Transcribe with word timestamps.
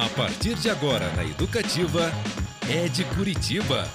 A 0.00 0.08
partir 0.16 0.54
de 0.54 0.70
agora 0.70 1.12
na 1.14 1.22
Educativa, 1.22 2.10
é 2.70 2.88
de 2.88 3.04
Curitiba. 3.04 3.86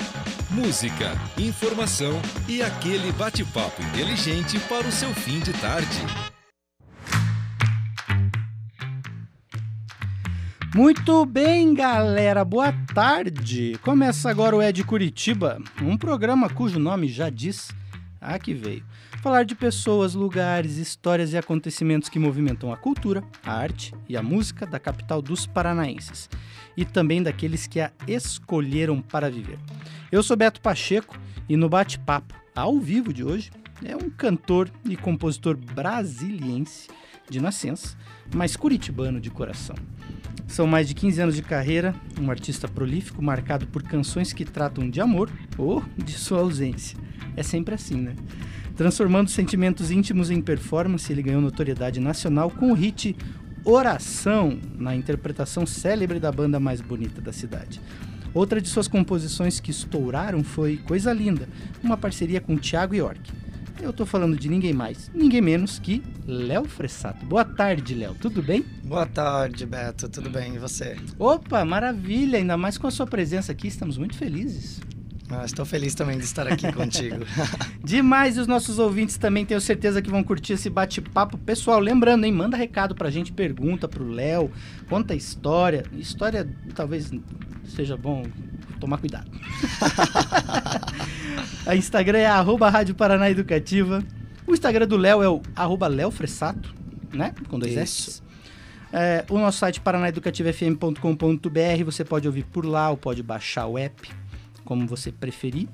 Música, 0.51 1.13
informação 1.35 2.21
e 2.47 2.61
aquele 2.61 3.11
bate-papo 3.13 3.81
inteligente 3.81 4.59
para 4.69 4.87
o 4.87 4.91
seu 4.91 5.11
fim 5.15 5.39
de 5.39 5.51
tarde. 5.53 6.05
Muito 10.75 11.25
bem, 11.25 11.73
galera, 11.73 12.45
boa 12.45 12.71
tarde. 12.93 13.75
Começa 13.81 14.29
agora 14.29 14.55
o 14.55 14.61
É 14.61 14.71
de 14.71 14.83
Curitiba, 14.83 15.57
um 15.81 15.97
programa 15.97 16.47
cujo 16.51 16.77
nome 16.77 17.07
já 17.07 17.31
diz 17.31 17.71
a 18.21 18.37
que 18.37 18.53
veio. 18.53 18.85
Falar 19.25 19.43
de 19.43 19.55
pessoas, 19.55 20.13
lugares, 20.13 20.77
histórias 20.77 21.33
e 21.33 21.37
acontecimentos 21.37 22.09
que 22.09 22.19
movimentam 22.19 22.71
a 22.71 22.77
cultura, 22.77 23.23
a 23.43 23.53
arte 23.53 23.91
e 24.07 24.15
a 24.15 24.21
música 24.21 24.67
da 24.67 24.79
capital 24.79 25.19
dos 25.19 25.47
paranaenses 25.47 26.29
e 26.77 26.85
também 26.85 27.23
daqueles 27.23 27.65
que 27.65 27.79
a 27.79 27.91
escolheram 28.07 29.01
para 29.01 29.27
viver. 29.27 29.57
Eu 30.11 30.21
sou 30.21 30.37
Beto 30.37 30.61
Pacheco 30.61 31.17
e 31.49 31.57
no 31.57 31.67
bate-papo 31.67 32.35
ao 32.55 32.77
vivo 32.77 33.11
de 33.11 33.23
hoje 33.23 33.49
é 33.83 33.95
um 33.95 34.11
cantor 34.11 34.69
e 34.87 34.95
compositor 34.95 35.57
brasiliense 35.57 36.87
de 37.27 37.41
nascença, 37.41 37.97
mas 38.31 38.55
curitibano 38.55 39.19
de 39.19 39.31
coração. 39.31 39.75
São 40.47 40.67
mais 40.67 40.87
de 40.87 40.93
15 40.93 41.21
anos 41.21 41.35
de 41.35 41.41
carreira, 41.41 41.95
um 42.21 42.29
artista 42.29 42.67
prolífico 42.67 43.23
marcado 43.23 43.65
por 43.65 43.81
canções 43.81 44.31
que 44.31 44.45
tratam 44.45 44.87
de 44.87 45.01
amor 45.01 45.31
ou 45.57 45.83
de 45.97 46.13
sua 46.13 46.41
ausência. 46.41 46.95
É 47.35 47.41
sempre 47.41 47.73
assim, 47.73 47.95
né? 47.95 48.15
Transformando 48.75 49.29
sentimentos 49.29 49.89
íntimos 49.89 50.29
em 50.29 50.41
performance, 50.41 51.11
ele 51.11 51.23
ganhou 51.23 51.41
notoriedade 51.41 51.99
nacional 51.99 52.51
com 52.51 52.71
o 52.71 52.73
hit 52.73 53.15
Oração, 53.63 54.59
na 54.77 54.95
interpretação 54.95 55.65
célebre 55.65 56.19
da 56.19 56.31
banda 56.31 56.59
mais 56.59 56.81
bonita 56.81 57.19
da 57.19 57.33
cidade. 57.33 57.81
Outra 58.31 58.61
de 58.61 58.67
suas 58.67 58.87
composições 58.87 59.59
que 59.59 59.71
estouraram 59.71 60.43
foi 60.43 60.77
Coisa 60.77 61.11
Linda, 61.11 61.47
uma 61.81 61.97
parceria 61.97 62.39
com 62.39 62.57
Thiago 62.57 62.93
York. 62.93 63.31
Eu 63.81 63.91
tô 63.91 64.05
falando 64.05 64.37
de 64.37 64.49
ninguém 64.49 64.73
mais, 64.73 65.09
ninguém 65.15 65.41
menos 65.41 65.79
que 65.79 66.03
Léo 66.27 66.65
Fressato. 66.65 67.25
Boa 67.25 67.45
tarde, 67.45 67.95
Léo. 67.95 68.13
Tudo 68.13 68.43
bem? 68.43 68.63
Boa 68.83 69.05
tarde, 69.05 69.65
Beto. 69.65 70.07
Tudo 70.09 70.29
bem? 70.29 70.55
E 70.55 70.59
você? 70.59 70.95
Opa, 71.17 71.65
maravilha! 71.65 72.37
Ainda 72.37 72.57
mais 72.57 72.77
com 72.77 72.87
a 72.87 72.91
sua 72.91 73.07
presença 73.07 73.51
aqui, 73.51 73.67
estamos 73.67 73.97
muito 73.97 74.15
felizes. 74.15 74.79
Ah, 75.29 75.43
estou 75.43 75.65
feliz 75.65 75.95
também 75.95 76.17
de 76.17 76.23
estar 76.23 76.47
aqui 76.47 76.71
contigo. 76.71 77.25
Demais, 77.83 78.37
e 78.37 78.39
os 78.39 78.47
nossos 78.47 78.77
ouvintes 78.77 79.17
também 79.17 79.45
tenho 79.45 79.59
certeza 79.59 80.01
que 80.01 80.09
vão 80.09 80.23
curtir 80.23 80.53
esse 80.53 80.69
bate-papo. 80.69 81.37
Pessoal, 81.37 81.79
lembrando, 81.79 82.25
hein, 82.25 82.31
manda 82.31 82.55
recado 82.55 82.93
pra 82.93 83.09
gente, 83.09 83.31
pergunta 83.31 83.87
pro 83.87 84.07
Léo, 84.07 84.51
conta 84.87 85.13
a 85.13 85.15
história. 85.15 85.83
História 85.93 86.47
talvez 86.75 87.11
seja 87.65 87.97
bom 87.97 88.23
tomar 88.79 88.99
cuidado. 88.99 89.31
a 91.65 91.75
Instagram 91.75 92.19
é 92.19 92.27
arroba 92.27 92.69
Rádio 92.69 92.93
Paraná 92.93 93.29
Educativa. 93.29 94.03
O 94.45 94.53
Instagram 94.53 94.87
do 94.87 94.97
Léo 94.97 95.23
é 95.23 95.29
o 95.29 95.41
arroba 95.55 95.87
Léo 95.87 96.11
Fressato, 96.11 96.75
né? 97.11 97.33
Com 97.49 97.57
dois 97.57 97.73
Isso. 97.73 98.21
S. 98.21 98.25
É, 98.97 99.25
o 99.29 99.37
nosso 99.37 99.57
site 99.57 99.81
paranaeducativofm.com.br, 99.81 101.83
você 101.83 102.05
pode 102.05 102.27
ouvir 102.27 102.45
por 102.45 102.65
lá 102.65 102.91
ou 102.91 102.95
pode 102.95 103.21
baixar 103.21 103.65
o 103.65 103.77
app, 103.77 104.09
como 104.65 104.85
você 104.87 105.11
preferir. 105.11 105.69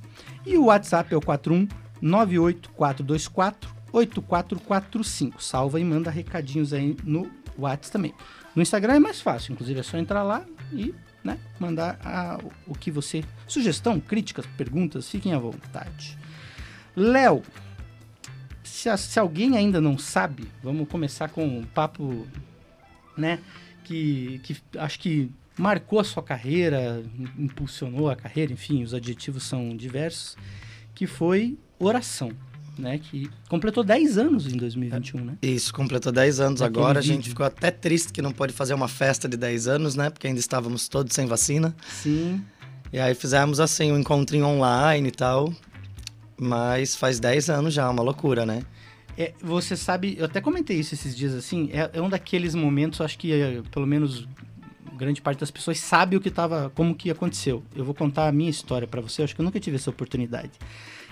E 0.45 0.57
o 0.57 0.65
WhatsApp 0.65 1.11
é 1.13 1.17
o 1.17 1.21
41 1.21 1.67
98424 2.01 3.73
8445. 3.93 5.41
Salva 5.43 5.79
e 5.79 5.83
manda 5.83 6.09
recadinhos 6.11 6.73
aí 6.73 6.95
no 7.03 7.29
WhatsApp 7.57 7.91
também. 7.91 8.13
No 8.55 8.61
Instagram 8.61 8.95
é 8.95 8.99
mais 8.99 9.21
fácil, 9.21 9.53
inclusive 9.53 9.79
é 9.79 9.83
só 9.83 9.97
entrar 9.97 10.23
lá 10.23 10.45
e 10.71 10.93
né, 11.23 11.37
mandar 11.59 11.99
a- 12.03 12.39
o 12.67 12.73
que 12.75 12.89
você. 12.91 13.23
Sugestão, 13.47 13.99
críticas, 13.99 14.45
perguntas, 14.57 15.09
fiquem 15.09 15.33
à 15.33 15.39
vontade. 15.39 16.17
Léo, 16.95 17.43
se, 18.63 18.95
se 18.97 19.19
alguém 19.19 19.55
ainda 19.57 19.79
não 19.79 19.97
sabe, 19.97 20.47
vamos 20.63 20.87
começar 20.89 21.29
com 21.29 21.45
um 21.45 21.63
papo, 21.63 22.25
né? 23.17 23.39
Que, 23.83 24.39
que 24.43 24.57
acho 24.77 24.99
que 24.99 25.31
marcou 25.57 25.99
a 25.99 26.03
sua 26.03 26.23
carreira, 26.23 27.03
impulsionou 27.37 28.09
a 28.09 28.15
carreira, 28.15 28.51
enfim, 28.53 28.83
os 28.83 28.93
adjetivos 28.93 29.43
são 29.43 29.75
diversos, 29.75 30.37
que 30.93 31.05
foi 31.07 31.57
Oração, 31.79 32.31
né? 32.77 32.99
Que 32.99 33.29
completou 33.49 33.83
10 33.83 34.17
anos 34.19 34.45
em 34.45 34.55
2021, 34.55 35.25
né? 35.25 35.37
Isso, 35.41 35.73
completou 35.73 36.11
10 36.11 36.39
anos 36.39 36.61
agora. 36.61 36.99
A 36.99 37.01
gente 37.01 37.17
vídeo. 37.17 37.29
ficou 37.29 37.45
até 37.45 37.71
triste 37.71 38.13
que 38.13 38.21
não 38.21 38.31
pôde 38.31 38.53
fazer 38.53 38.75
uma 38.75 38.87
festa 38.87 39.27
de 39.27 39.35
10 39.35 39.67
anos, 39.67 39.95
né? 39.95 40.11
Porque 40.11 40.27
ainda 40.27 40.39
estávamos 40.39 40.87
todos 40.87 41.13
sem 41.13 41.25
vacina. 41.25 41.75
Sim. 41.87 42.43
E 42.93 42.99
aí 42.99 43.15
fizemos 43.15 43.59
assim 43.59 43.91
um 43.91 43.97
encontrinho 43.97 44.45
online 44.45 45.07
e 45.07 45.11
tal. 45.11 45.51
Mas 46.39 46.95
faz 46.95 47.19
10 47.19 47.49
anos 47.49 47.73
já, 47.73 47.89
uma 47.89 48.03
loucura, 48.03 48.45
né? 48.45 48.63
É, 49.17 49.33
você 49.41 49.75
sabe, 49.75 50.15
eu 50.17 50.25
até 50.25 50.39
comentei 50.39 50.77
isso 50.79 50.93
esses 50.93 51.15
dias 51.15 51.33
assim, 51.33 51.69
é, 51.73 51.89
é 51.93 52.01
um 52.01 52.09
daqueles 52.09 52.55
momentos, 52.55 53.01
acho 53.01 53.17
que 53.17 53.33
é, 53.33 53.61
pelo 53.69 53.85
menos 53.85 54.27
grande 54.95 55.21
parte 55.21 55.39
das 55.39 55.51
pessoas 55.51 55.79
sabe 55.79 56.15
o 56.15 56.21
que 56.21 56.29
tava, 56.29 56.71
como 56.75 56.95
que 56.95 57.09
aconteceu. 57.09 57.63
Eu 57.75 57.83
vou 57.83 57.93
contar 57.93 58.27
a 58.27 58.31
minha 58.31 58.49
história 58.49 58.87
pra 58.87 59.01
você, 59.01 59.23
acho 59.23 59.35
que 59.35 59.41
eu 59.41 59.45
nunca 59.45 59.59
tive 59.59 59.75
essa 59.75 59.89
oportunidade. 59.89 60.51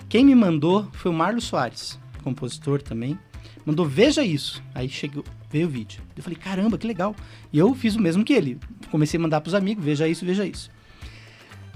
Quem 0.08 0.24
me 0.24 0.34
mandou 0.34 0.88
foi 0.92 1.10
o 1.10 1.14
Marlos 1.14 1.44
Soares, 1.44 1.98
compositor 2.22 2.82
também. 2.82 3.18
Mandou, 3.64 3.86
veja 3.86 4.24
isso. 4.24 4.62
Aí 4.74 4.88
chegou, 4.88 5.24
veio 5.50 5.66
o 5.66 5.70
vídeo. 5.70 6.02
Eu 6.16 6.22
falei, 6.22 6.38
caramba, 6.38 6.78
que 6.78 6.86
legal. 6.86 7.14
E 7.52 7.58
eu 7.58 7.74
fiz 7.74 7.94
o 7.94 8.00
mesmo 8.00 8.24
que 8.24 8.32
ele. 8.32 8.58
Comecei 8.90 9.18
a 9.18 9.22
mandar 9.22 9.40
pros 9.40 9.54
amigos, 9.54 9.84
veja 9.84 10.08
isso, 10.08 10.24
veja 10.24 10.44
isso. 10.44 10.70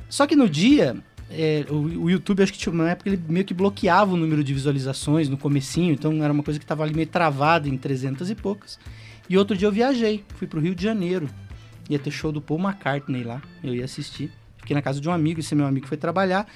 Só 0.09 0.27
que 0.27 0.35
no 0.35 0.49
dia, 0.49 0.97
é, 1.31 1.67
o, 1.69 2.05
o 2.05 2.11
YouTube, 2.11 2.43
acho 2.43 2.53
que 2.53 2.59
tinha 2.59 2.73
uma 2.73 2.91
época, 2.91 3.11
ele 3.11 3.21
meio 3.29 3.45
que 3.45 3.55
bloqueava 3.55 4.15
o 4.15 4.17
número 4.17 4.43
de 4.43 4.55
visualizações 4.55 5.29
no 5.29 5.37
comecinho, 5.37 5.93
então 5.93 6.23
era 6.23 6.33
uma 6.33 6.43
coisa 6.43 6.59
que 6.59 6.67
tava 6.67 6.83
ali 6.83 6.95
meio 6.95 7.07
travada 7.07 7.69
em 7.69 7.77
300 7.77 8.31
e 8.31 8.35
poucas. 8.35 8.79
E 9.29 9.39
outro 9.39 9.57
dia 9.57 9.67
eu 9.67 9.73
viajei, 9.73 10.25
fui 10.37 10.47
pro 10.47 10.61
Rio 10.61 10.75
de 10.75 10.83
Janeiro. 10.83 11.29
Ia 11.89 11.99
ter 11.99 12.11
show 12.11 12.33
do 12.33 12.41
Paul 12.41 12.61
McCartney 12.61 13.23
lá, 13.25 13.43
eu 13.63 13.75
ia 13.75 13.85
assistir. 13.85 14.33
Fiquei 14.59 14.75
na 14.75 14.81
casa 14.81 15.01
de 15.01 15.09
um 15.09 15.13
amigo, 15.13 15.41
esse 15.41 15.55
meu 15.55 15.67
amigo 15.67 15.87
foi 15.87 15.97
trabalhar. 15.97 16.47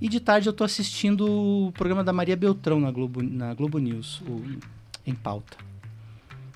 E 0.00 0.08
de 0.08 0.20
tarde 0.20 0.48
eu 0.48 0.52
tô 0.52 0.64
assistindo 0.64 1.26
o 1.66 1.72
programa 1.72 2.02
da 2.02 2.12
Maria 2.12 2.36
Beltrão 2.36 2.80
na 2.80 2.90
Globo, 2.90 3.22
na 3.22 3.54
Globo 3.54 3.78
News, 3.78 4.22
o 4.22 4.42
Em 5.06 5.14
Pauta. 5.14 5.56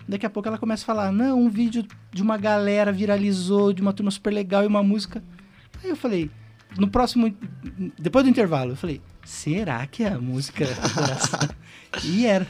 Daqui 0.09 0.25
a 0.25 0.31
pouco 0.31 0.49
ela 0.49 0.57
começa 0.57 0.83
a 0.85 0.87
falar, 0.87 1.13
não, 1.13 1.39
um 1.39 1.51
vídeo 1.51 1.87
de 2.11 2.23
uma 2.23 2.39
galera 2.39 2.91
viralizou, 2.91 3.73
de 3.73 3.83
uma 3.83 3.93
turma 3.93 4.11
super 4.11 4.33
legal 4.33 4.65
e 4.65 4.67
uma 4.67 4.83
música. 4.83 5.23
Aí 5.85 5.91
eu 5.91 5.97
falei, 5.97 6.31
no 6.79 6.89
próximo, 6.89 7.35
depois 7.99 8.25
do 8.25 8.31
intervalo, 8.31 8.73
eu 8.73 8.77
falei, 8.77 9.03
será 9.25 9.87
que 9.87 10.03
é 10.03 10.09
a 10.09 10.19
música 10.19 10.67
e 12.03 12.27
era. 12.27 12.47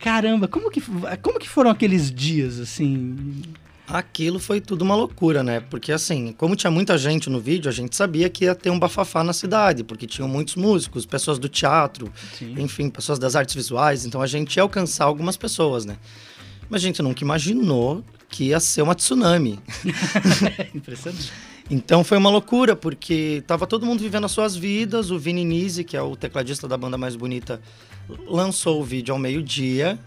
Caramba, 0.00 0.48
como 0.48 0.70
que, 0.70 0.82
como 1.20 1.38
que 1.38 1.48
foram 1.48 1.70
aqueles 1.70 2.10
dias, 2.10 2.58
assim? 2.58 3.42
Aquilo 3.92 4.38
foi 4.38 4.58
tudo 4.58 4.80
uma 4.80 4.94
loucura, 4.94 5.42
né? 5.42 5.60
Porque 5.60 5.92
assim, 5.92 6.32
como 6.32 6.56
tinha 6.56 6.70
muita 6.70 6.96
gente 6.96 7.28
no 7.28 7.38
vídeo, 7.38 7.68
a 7.68 7.72
gente 7.72 7.94
sabia 7.94 8.26
que 8.30 8.46
ia 8.46 8.54
ter 8.54 8.70
um 8.70 8.78
bafafá 8.78 9.22
na 9.22 9.34
cidade, 9.34 9.84
porque 9.84 10.06
tinham 10.06 10.26
muitos 10.26 10.56
músicos, 10.56 11.04
pessoas 11.04 11.38
do 11.38 11.46
teatro, 11.46 12.10
Sim. 12.38 12.54
enfim, 12.56 12.88
pessoas 12.88 13.18
das 13.18 13.36
artes 13.36 13.54
visuais, 13.54 14.06
então 14.06 14.22
a 14.22 14.26
gente 14.26 14.56
ia 14.56 14.62
alcançar 14.62 15.04
algumas 15.04 15.36
pessoas, 15.36 15.84
né? 15.84 15.98
Mas 16.70 16.80
a 16.82 16.86
gente 16.86 17.02
nunca 17.02 17.22
imaginou 17.22 18.02
que 18.30 18.44
ia 18.44 18.60
ser 18.60 18.80
uma 18.80 18.94
tsunami. 18.94 19.60
Impressionante. 20.74 21.30
Então 21.70 22.02
foi 22.02 22.16
uma 22.16 22.30
loucura, 22.30 22.74
porque 22.74 23.44
tava 23.46 23.66
todo 23.66 23.84
mundo 23.84 24.00
vivendo 24.00 24.24
as 24.24 24.32
suas 24.32 24.56
vidas. 24.56 25.10
O 25.10 25.18
Vini 25.18 25.44
Nisi, 25.44 25.84
que 25.84 25.98
é 25.98 26.02
o 26.02 26.16
tecladista 26.16 26.66
da 26.66 26.78
banda 26.78 26.96
mais 26.96 27.14
bonita, 27.14 27.60
lançou 28.26 28.80
o 28.80 28.84
vídeo 28.84 29.12
ao 29.12 29.18
meio-dia. 29.18 29.98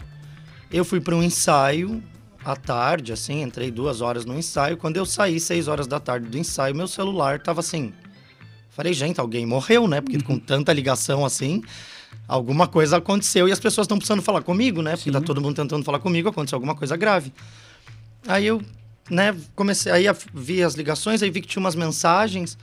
Eu 0.72 0.84
fui 0.84 1.00
para 1.00 1.14
um 1.14 1.22
ensaio 1.22 2.02
à 2.46 2.54
tarde, 2.54 3.12
assim, 3.12 3.42
entrei 3.42 3.72
duas 3.72 4.00
horas 4.00 4.24
no 4.24 4.38
ensaio. 4.38 4.76
Quando 4.76 4.96
eu 4.96 5.04
saí, 5.04 5.40
seis 5.40 5.66
horas 5.66 5.88
da 5.88 5.98
tarde 5.98 6.28
do 6.28 6.38
ensaio, 6.38 6.74
meu 6.76 6.86
celular 6.86 7.40
tava 7.40 7.58
assim. 7.58 7.92
Falei, 8.70 8.92
gente, 8.92 9.18
alguém 9.20 9.44
morreu, 9.44 9.88
né? 9.88 10.00
Porque 10.00 10.22
com 10.22 10.38
tanta 10.38 10.72
ligação 10.72 11.24
assim, 11.24 11.60
alguma 12.28 12.68
coisa 12.68 12.98
aconteceu 12.98 13.48
e 13.48 13.52
as 13.52 13.58
pessoas 13.58 13.86
estão 13.86 13.98
precisando 13.98 14.22
falar 14.22 14.42
comigo, 14.42 14.80
né? 14.80 14.92
Porque 14.92 15.10
Sim. 15.10 15.12
tá 15.12 15.20
todo 15.20 15.40
mundo 15.40 15.56
tentando 15.56 15.82
falar 15.84 15.98
comigo, 15.98 16.28
aconteceu 16.28 16.54
alguma 16.56 16.76
coisa 16.76 16.96
grave. 16.96 17.32
Aí 18.28 18.46
eu, 18.46 18.62
né, 19.10 19.34
comecei, 19.56 19.90
aí 19.90 20.06
a- 20.06 20.14
vi 20.32 20.62
as 20.62 20.74
ligações, 20.74 21.24
aí 21.24 21.30
vi 21.30 21.40
que 21.40 21.48
tinha 21.48 21.60
umas 21.60 21.74
mensagens. 21.74 22.56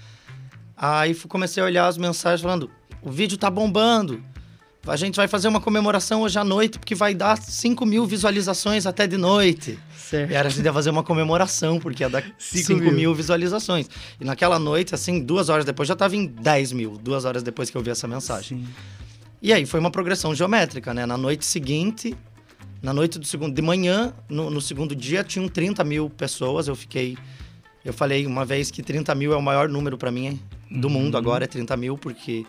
Aí 0.77 1.13
comecei 1.27 1.62
a 1.62 1.65
olhar 1.65 1.88
as 1.88 1.97
mensagens 1.97 2.41
falando: 2.41 2.71
o 3.01 3.12
vídeo 3.12 3.38
tá 3.38 3.50
bombando. 3.50 4.24
A 4.85 4.95
gente 4.97 5.15
vai 5.15 5.27
fazer 5.30 5.47
uma 5.47 5.62
comemoração 5.62 6.24
hoje 6.24 6.38
à 6.38 6.44
noite, 6.44 6.77
porque 6.77 6.94
vai 6.94 7.13
dar 7.15 7.38
5 7.38 7.85
mil 7.85 8.06
visualizações 8.06 8.85
até 8.85 9.07
de 9.07 9.15
noite. 9.18 9.80
Certo. 9.97 10.31
E 10.31 10.33
era 10.35 10.50
a 10.50 10.51
gente 10.51 10.65
ia 10.65 10.74
fazer 10.74 10.89
uma 10.89 11.03
comemoração, 11.03 11.80
porque 11.80 12.03
ia 12.03 12.09
dar 12.09 12.21
Cinco 12.38 12.65
5 12.68 12.80
mil. 12.81 12.91
mil. 12.91 13.15
visualizações. 13.15 13.89
E 14.19 14.25
naquela 14.25 14.59
noite, 14.59 14.94
assim, 14.94 15.21
duas 15.21 15.47
horas 15.47 15.63
depois, 15.63 15.88
já 15.88 15.95
tava 15.95 16.15
em 16.18 16.25
10 16.25 16.74
mil. 16.74 16.97
Duas 16.97 17.24
horas 17.24 17.41
depois 17.41 17.69
que 17.69 17.77
eu 17.77 17.81
vi 17.81 17.91
essa 17.91 18.07
mensagem. 18.07 18.57
Sim. 18.59 18.68
E 19.41 19.53
aí 19.53 19.65
foi 19.65 19.80
uma 19.80 19.89
progressão 19.89 20.35
geométrica, 20.35 20.94
né? 20.94 21.06
Na 21.06 21.18
noite 21.18 21.45
seguinte, 21.45 22.15
na 22.81 22.94
noite 22.94 23.18
do 23.18 23.25
segundo, 23.25 23.56
de 23.56 23.62
manhã, 23.62 24.13
no, 24.27 24.50
no 24.50 24.59
segundo 24.62 24.94
dia, 24.95 25.24
tinham 25.24 25.47
30 25.47 25.81
mil 25.86 26.09
pessoas. 26.09 26.68
Eu 26.68 26.75
fiquei 26.75 27.18
Eu 27.86 27.94
falei 27.94 28.25
uma 28.25 28.44
vez 28.45 28.69
que 28.69 28.83
30 28.83 29.15
mil 29.15 29.31
é 29.33 29.38
o 29.38 29.41
maior 29.41 29.68
número 29.69 29.97
para 29.97 30.12
mim 30.12 30.39
do 30.69 30.88
Uhum. 30.88 30.94
mundo 30.94 31.18
agora, 31.18 31.44
é 31.45 31.47
30 31.47 31.75
mil, 31.77 31.97
porque 31.97 32.45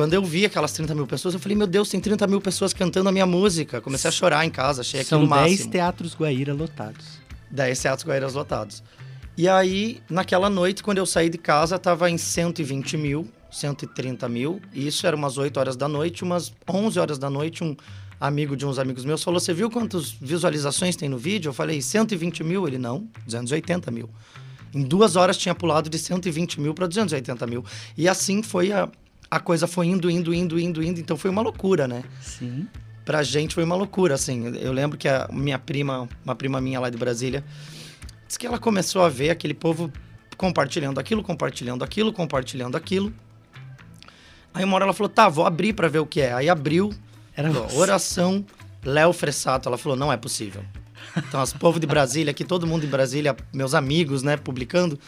quando 0.00 0.14
eu 0.14 0.24
vi 0.24 0.46
aquelas 0.46 0.72
30 0.72 0.94
mil 0.94 1.06
pessoas, 1.06 1.34
eu 1.34 1.40
falei, 1.40 1.54
meu 1.54 1.66
Deus, 1.66 1.90
tem 1.90 2.00
30 2.00 2.26
mil 2.26 2.40
pessoas 2.40 2.72
cantando 2.72 3.10
a 3.10 3.12
minha 3.12 3.26
música. 3.26 3.82
Comecei 3.82 4.08
a 4.08 4.10
chorar 4.10 4.46
em 4.46 4.48
casa, 4.48 4.80
achei 4.80 5.02
aquilo 5.02 5.26
São 5.26 5.28
10 5.28 5.50
máximo. 5.50 5.70
teatros 5.70 6.14
Guaíra 6.14 6.54
lotados. 6.54 7.20
10 7.50 7.78
teatros 7.78 8.06
Guairas 8.06 8.32
lotados. 8.32 8.82
E 9.36 9.46
aí, 9.46 10.00
naquela 10.08 10.48
noite, 10.48 10.82
quando 10.82 10.96
eu 10.96 11.04
saí 11.04 11.28
de 11.28 11.36
casa, 11.36 11.78
tava 11.78 12.08
em 12.08 12.16
120 12.16 12.96
mil, 12.96 13.28
130 13.50 14.26
mil. 14.26 14.58
E 14.72 14.86
isso 14.86 15.06
era 15.06 15.14
umas 15.14 15.36
8 15.36 15.60
horas 15.60 15.76
da 15.76 15.86
noite. 15.86 16.24
Umas 16.24 16.50
11 16.66 16.98
horas 16.98 17.18
da 17.18 17.28
noite, 17.28 17.62
um 17.62 17.76
amigo 18.18 18.56
de 18.56 18.64
uns 18.64 18.78
amigos 18.78 19.04
meus 19.04 19.22
falou: 19.22 19.38
Você 19.38 19.52
viu 19.52 19.70
quantas 19.70 20.12
visualizações 20.12 20.96
tem 20.96 21.10
no 21.10 21.18
vídeo? 21.18 21.50
Eu 21.50 21.52
falei: 21.52 21.82
120 21.82 22.42
mil? 22.42 22.66
Ele 22.66 22.78
não, 22.78 23.06
280 23.26 23.90
mil. 23.90 24.08
Em 24.72 24.82
duas 24.82 25.14
horas 25.14 25.36
tinha 25.36 25.54
pulado 25.54 25.90
de 25.90 25.98
120 25.98 26.58
mil 26.58 26.72
para 26.72 26.86
280 26.86 27.46
mil. 27.46 27.62
E 27.98 28.08
assim 28.08 28.42
foi 28.42 28.72
a, 28.72 28.88
a 29.30 29.38
coisa 29.38 29.66
foi 29.66 29.86
indo, 29.86 30.10
indo, 30.10 30.34
indo, 30.34 30.58
indo, 30.58 30.82
indo. 30.82 30.98
Então 31.00 31.16
foi 31.16 31.30
uma 31.30 31.42
loucura, 31.42 31.86
né? 31.86 32.02
Sim. 32.20 32.66
pra 33.04 33.22
gente 33.22 33.54
foi 33.54 33.64
uma 33.64 33.76
loucura, 33.76 34.14
assim. 34.14 34.56
Eu 34.56 34.72
lembro 34.72 34.98
que 34.98 35.08
a 35.08 35.28
minha 35.32 35.58
prima, 35.58 36.08
uma 36.24 36.34
prima 36.34 36.60
minha 36.60 36.80
lá 36.80 36.90
de 36.90 36.96
Brasília, 36.96 37.44
disse 38.26 38.38
que 38.38 38.46
ela 38.46 38.58
começou 38.58 39.02
a 39.02 39.08
ver 39.08 39.30
aquele 39.30 39.54
povo 39.54 39.90
compartilhando 40.36 40.98
aquilo, 40.98 41.22
compartilhando 41.22 41.84
aquilo, 41.84 42.12
compartilhando 42.12 42.76
aquilo. 42.76 43.12
Aí 44.52 44.64
uma 44.64 44.74
hora 44.74 44.84
ela 44.84 44.92
falou, 44.92 45.08
tá, 45.08 45.28
vou 45.28 45.46
abrir 45.46 45.72
pra 45.72 45.86
ver 45.86 46.00
o 46.00 46.06
que 46.06 46.20
é. 46.20 46.32
Aí 46.32 46.48
abriu, 46.48 46.92
Era 47.36 47.52
falou, 47.52 47.76
oração, 47.76 48.44
Léo 48.84 49.12
Fressato. 49.12 49.68
Ela 49.68 49.78
falou, 49.78 49.96
não 49.96 50.12
é 50.12 50.16
possível. 50.16 50.64
Então, 51.16 51.42
os 51.42 51.52
povo 51.52 51.78
de 51.80 51.86
Brasília, 51.86 52.30
aqui, 52.30 52.44
todo 52.44 52.66
mundo 52.66 52.84
em 52.84 52.88
Brasília, 52.88 53.36
meus 53.52 53.74
amigos, 53.74 54.22
né, 54.22 54.36
publicando. 54.36 54.98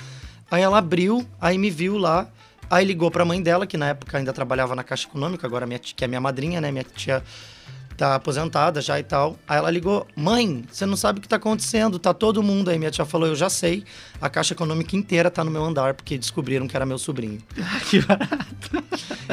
Aí 0.50 0.62
ela 0.62 0.78
abriu, 0.78 1.26
aí 1.40 1.56
me 1.56 1.70
viu 1.70 1.96
lá, 1.96 2.28
aí 2.70 2.84
ligou 2.84 3.10
pra 3.10 3.24
mãe 3.24 3.42
dela, 3.42 3.66
que 3.66 3.76
na 3.76 3.88
época 3.88 4.18
ainda 4.18 4.32
trabalhava 4.32 4.74
na 4.74 4.82
Caixa 4.82 5.06
Econômica, 5.08 5.46
agora 5.46 5.66
minha 5.66 5.78
tia, 5.78 5.94
que 5.96 6.04
é 6.04 6.08
minha 6.08 6.20
madrinha, 6.20 6.60
né, 6.60 6.70
minha 6.70 6.84
tia 6.84 7.22
tá 7.94 8.14
aposentada 8.14 8.80
já 8.80 8.98
e 8.98 9.02
tal. 9.02 9.38
Aí 9.46 9.58
ela 9.58 9.70
ligou, 9.70 10.06
mãe, 10.16 10.64
você 10.72 10.86
não 10.86 10.96
sabe 10.96 11.18
o 11.18 11.22
que 11.22 11.28
tá 11.28 11.36
acontecendo, 11.36 11.98
tá 11.98 12.14
todo 12.14 12.42
mundo 12.42 12.70
aí. 12.70 12.78
Minha 12.78 12.90
tia 12.90 13.04
falou, 13.04 13.28
eu 13.28 13.36
já 13.36 13.50
sei, 13.50 13.84
a 14.20 14.30
Caixa 14.30 14.54
Econômica 14.54 14.96
inteira 14.96 15.30
tá 15.30 15.44
no 15.44 15.50
meu 15.50 15.62
andar, 15.62 15.92
porque 15.94 16.16
descobriram 16.16 16.66
que 16.66 16.74
era 16.74 16.86
meu 16.86 16.98
sobrinho. 16.98 17.38
que 17.90 18.00
barato. 18.00 18.82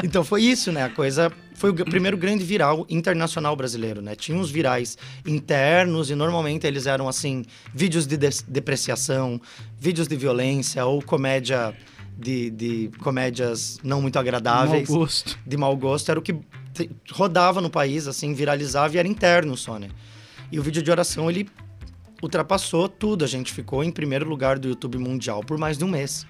Então 0.04 0.22
foi 0.22 0.42
isso, 0.42 0.70
né? 0.70 0.84
A 0.84 0.90
coisa 0.90 1.32
foi 1.54 1.70
o 1.70 1.74
primeiro 1.74 2.18
grande 2.18 2.44
viral 2.44 2.86
internacional 2.90 3.56
brasileiro, 3.56 4.02
né? 4.02 4.14
Tinha 4.14 4.36
uns 4.36 4.50
virais 4.50 4.96
internos 5.26 6.10
e 6.10 6.14
normalmente 6.14 6.66
eles 6.66 6.86
eram 6.86 7.08
assim, 7.08 7.44
vídeos 7.74 8.06
de 8.06 8.16
des- 8.18 8.44
depreciação, 8.46 9.40
vídeos 9.78 10.06
de 10.06 10.16
violência 10.16 10.84
ou 10.84 11.02
comédia 11.02 11.74
de, 12.20 12.50
de 12.50 12.90
comédias 12.98 13.78
não 13.82 14.02
muito 14.02 14.18
agradáveis, 14.18 14.88
Mau 14.88 14.98
gosto. 15.00 15.38
de 15.46 15.56
mau 15.56 15.76
gosto, 15.76 16.10
era 16.10 16.18
o 16.20 16.22
que 16.22 16.36
rodava 17.12 17.60
no 17.60 17.70
país, 17.70 18.06
assim, 18.06 18.32
viralizava 18.34 18.94
e 18.94 18.98
era 18.98 19.08
interno 19.08 19.56
só, 19.56 19.78
né? 19.78 19.88
E 20.52 20.58
o 20.58 20.62
vídeo 20.62 20.82
de 20.82 20.90
oração, 20.90 21.30
ele 21.30 21.48
ultrapassou 22.22 22.88
tudo. 22.88 23.24
A 23.24 23.28
gente 23.28 23.52
ficou 23.52 23.82
em 23.82 23.90
primeiro 23.90 24.28
lugar 24.28 24.58
do 24.58 24.68
YouTube 24.68 24.98
mundial 24.98 25.42
por 25.42 25.58
mais 25.58 25.78
de 25.78 25.84
um 25.84 25.88
mês. 25.88 26.26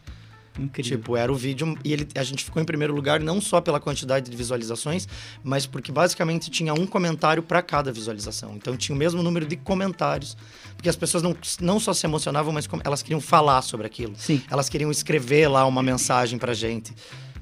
Incrível. 0.58 0.98
Tipo, 0.98 1.16
era 1.16 1.32
o 1.32 1.34
vídeo. 1.34 1.76
E 1.84 1.92
ele, 1.92 2.08
a 2.14 2.22
gente 2.22 2.44
ficou 2.44 2.60
em 2.60 2.64
primeiro 2.64 2.94
lugar 2.94 3.20
não 3.20 3.40
só 3.40 3.60
pela 3.60 3.80
quantidade 3.80 4.30
de 4.30 4.36
visualizações, 4.36 5.08
mas 5.42 5.66
porque 5.66 5.92
basicamente 5.92 6.50
tinha 6.50 6.74
um 6.74 6.86
comentário 6.86 7.42
para 7.42 7.62
cada 7.62 7.92
visualização. 7.92 8.54
Então 8.56 8.76
tinha 8.76 8.94
o 8.94 8.98
mesmo 8.98 9.22
número 9.22 9.46
de 9.46 9.56
comentários. 9.56 10.36
Porque 10.76 10.88
as 10.88 10.96
pessoas 10.96 11.22
não, 11.22 11.36
não 11.60 11.78
só 11.78 11.92
se 11.92 12.06
emocionavam, 12.06 12.52
mas 12.52 12.68
elas 12.84 13.02
queriam 13.02 13.20
falar 13.20 13.62
sobre 13.62 13.86
aquilo. 13.86 14.14
Sim. 14.16 14.42
Elas 14.50 14.68
queriam 14.68 14.90
escrever 14.90 15.48
lá 15.48 15.64
uma 15.66 15.82
mensagem 15.82 16.38
pra 16.38 16.54
gente. 16.54 16.92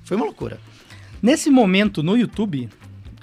Foi 0.05 0.17
uma 0.17 0.27
loucura. 0.27 0.61
Nesse 1.21 1.51
momento, 1.51 2.03
no 2.03 2.17
YouTube, 2.17 2.69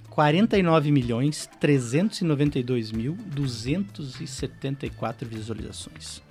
49 0.09 0.91
milhões 0.91 1.49
392 1.59 2.91
mil 2.91 3.17
274 3.27 5.27
visualizações. 5.27 6.25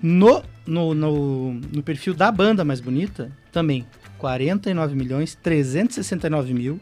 No, 0.00 0.42
no, 0.66 0.94
no, 0.94 1.54
no 1.54 1.82
perfil 1.82 2.14
da 2.14 2.30
banda 2.30 2.64
mais 2.64 2.80
bonita, 2.80 3.32
também 3.50 3.86
49 4.18 4.94
milhões 4.94 5.34
369 5.34 6.54
mil. 6.54 6.80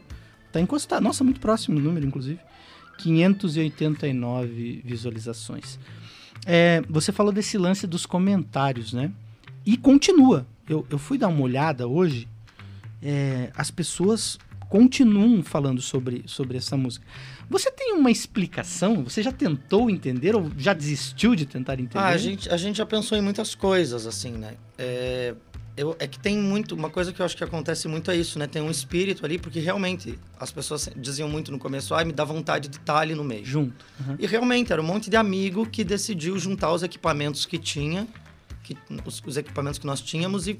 Tá 0.51 0.61
encostado. 0.61 1.03
Nossa, 1.03 1.23
muito 1.23 1.39
próximo 1.39 1.77
o 1.77 1.81
número, 1.81 2.05
inclusive. 2.05 2.39
589 2.97 4.81
visualizações. 4.83 5.79
É, 6.45 6.81
você 6.89 7.11
falou 7.11 7.31
desse 7.31 7.57
lance 7.57 7.85
dos 7.85 8.05
comentários, 8.05 8.93
né? 8.93 9.11
E 9.65 9.77
continua. 9.77 10.45
Eu, 10.67 10.85
eu 10.89 10.97
fui 10.97 11.17
dar 11.17 11.27
uma 11.27 11.41
olhada 11.41 11.87
hoje 11.87 12.27
é, 13.01 13.51
as 13.55 13.69
pessoas 13.69 14.37
continuam 14.69 15.41
falando 15.43 15.81
sobre, 15.81 16.23
sobre 16.25 16.57
essa 16.57 16.75
música. 16.75 17.05
Você 17.49 17.71
tem 17.71 17.93
uma 17.93 18.11
explicação? 18.11 19.03
Você 19.03 19.23
já 19.23 19.31
tentou 19.31 19.89
entender 19.89 20.35
ou 20.35 20.51
já 20.57 20.73
desistiu 20.73 21.35
de 21.35 21.45
tentar 21.45 21.75
entender? 21.75 21.97
Ah, 21.97 22.07
a 22.07 22.17
gente, 22.17 22.49
a 22.49 22.57
gente 22.57 22.77
já 22.77 22.85
pensou 22.85 23.17
em 23.17 23.21
muitas 23.21 23.55
coisas, 23.55 24.05
assim, 24.05 24.31
né? 24.31 24.55
É, 24.77 25.33
eu, 25.77 25.95
é 25.99 26.07
que 26.07 26.19
tem 26.19 26.37
muito. 26.37 26.73
Uma 26.73 26.89
coisa 26.89 27.13
que 27.13 27.21
eu 27.21 27.25
acho 27.25 27.37
que 27.37 27.43
acontece 27.43 27.87
muito 27.87 28.09
é 28.09 28.17
isso, 28.17 28.39
né? 28.39 28.47
Tem 28.47 28.61
um 28.61 28.71
espírito 28.71 29.23
ali, 29.23 29.37
porque 29.37 29.59
realmente 29.59 30.17
as 30.39 30.51
pessoas 30.51 30.89
diziam 30.95 31.29
muito 31.29 31.51
no 31.51 31.59
começo, 31.59 31.93
ai, 31.93 32.03
me 32.03 32.11
dá 32.11 32.25
vontade 32.25 32.67
de 32.67 32.77
estar 32.77 32.97
ali 32.97 33.13
no 33.13 33.23
meio. 33.23 33.45
Junto. 33.45 33.85
Uhum. 33.99 34.15
E 34.17 34.25
realmente 34.25 34.73
era 34.73 34.81
um 34.81 34.85
monte 34.85 35.09
de 35.09 35.15
amigo 35.15 35.67
que 35.67 35.83
decidiu 35.83 36.37
juntar 36.39 36.73
os 36.73 36.81
equipamentos 36.81 37.45
que 37.45 37.59
tinha, 37.59 38.07
que, 38.63 38.75
os, 39.05 39.21
os 39.25 39.37
equipamentos 39.37 39.77
que 39.77 39.85
nós 39.85 40.01
tínhamos 40.01 40.47
e. 40.47 40.59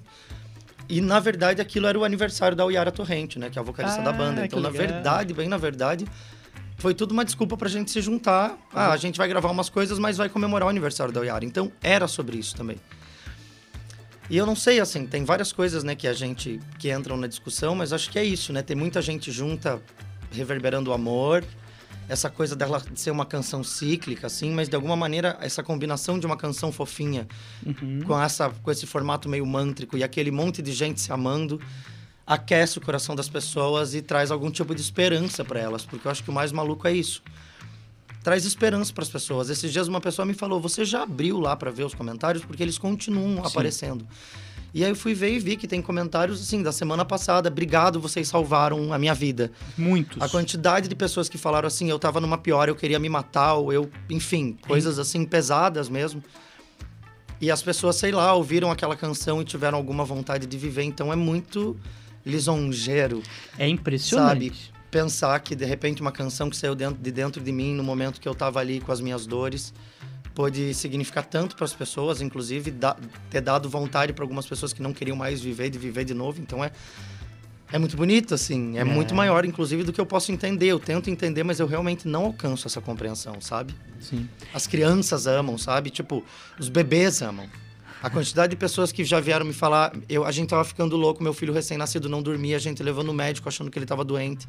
E, 0.90 1.02
na 1.02 1.20
verdade, 1.20 1.62
aquilo 1.62 1.88
era 1.88 2.00
o 2.00 2.04
aniversário 2.06 2.56
da 2.56 2.64
Yara 2.66 2.92
Torrente, 2.92 3.38
né? 3.38 3.50
Que 3.50 3.60
é 3.60 3.62
a 3.62 3.64
vocalista 3.64 4.00
Ah, 4.00 4.04
da 4.04 4.14
banda. 4.14 4.46
Então, 4.46 4.60
na 4.60 4.70
legal. 4.70 4.88
verdade, 4.88 5.34
bem 5.34 5.48
na 5.50 5.58
verdade, 5.58 6.06
foi 6.78 6.94
tudo 6.94 7.12
uma 7.12 7.26
desculpa 7.26 7.58
pra 7.58 7.68
gente 7.68 7.92
se 7.92 8.02
juntar. 8.02 8.58
Ah, 8.74 8.92
a 8.94 8.98
gente 8.98 9.18
vai 9.18 9.28
gravar 9.28 9.50
umas 9.50 9.70
coisas, 9.70 10.00
mas 10.00 10.16
vai 10.18 10.30
comemorar 10.30 10.68
o 10.68 10.70
aniversário 10.70 11.14
da 11.14 11.22
Yara. 11.24 11.44
Então, 11.44 11.72
era 11.82 12.08
sobre 12.08 12.38
isso 12.38 12.56
também. 12.56 12.78
E 14.30 14.38
eu 14.38 14.46
não 14.46 14.56
sei, 14.56 14.80
assim, 14.80 15.06
tem 15.06 15.24
várias 15.24 15.52
coisas, 15.54 15.84
né, 15.84 15.96
que 15.96 16.08
a 16.08 16.14
gente... 16.14 16.60
Que 16.78 16.92
entram 16.92 17.16
na 17.18 17.28
discussão, 17.28 17.76
mas 17.76 17.94
acho 17.94 18.10
que 18.10 18.20
é 18.20 18.24
isso, 18.24 18.52
né? 18.54 18.62
Tem 18.62 18.76
muita 18.76 19.02
gente 19.02 19.32
junta 19.32 19.82
reverberando 20.32 20.92
o 20.92 20.94
amor. 20.94 21.44
Essa 22.10 22.30
coisa 22.30 22.56
dela 22.56 22.82
ser 22.96 23.12
uma 23.12 23.26
canção 23.26 23.64
cíclica, 23.64 24.28
assim, 24.28 24.52
mas 24.52 24.70
de 24.70 24.76
alguma 24.76 24.96
maneira 24.96 25.38
essa 25.42 25.62
combinação 25.62 26.18
de 26.18 26.26
uma 26.26 26.38
canção 26.38 26.72
fofinha 26.72 27.28
Uhum. 27.66 28.02
com, 28.06 28.22
essa, 28.22 28.50
com 28.50 28.72
esse 28.72 28.86
formato 28.86 29.28
meio 29.28 29.46
mântrico 29.46 29.98
e 29.98 30.04
aquele 30.04 30.32
monte 30.32 30.62
de 30.62 30.72
gente 30.72 31.02
se 31.02 31.12
amando, 31.12 31.60
aquece 32.26 32.78
o 32.78 32.82
coração 32.82 33.16
das 33.16 33.28
pessoas 33.28 33.94
e 33.94 34.02
traz 34.02 34.32
algum 34.32 34.50
tipo 34.52 34.74
de 34.74 34.82
esperança 34.82 35.44
para 35.44 35.60
elas, 35.60 35.86
porque 35.86 36.08
eu 36.08 36.12
acho 36.12 36.24
que 36.24 36.30
o 36.30 36.34
mais 36.34 36.52
maluco 36.52 36.88
é 36.88 36.94
isso. 36.94 37.22
Traz 38.28 38.44
esperança 38.44 38.92
para 38.92 39.06
as 39.06 39.10
pessoas. 39.10 39.50
Esses 39.50 39.72
dias 39.72 39.88
uma 39.88 40.02
pessoa 40.02 40.26
me 40.26 40.34
falou: 40.34 40.60
"Você 40.60 40.84
já 40.84 41.04
abriu 41.04 41.40
lá 41.40 41.56
para 41.56 41.72
ver 41.72 41.86
os 41.86 41.94
comentários 41.94 42.44
porque 42.44 42.62
eles 42.62 42.78
continuam 42.78 43.36
Sim. 43.38 43.50
aparecendo?" 43.50 44.06
E 44.74 44.84
aí 44.84 44.92
eu 44.92 44.98
fui 44.98 45.14
ver 45.14 45.32
e 45.32 45.40
vi 45.40 45.56
que 45.56 45.66
tem 45.66 45.82
comentários 45.82 46.42
assim 46.42 46.62
da 46.62 46.74
semana 46.74 47.06
passada. 47.06 47.48
Obrigado, 47.48 48.02
vocês 48.02 48.28
salvaram 48.28 48.92
a 48.92 48.98
minha 49.00 49.14
vida. 49.14 49.50
Muitos. 49.78 50.22
A 50.22 50.28
quantidade 50.28 50.90
de 50.90 50.96
pessoas 50.96 51.30
que 51.30 51.38
falaram 51.38 51.68
assim, 51.70 51.90
eu 51.90 51.98
tava 51.98 52.20
numa 52.20 52.38
pior, 52.38 52.68
eu 52.68 52.76
queria 52.76 53.00
me 53.00 53.08
matar, 53.08 53.54
ou 53.54 53.72
eu, 53.72 53.90
enfim, 54.10 54.58
coisas 54.68 55.00
assim 55.00 55.24
pesadas 55.24 55.88
mesmo. 55.88 56.22
E 57.40 57.50
as 57.50 57.62
pessoas, 57.62 57.96
sei 57.96 58.12
lá, 58.12 58.34
ouviram 58.34 58.70
aquela 58.70 58.98
canção 58.98 59.42
e 59.42 59.46
tiveram 59.46 59.78
alguma 59.78 60.04
vontade 60.04 60.46
de 60.46 60.58
viver, 60.58 60.84
então 60.84 61.14
é 61.14 61.16
muito 61.16 61.80
lisonjeiro 62.26 63.24
É 63.58 63.70
impressionante. 63.70 64.54
Sabe? 64.54 64.77
Pensar 64.90 65.40
que 65.42 65.56
de 65.56 65.66
repente 65.66 66.02
uma 66.02 66.12
canção 66.12 66.50
que 66.50 66.56
saiu 66.58 66.74
dentro, 66.76 67.02
de 67.02 67.12
dentro 67.12 67.42
de 67.42 67.52
mim 67.52 67.74
no 67.74 67.84
momento 67.84 68.20
que 68.22 68.28
eu 68.28 68.34
tava 68.36 68.60
ali 68.60 68.80
com 68.80 68.92
as 68.92 69.02
minhas 69.02 69.26
dores 69.26 69.74
pôde 70.34 70.74
significar 70.74 71.26
tanto 71.26 71.56
para 71.56 71.66
as 71.66 71.74
pessoas, 71.74 72.22
inclusive 72.22 72.70
da- 72.70 72.96
ter 73.30 73.42
dado 73.42 73.68
vontade 73.68 74.14
para 74.14 74.24
algumas 74.24 74.46
pessoas 74.46 74.72
que 74.72 74.82
não 74.82 74.94
queriam 74.94 75.18
mais 75.18 75.42
viver 75.42 75.70
de 75.70 75.80
viver 75.80 76.06
de 76.06 76.14
novo. 76.14 76.40
Então 76.42 76.64
é 76.64 76.72
é 77.70 77.78
muito 77.78 77.98
bonito 77.98 78.34
assim, 78.34 78.78
é, 78.78 78.82
É. 78.82 78.84
muito 78.86 79.14
maior 79.14 79.44
inclusive 79.44 79.84
do 79.84 79.92
que 79.92 80.00
eu 80.00 80.06
posso 80.06 80.32
entender. 80.32 80.68
Eu 80.68 80.80
tento 80.80 81.10
entender, 81.10 81.44
mas 81.44 81.60
eu 81.60 81.68
realmente 81.68 82.08
não 82.08 82.26
alcanço 82.26 82.66
essa 82.66 82.80
compreensão, 82.80 83.42
sabe? 83.42 83.76
Sim. 84.00 84.30
As 84.54 84.66
crianças 84.68 85.28
amam, 85.28 85.58
sabe? 85.58 85.90
Tipo, 85.90 86.24
os 86.58 86.70
bebês 86.70 87.22
amam. 87.22 87.50
A 88.02 88.10
quantidade 88.12 88.52
de 88.52 88.56
pessoas 88.56 88.92
que 88.92 89.04
já 89.04 89.20
vieram 89.20 89.44
me 89.46 89.52
falar, 89.54 89.92
eu, 90.08 90.24
a 90.24 90.32
gente 90.32 90.50
tava 90.50 90.64
ficando 90.64 90.96
louco, 90.96 91.22
meu 91.22 91.34
filho 91.34 91.52
recém-nascido 91.52 92.08
não 92.08 92.22
dormia, 92.22 92.56
a 92.56 92.60
gente 92.60 92.82
levando 92.84 93.08
no 93.08 93.14
médico 93.14 93.50
achando 93.50 93.70
que 93.72 93.78
ele 93.80 93.88
tava 93.88 94.06
doente. 94.06 94.48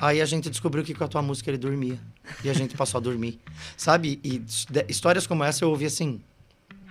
Aí 0.00 0.20
a 0.20 0.24
gente 0.24 0.50
descobriu 0.50 0.82
que 0.84 0.92
com 0.94 1.04
a 1.04 1.08
tua 1.08 1.22
música 1.22 1.50
ele 1.50 1.58
dormia. 1.58 1.98
E 2.42 2.50
a 2.50 2.52
gente 2.52 2.76
passou 2.76 2.98
a 2.98 3.02
dormir. 3.02 3.38
Sabe? 3.76 4.18
E 4.24 4.38
de- 4.38 4.84
histórias 4.88 5.26
como 5.26 5.44
essa 5.44 5.64
eu 5.64 5.70
ouvi 5.70 5.86
assim, 5.86 6.20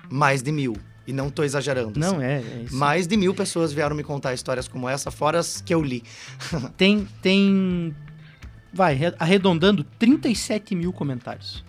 mais 0.10 0.42
de 0.42 0.52
mil. 0.52 0.76
E 1.06 1.12
não 1.12 1.30
tô 1.30 1.44
exagerando. 1.44 2.00
Não, 2.00 2.16
assim. 2.16 2.24
é, 2.24 2.38
é. 2.38 2.66
Mais 2.72 3.06
de 3.08 3.18
mil 3.18 3.34
pessoas 3.36 3.74
vieram 3.74 3.94
me 3.96 4.04
contar 4.04 4.34
histórias 4.34 4.68
como 4.70 4.88
essa, 4.88 5.12
fora 5.12 5.38
as 5.40 5.60
que 5.60 5.74
eu 5.74 5.82
li. 5.82 6.02
Tem, 6.78 7.06
tem, 7.22 7.94
vai, 8.74 8.94
re- 8.96 9.14
arredondando 9.20 9.84
37 9.84 10.74
mil 10.76 10.94
comentários 10.94 11.64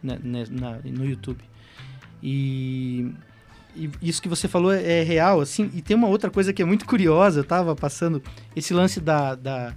né, 0.00 0.18
né, 0.22 0.44
na- 0.48 0.78
no 0.84 1.04
YouTube. 1.04 1.42
E, 2.22 3.10
e 3.74 3.90
isso 4.00 4.22
que 4.22 4.28
você 4.28 4.46
falou 4.46 4.72
é 4.72 5.02
real, 5.02 5.40
assim. 5.40 5.68
E 5.74 5.82
tem 5.82 5.96
uma 5.96 6.08
outra 6.08 6.30
coisa 6.30 6.52
que 6.52 6.62
é 6.62 6.64
muito 6.64 6.86
curiosa. 6.86 7.40
Eu 7.40 7.44
tava 7.44 7.74
passando 7.74 8.22
esse 8.54 8.72
lance 8.72 9.00
da, 9.00 9.34
da 9.34 9.74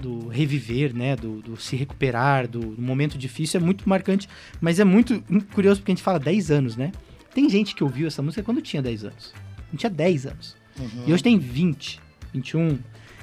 do 0.00 0.28
reviver, 0.28 0.94
né? 0.94 1.16
Do, 1.16 1.40
do 1.40 1.56
se 1.56 1.76
recuperar, 1.76 2.48
do, 2.48 2.60
do, 2.60 2.82
momento 2.82 3.16
difícil 3.16 3.60
é 3.60 3.62
muito 3.62 3.88
marcante. 3.88 4.28
Mas 4.60 4.78
é 4.80 4.84
muito, 4.84 5.22
muito 5.28 5.46
curioso 5.46 5.80
porque 5.80 5.92
a 5.92 5.94
gente 5.94 6.04
fala 6.04 6.18
10 6.18 6.50
anos, 6.50 6.76
né? 6.76 6.92
Tem 7.34 7.48
gente 7.48 7.74
que 7.74 7.82
ouviu 7.82 8.06
essa 8.06 8.22
música 8.22 8.42
quando 8.42 8.60
tinha 8.60 8.82
10 8.82 9.04
anos. 9.04 9.34
Não 9.72 9.78
tinha 9.78 9.90
10 9.90 10.26
anos. 10.26 10.56
Uhum. 10.78 11.04
E 11.06 11.12
hoje 11.12 11.22
tem 11.22 11.38
20, 11.38 12.00
21. 12.32 12.78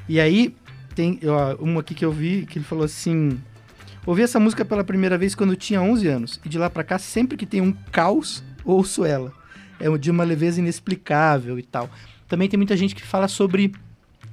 E 0.09 0.19
aí, 0.19 0.55
tem 0.95 1.19
ó, 1.25 1.55
uma 1.63 1.81
aqui 1.81 1.93
que 1.93 2.03
eu 2.03 2.11
vi 2.11 2.45
que 2.45 2.57
ele 2.57 2.65
falou 2.65 2.83
assim: 2.83 3.39
Ouvi 4.05 4.23
essa 4.23 4.39
música 4.39 4.65
pela 4.65 4.83
primeira 4.83 5.17
vez 5.17 5.35
quando 5.35 5.55
tinha 5.55 5.81
11 5.81 6.07
anos. 6.07 6.39
E 6.43 6.49
de 6.49 6.57
lá 6.57 6.69
para 6.69 6.83
cá, 6.83 6.97
sempre 6.97 7.37
que 7.37 7.45
tem 7.45 7.61
um 7.61 7.71
caos, 7.91 8.43
ouço 8.65 9.05
ela. 9.05 9.31
É 9.79 9.95
de 9.97 10.09
uma 10.09 10.23
leveza 10.23 10.59
inexplicável 10.59 11.59
e 11.59 11.63
tal. 11.63 11.89
Também 12.27 12.49
tem 12.49 12.57
muita 12.57 12.75
gente 12.75 12.95
que 12.95 13.03
fala 13.03 13.27
sobre. 13.27 13.73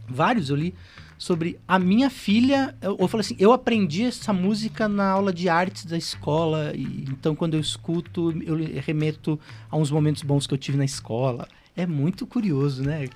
Vários 0.08 0.48
eu 0.48 0.56
li. 0.56 0.74
Sobre 1.18 1.58
a 1.66 1.78
minha 1.78 2.08
filha. 2.08 2.74
Eu, 2.80 2.96
eu 2.98 3.08
falo 3.08 3.20
assim: 3.20 3.36
eu 3.38 3.52
aprendi 3.52 4.04
essa 4.04 4.32
música 4.32 4.88
na 4.88 5.10
aula 5.10 5.32
de 5.32 5.48
artes 5.48 5.84
da 5.84 5.98
escola. 5.98 6.72
E, 6.74 7.04
então, 7.08 7.34
quando 7.34 7.54
eu 7.54 7.60
escuto, 7.60 8.30
eu 8.42 8.56
remeto 8.80 9.38
a 9.70 9.76
uns 9.76 9.90
momentos 9.90 10.22
bons 10.22 10.46
que 10.46 10.54
eu 10.54 10.58
tive 10.58 10.78
na 10.78 10.84
escola. 10.84 11.48
É 11.76 11.86
muito 11.86 12.26
curioso, 12.26 12.82
né? 12.82 13.08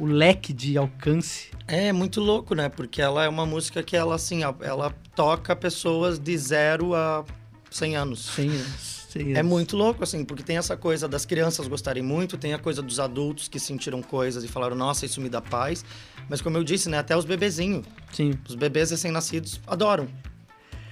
o 0.00 0.04
leque 0.04 0.52
de 0.52 0.76
alcance. 0.76 1.50
É 1.66 1.92
muito 1.92 2.20
louco, 2.20 2.54
né? 2.54 2.68
Porque 2.68 3.00
ela 3.00 3.24
é 3.24 3.28
uma 3.28 3.46
música 3.46 3.82
que 3.82 3.96
ela 3.96 4.14
assim, 4.14 4.42
ela 4.42 4.94
toca 5.14 5.56
pessoas 5.56 6.18
de 6.18 6.36
zero 6.36 6.94
a 6.94 7.24
100 7.70 7.96
anos. 7.96 8.26
100 8.26 8.50
anos. 8.50 8.95
É 9.34 9.42
muito 9.42 9.76
louco, 9.76 10.02
assim, 10.02 10.24
porque 10.24 10.42
tem 10.42 10.56
essa 10.56 10.76
coisa 10.76 11.06
das 11.06 11.24
crianças 11.24 11.68
gostarem 11.68 12.02
muito, 12.02 12.36
tem 12.36 12.54
a 12.54 12.58
coisa 12.58 12.82
dos 12.82 12.98
adultos 12.98 13.48
que 13.48 13.58
sentiram 13.58 14.02
coisas 14.02 14.44
e 14.44 14.48
falaram, 14.48 14.76
nossa, 14.76 15.06
isso 15.06 15.20
me 15.20 15.28
dá 15.28 15.40
paz. 15.40 15.84
Mas 16.28 16.40
como 16.40 16.56
eu 16.56 16.64
disse, 16.64 16.88
né, 16.88 16.98
até 16.98 17.16
os 17.16 17.24
bebezinhos. 17.24 17.86
Sim. 18.12 18.32
Os 18.48 18.54
bebês 18.54 18.90
recém-nascidos 18.90 19.60
adoram. 19.66 20.08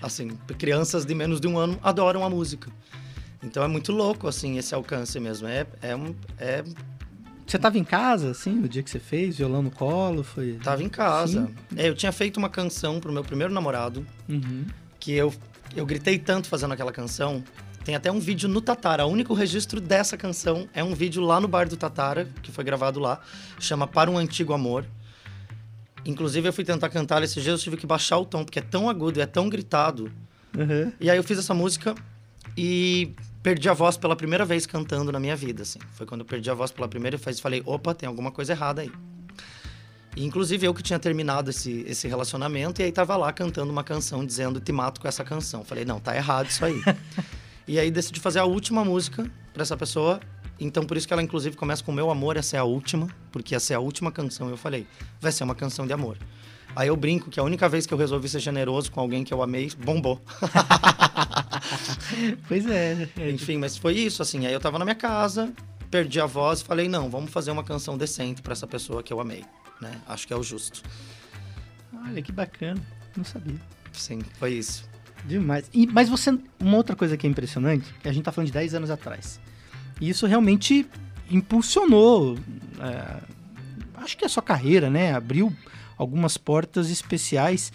Assim, 0.01 0.29
crianças 0.59 1.05
de 1.05 1.15
menos 1.15 1.41
de 1.41 1.49
um 1.49 1.59
ano 1.59 1.79
adoram 1.83 2.25
a 2.25 2.31
música. 2.31 2.71
Então 3.43 3.63
é 3.63 3.69
muito 3.69 3.93
louco, 3.93 4.27
assim, 4.29 4.59
esse 4.59 4.75
alcance 4.75 5.19
mesmo. 5.19 5.49
É, 5.49 5.67
é, 5.83 5.97
um, 5.97 6.15
é 6.39 6.65
você 7.47 7.57
estava 7.57 7.79
em 7.79 7.85
casa, 7.85 8.31
assim, 8.31 8.53
no 8.55 8.69
dia 8.69 8.83
que 8.83 8.91
você 8.91 8.99
fez, 8.99 9.37
violão 9.37 9.63
no 9.63 9.71
colo? 9.71 10.25
Foi... 10.25 10.59
Tava 10.63 10.83
em 10.83 10.89
casa. 10.89 11.51
É, 11.77 11.89
eu 11.89 11.95
tinha 11.95 12.11
feito 12.11 12.39
uma 12.39 12.49
canção 12.49 12.99
pro 12.99 13.13
meu 13.13 13.23
primeiro 13.23 13.53
namorado, 13.53 14.05
uhum. 14.29 14.65
que 14.99 15.13
eu, 15.13 15.33
eu 15.77 15.85
gritei 15.85 16.19
tanto 16.19 16.49
fazendo 16.49 16.73
aquela 16.73 16.91
canção. 16.91 17.45
Tem 17.85 17.95
até 17.95 18.11
um 18.11 18.19
vídeo 18.19 18.49
no 18.49 18.63
Tatara. 18.63 19.05
O 19.05 19.11
único 19.11 19.35
registro 19.35 19.79
dessa 19.81 20.17
canção 20.17 20.67
é 20.73 20.83
um 20.83 20.95
vídeo 20.95 21.23
lá 21.23 21.39
no 21.39 21.47
bar 21.47 21.69
do 21.69 21.77
Tatara, 21.77 22.29
que 22.43 22.51
foi 22.51 22.65
gravado 22.65 22.99
lá. 22.99 23.21
Chama 23.61 23.87
Para 23.87 24.11
um 24.11 24.17
Antigo 24.17 24.55
Amor. 24.55 24.87
Inclusive, 26.07 26.49
eu 26.49 26.53
fui 26.53 26.65
tentar 26.65 26.89
cantar 26.89 27.23
esses 27.23 27.43
dias, 27.43 27.61
eu 27.61 27.65
tive 27.65 27.77
que 27.77 27.87
baixar 27.87 28.19
o 28.19 28.25
tom, 28.25 28.45
porque 28.45 28.59
é 28.59 28.63
tão 28.63 28.89
agudo, 28.89 29.21
é 29.21 29.27
tão 29.27 29.51
gritado. 29.51 30.11
Uhum. 30.57 30.93
E 30.99 31.11
aí 31.11 31.17
eu 31.17 31.23
fiz 31.23 31.39
essa 31.39 31.53
música 31.53 31.95
e 32.57 33.15
perdi 33.43 33.69
a 33.69 33.75
voz 33.75 33.97
pela 33.99 34.17
primeira 34.17 34.45
vez 34.45 34.65
cantando 34.65 35.13
na 35.13 35.21
minha 35.21 35.37
vida, 35.37 35.63
assim. 35.63 35.79
Foi 35.93 36.07
quando 36.07 36.23
eu 36.23 36.27
perdi 36.27 36.51
a 36.51 36.55
voz 36.55 36.71
pela 36.71 36.89
primeira 36.89 37.19
vez 37.19 37.39
e 37.39 37.43
falei, 37.43 37.63
opa, 37.67 37.95
tem 37.95 38.07
alguma 38.07 38.31
coisa 38.31 38.53
errada 38.53 38.81
aí. 38.81 38.91
E, 40.17 40.25
inclusive 40.25 40.67
eu 40.67 40.73
que 40.73 40.83
tinha 40.83 40.99
terminado 40.99 41.51
esse, 41.51 41.85
esse 41.87 42.09
relacionamento 42.09 42.81
e 42.81 42.85
aí 42.85 42.93
tava 42.93 43.17
lá 43.17 43.33
cantando 43.33 43.71
uma 43.71 43.85
canção 43.85 44.25
dizendo 44.25 44.61
te 44.61 44.73
mato 44.73 45.01
com 45.01 45.09
essa 45.09 45.25
canção. 45.25 45.65
Falei, 45.65 45.85
não, 45.85 46.01
tá 46.01 46.17
errado 46.17 46.49
isso 46.49 46.65
aí. 46.65 46.81
e 47.67 47.79
aí 47.79 47.91
decidi 47.91 48.21
fazer 48.21 48.39
a 48.39 48.45
última 48.45 48.85
música 48.85 49.31
para 49.53 49.63
essa 49.63 49.77
pessoa. 49.77 50.21
Então 50.59 50.85
por 50.85 50.97
isso 50.97 51.07
que 51.07 51.13
ela 51.13 51.23
inclusive 51.23 51.57
começa 51.57 51.83
com 51.83 51.93
meu 51.93 52.11
amor, 52.11 52.37
essa 52.37 52.57
é 52.57 52.61
a 52.61 52.65
última, 52.65 53.09
porque 53.33 53.55
essa 53.55 53.73
é 53.73 53.77
a 53.77 53.81
última 53.81 54.13
canção. 54.13 54.49
Eu 54.49 54.57
falei, 54.57 54.87
vai 55.21 55.33
ser 55.33 55.45
uma 55.45 55.55
canção 55.55 55.87
de 55.87 55.93
amor. 55.93 56.17
Aí 56.77 56.89
eu 56.89 56.97
brinco 56.97 57.31
que 57.31 57.39
a 57.39 57.43
única 57.43 57.69
vez 57.69 57.87
que 57.87 57.95
eu 57.95 57.99
resolvi 57.99 58.29
ser 58.29 58.41
generoso 58.41 58.91
com 58.91 59.01
alguém 59.01 59.23
que 59.23 59.33
eu 59.33 59.43
amei, 59.43 59.71
bombou. 59.79 60.21
pois 62.49 62.67
é. 62.67 63.09
Enfim, 63.33 63.59
mas 63.59 63.77
foi 63.77 63.95
isso, 63.95 64.23
assim. 64.23 64.45
Aí 64.47 64.53
eu 64.53 64.59
tava 64.59 64.79
na 64.79 64.85
minha 64.85 64.97
casa, 64.97 65.53
perdi 65.89 66.21
a 66.21 66.27
voz 66.27 66.61
e 66.61 66.65
falei, 66.65 66.89
não, 66.89 67.09
vamos 67.09 67.31
fazer 67.31 67.53
uma 67.53 67.63
canção 67.63 67.97
decente 67.97 68.43
para 68.43 68.53
essa 68.53 68.67
pessoa 68.67 69.03
que 69.03 69.13
eu 69.13 69.21
amei, 69.21 69.45
né? 69.81 70.01
Acho 70.09 70.27
que 70.27 70.33
é 70.33 70.37
o 70.37 70.43
justo. 70.43 70.83
Olha, 72.07 72.21
que 72.21 72.33
bacana. 72.33 72.81
Não 73.17 73.25
sabia. 73.25 73.61
Sim, 73.93 74.21
foi 74.39 74.55
isso. 74.55 74.89
Demais. 75.25 75.71
E, 75.73 75.87
mas 75.87 76.09
você, 76.09 76.39
uma 76.61 76.77
outra 76.77 76.95
coisa 76.95 77.17
que 77.17 77.27
é 77.27 77.31
impressionante, 77.31 77.93
que 78.01 78.09
a 78.09 78.13
gente 78.13 78.25
tá 78.25 78.33
falando 78.33 78.49
de 78.49 78.53
10 78.53 78.75
anos 78.75 78.91
atrás. 78.91 79.41
E 80.01 80.09
isso 80.09 80.27
realmente 80.27 80.87
impulsionou, 81.31 82.39
é, 82.81 83.21
acho 83.97 84.17
que 84.17 84.25
a 84.25 84.29
sua 84.29 84.43
carreira, 84.43 84.91
né? 84.91 85.15
Abriu 85.15 85.53
algumas 85.97 86.37
portas 86.37 86.91
especiais 86.91 87.73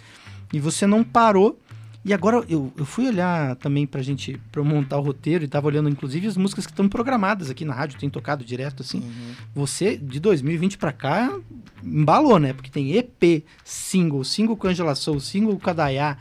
e 0.52 0.60
você 0.60 0.86
não 0.86 1.02
parou. 1.02 1.58
E 2.02 2.14
agora 2.14 2.42
eu, 2.48 2.72
eu 2.78 2.86
fui 2.86 3.06
olhar 3.06 3.56
também 3.56 3.86
pra 3.86 4.00
gente 4.00 4.40
pra 4.50 4.64
montar 4.64 4.96
o 4.96 5.02
roteiro 5.02 5.44
e 5.44 5.48
tava 5.48 5.66
olhando 5.66 5.88
inclusive 5.90 6.26
as 6.26 6.36
músicas 6.36 6.64
que 6.64 6.72
estão 6.72 6.88
programadas 6.88 7.50
aqui 7.50 7.62
na 7.62 7.74
rádio, 7.74 7.98
tem 7.98 8.08
tocado 8.08 8.42
direto 8.42 8.82
assim. 8.82 9.00
Uhum. 9.00 9.34
Você 9.54 9.98
de 9.98 10.18
2020 10.18 10.78
para 10.78 10.92
cá 10.92 11.38
embalou, 11.82 12.38
né? 12.38 12.54
Porque 12.54 12.70
tem 12.70 12.96
EP, 12.96 13.44
single, 13.62 14.24
single 14.24 14.56
com 14.56 14.68
Angela 14.68 14.94
Soul, 14.94 15.20
single 15.20 15.52
com 15.52 15.60
Kadaya, 15.60 16.16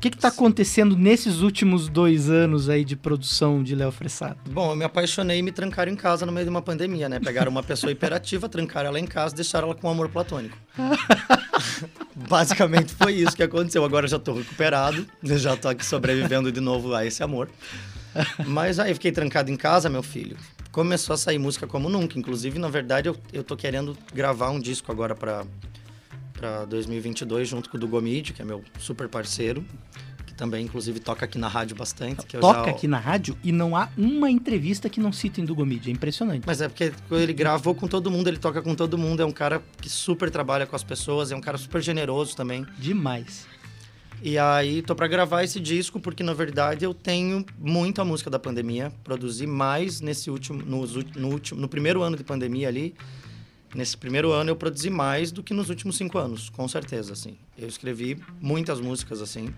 o 0.00 0.02
que 0.02 0.08
está 0.08 0.28
acontecendo 0.28 0.96
nesses 0.96 1.42
últimos 1.42 1.86
dois 1.86 2.30
anos 2.30 2.70
aí 2.70 2.86
de 2.86 2.96
produção 2.96 3.62
de 3.62 3.74
Léo 3.74 3.92
Fressato? 3.92 4.50
Bom, 4.50 4.70
eu 4.70 4.76
me 4.76 4.82
apaixonei 4.82 5.40
e 5.40 5.42
me 5.42 5.52
trancaram 5.52 5.92
em 5.92 5.94
casa 5.94 6.24
no 6.24 6.32
meio 6.32 6.46
de 6.46 6.48
uma 6.48 6.62
pandemia, 6.62 7.06
né? 7.06 7.20
Pegaram 7.20 7.50
uma 7.50 7.62
pessoa 7.62 7.92
hiperativa, 7.92 8.48
trancaram 8.48 8.88
ela 8.88 8.98
em 8.98 9.04
casa 9.04 9.34
e 9.34 9.36
deixaram 9.36 9.68
ela 9.68 9.74
com 9.74 9.90
amor 9.90 10.08
platônico. 10.08 10.56
Basicamente 12.16 12.94
foi 12.94 13.12
isso 13.12 13.36
que 13.36 13.42
aconteceu. 13.42 13.84
Agora 13.84 14.08
já 14.08 14.16
estou 14.16 14.38
recuperado, 14.38 15.06
já 15.22 15.52
estou 15.52 15.70
aqui 15.70 15.84
sobrevivendo 15.84 16.50
de 16.50 16.60
novo 16.60 16.94
a 16.94 17.04
esse 17.04 17.22
amor. 17.22 17.50
Mas 18.46 18.78
aí 18.78 18.94
fiquei 18.94 19.12
trancado 19.12 19.50
em 19.50 19.56
casa, 19.56 19.90
meu 19.90 20.02
filho. 20.02 20.38
Começou 20.72 21.12
a 21.12 21.18
sair 21.18 21.38
música 21.38 21.66
como 21.66 21.90
nunca. 21.90 22.18
Inclusive, 22.18 22.58
na 22.58 22.70
verdade, 22.70 23.10
eu, 23.10 23.16
eu 23.34 23.44
tô 23.44 23.54
querendo 23.54 23.94
gravar 24.14 24.48
um 24.48 24.58
disco 24.58 24.90
agora 24.90 25.14
para 25.14 25.44
para 26.40 26.64
2022 26.64 27.46
junto 27.46 27.68
com 27.68 27.76
o 27.76 27.80
Dugomid, 27.80 28.32
que 28.32 28.40
é 28.40 28.44
meu 28.44 28.64
super 28.78 29.08
parceiro, 29.10 29.62
que 30.26 30.32
também 30.32 30.64
inclusive 30.64 30.98
toca 30.98 31.26
aqui 31.26 31.36
na 31.36 31.48
rádio 31.48 31.76
bastante. 31.76 32.26
toca 32.26 32.64
já... 32.64 32.70
aqui 32.70 32.88
na 32.88 32.98
rádio 32.98 33.36
e 33.44 33.52
não 33.52 33.76
há 33.76 33.90
uma 33.96 34.30
entrevista 34.30 34.88
que 34.88 34.98
não 34.98 35.12
cite 35.12 35.42
em 35.42 35.44
Dugomid, 35.44 35.88
é 35.88 35.92
impressionante. 35.92 36.44
Mas 36.46 36.62
é 36.62 36.68
porque 36.68 36.94
ele 37.10 37.34
gravou 37.34 37.74
com 37.74 37.86
todo 37.86 38.10
mundo, 38.10 38.28
ele 38.28 38.38
toca 38.38 38.62
com 38.62 38.74
todo 38.74 38.96
mundo, 38.96 39.20
é 39.22 39.26
um 39.26 39.32
cara 39.32 39.62
que 39.82 39.90
super 39.90 40.30
trabalha 40.30 40.66
com 40.66 40.74
as 40.74 40.82
pessoas, 40.82 41.30
é 41.30 41.36
um 41.36 41.42
cara 41.42 41.58
super 41.58 41.82
generoso 41.82 42.34
também. 42.34 42.66
Demais. 42.78 43.46
E 44.22 44.38
aí, 44.38 44.82
tô 44.82 44.94
para 44.94 45.06
gravar 45.06 45.44
esse 45.44 45.60
disco 45.60 46.00
porque 46.00 46.22
na 46.22 46.32
verdade 46.32 46.86
eu 46.86 46.94
tenho 46.94 47.44
muita 47.58 48.02
música 48.02 48.30
da 48.30 48.38
pandemia, 48.38 48.90
produzi 49.04 49.46
mais 49.46 50.00
nesse 50.00 50.30
último 50.30 50.62
no, 50.62 50.86
no 51.16 51.28
último 51.28 51.60
no 51.60 51.68
primeiro 51.68 52.02
ano 52.02 52.16
de 52.16 52.24
pandemia 52.24 52.68
ali 52.68 52.94
nesse 53.74 53.96
primeiro 53.96 54.32
ano 54.32 54.50
eu 54.50 54.56
produzi 54.56 54.90
mais 54.90 55.30
do 55.30 55.42
que 55.42 55.54
nos 55.54 55.68
últimos 55.68 55.96
cinco 55.96 56.18
anos, 56.18 56.50
com 56.50 56.66
certeza, 56.66 57.12
assim. 57.12 57.36
Eu 57.56 57.68
escrevi 57.68 58.20
muitas 58.40 58.80
músicas, 58.80 59.20
assim. 59.20 59.52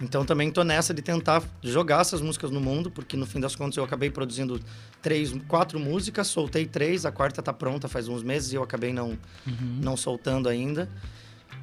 Então 0.00 0.24
também 0.24 0.50
tô 0.50 0.64
nessa 0.64 0.92
de 0.92 1.00
tentar 1.00 1.42
jogar 1.62 2.00
essas 2.00 2.20
músicas 2.20 2.50
no 2.50 2.60
mundo, 2.60 2.90
porque 2.90 3.16
no 3.16 3.24
fim 3.24 3.38
das 3.38 3.54
contas 3.54 3.76
eu 3.76 3.84
acabei 3.84 4.10
produzindo 4.10 4.60
três, 5.00 5.32
quatro 5.46 5.78
músicas, 5.78 6.26
soltei 6.26 6.66
três, 6.66 7.06
a 7.06 7.12
quarta 7.12 7.40
tá 7.40 7.52
pronta 7.52 7.86
faz 7.88 8.08
uns 8.08 8.22
meses 8.22 8.52
e 8.52 8.56
eu 8.56 8.62
acabei 8.64 8.92
não, 8.92 9.10
uhum. 9.46 9.78
não 9.80 9.96
soltando 9.96 10.48
ainda. 10.48 10.88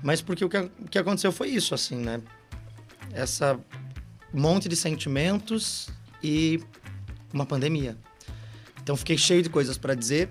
Mas 0.01 0.22
porque 0.22 0.46
o 0.46 0.50
que, 0.50 0.58
o 0.58 0.88
que 0.89 0.98
aconteceu 0.98 1.31
foi 1.34 1.50
isso, 1.50 1.75
assim, 1.75 1.98
né? 1.98 2.22
Essa 3.12 3.60
monte 4.34 4.69
de 4.69 4.75
sentimentos 4.75 5.89
e 6.24 6.62
uma 7.34 7.46
pandemia. 7.46 7.98
Então 8.81 8.96
fiquei 8.96 9.17
cheio 9.17 9.43
de 9.43 9.50
coisas 9.50 9.77
para 9.77 9.93
dizer 9.93 10.29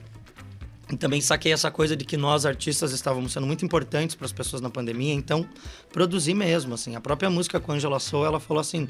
e 0.91 0.97
também 0.97 1.21
saquei 1.21 1.53
essa 1.53 1.71
coisa 1.71 1.97
de 1.97 2.05
que 2.05 2.17
nós, 2.17 2.47
artistas, 2.47 2.93
estávamos 2.93 3.33
sendo 3.33 3.47
muito 3.47 3.65
importantes 3.65 4.17
para 4.17 4.25
as 4.25 4.33
pessoas 4.33 4.63
na 4.63 4.71
pandemia, 4.71 5.13
então 5.13 5.47
produzi 5.93 6.35
mesmo, 6.35 6.75
assim. 6.75 6.97
A 6.97 7.01
própria 7.01 7.29
música 7.29 7.61
com 7.61 7.73
a 7.73 7.75
Angela 7.75 7.99
Soul, 7.99 8.27
ela 8.27 8.41
falou 8.41 8.61
assim... 8.61 8.89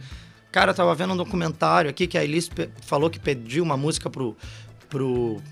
Cara, 0.51 0.71
eu 0.71 0.75
tava 0.75 0.95
vendo 0.95 1.13
um 1.13 1.17
documentário 1.17 1.91
aqui 1.91 2.07
que 2.07 2.17
a 2.17 2.25
Elis 2.25 2.51
falou 2.81 3.11
que 3.11 3.21
pediu 3.21 3.63
uma 3.63 3.77
música 3.77 4.09
pro, 4.09 4.35
pro, 4.89 5.43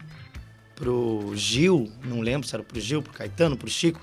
pro 0.75 1.33
Gil, 1.35 1.93
não 2.03 2.23
lembro 2.23 2.49
se 2.49 2.55
era 2.55 2.65
pro 2.65 2.81
Gil, 2.81 3.03
pro 3.03 3.13
Caetano, 3.13 3.59
pro 3.59 3.69
Chico. 3.69 4.01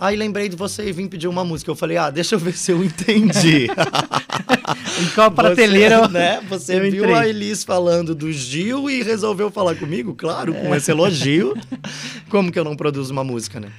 Aí 0.00 0.16
lembrei 0.16 0.48
de 0.48 0.56
você 0.56 0.88
e 0.88 0.92
vim 0.92 1.06
pedir 1.06 1.28
uma 1.28 1.44
música. 1.44 1.70
Eu 1.70 1.76
falei, 1.76 1.98
ah, 1.98 2.08
deixa 2.08 2.34
eu 2.34 2.38
ver 2.38 2.54
se 2.54 2.72
eu 2.72 2.82
entendi. 2.82 3.66
em 4.98 5.08
qual 5.14 5.30
prateleira? 5.30 6.00
Você, 6.00 6.12
né? 6.12 6.40
Você 6.48 6.80
viu 6.80 7.04
entrei. 7.04 7.14
a 7.14 7.28
Elis 7.28 7.62
falando 7.62 8.14
do 8.14 8.32
Gil 8.32 8.88
e 8.88 9.02
resolveu 9.02 9.50
falar 9.50 9.74
comigo? 9.74 10.14
Claro, 10.14 10.54
com 10.54 10.74
é. 10.74 10.78
esse 10.78 10.90
elogio. 10.90 11.54
Como 12.30 12.50
que 12.50 12.58
eu 12.58 12.64
não 12.64 12.74
produzo 12.74 13.12
uma 13.12 13.22
música, 13.22 13.60
né? 13.60 13.70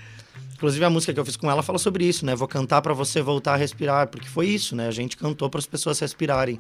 Inclusive, 0.54 0.86
a 0.86 0.92
música 0.92 1.12
que 1.12 1.20
eu 1.20 1.26
fiz 1.26 1.36
com 1.36 1.50
ela 1.50 1.64
fala 1.64 1.80
sobre 1.80 2.06
isso, 2.06 2.24
né? 2.24 2.36
Vou 2.36 2.48
cantar 2.48 2.84
para 2.84 2.94
você 2.94 3.20
voltar 3.20 3.54
a 3.54 3.58
respirar, 3.58 4.08
porque 4.08 4.30
foi 4.30 4.46
isso, 4.46 4.76
né? 4.76 4.88
A 4.88 4.92
gente 4.92 5.18
cantou 5.18 5.50
para 5.50 5.58
as 5.58 5.66
pessoas 5.66 5.98
respirarem 5.98 6.60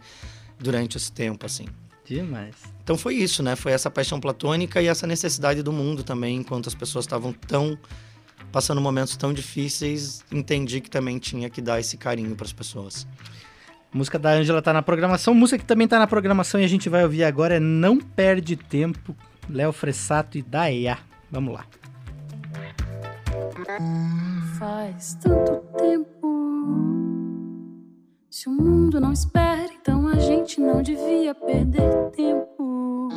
durante 0.59 0.97
esse 0.97 1.11
tempo, 1.11 1.45
assim. 1.45 1.67
Demais. 2.03 2.55
Então 2.83 2.97
foi 2.97 3.13
isso, 3.13 3.43
né? 3.43 3.55
Foi 3.55 3.71
essa 3.71 3.91
paixão 3.91 4.19
platônica 4.19 4.81
e 4.81 4.87
essa 4.87 5.05
necessidade 5.05 5.61
do 5.61 5.71
mundo 5.71 6.01
também, 6.01 6.37
enquanto 6.37 6.67
as 6.67 6.73
pessoas 6.73 7.05
estavam 7.05 7.31
tão 7.31 7.77
passando 8.51 8.81
momentos 8.81 9.15
tão 9.15 9.33
difíceis, 9.33 10.23
entendi 10.31 10.81
que 10.81 10.89
também 10.89 11.17
tinha 11.17 11.49
que 11.49 11.61
dar 11.61 11.79
esse 11.79 11.97
carinho 11.97 12.35
para 12.35 12.45
as 12.45 12.53
pessoas. 12.53 13.07
Música 13.93 14.17
da 14.17 14.31
Ângela 14.31 14.61
tá 14.61 14.71
na 14.71 14.81
programação, 14.81 15.33
música 15.33 15.59
que 15.59 15.65
também 15.65 15.87
tá 15.87 15.99
na 15.99 16.07
programação 16.07 16.61
e 16.61 16.63
a 16.63 16.67
gente 16.67 16.87
vai 16.87 17.03
ouvir 17.03 17.23
agora 17.23 17.55
é 17.55 17.59
Não 17.59 17.97
Perde 17.97 18.55
Tempo, 18.55 19.15
Léo 19.49 19.73
Fressato 19.73 20.37
e 20.37 20.41
Daia. 20.41 20.97
Vamos 21.29 21.53
lá. 21.53 21.65
Faz 24.57 25.15
tanto 25.15 25.57
tempo. 25.77 26.11
Se 28.29 28.47
o 28.47 28.51
mundo 28.51 28.99
não 28.99 29.11
espera, 29.11 29.69
então 29.73 30.07
a 30.07 30.15
gente 30.15 30.59
não 30.61 30.81
devia 30.81 31.35
perder 31.35 32.11
tempo. 32.15 33.09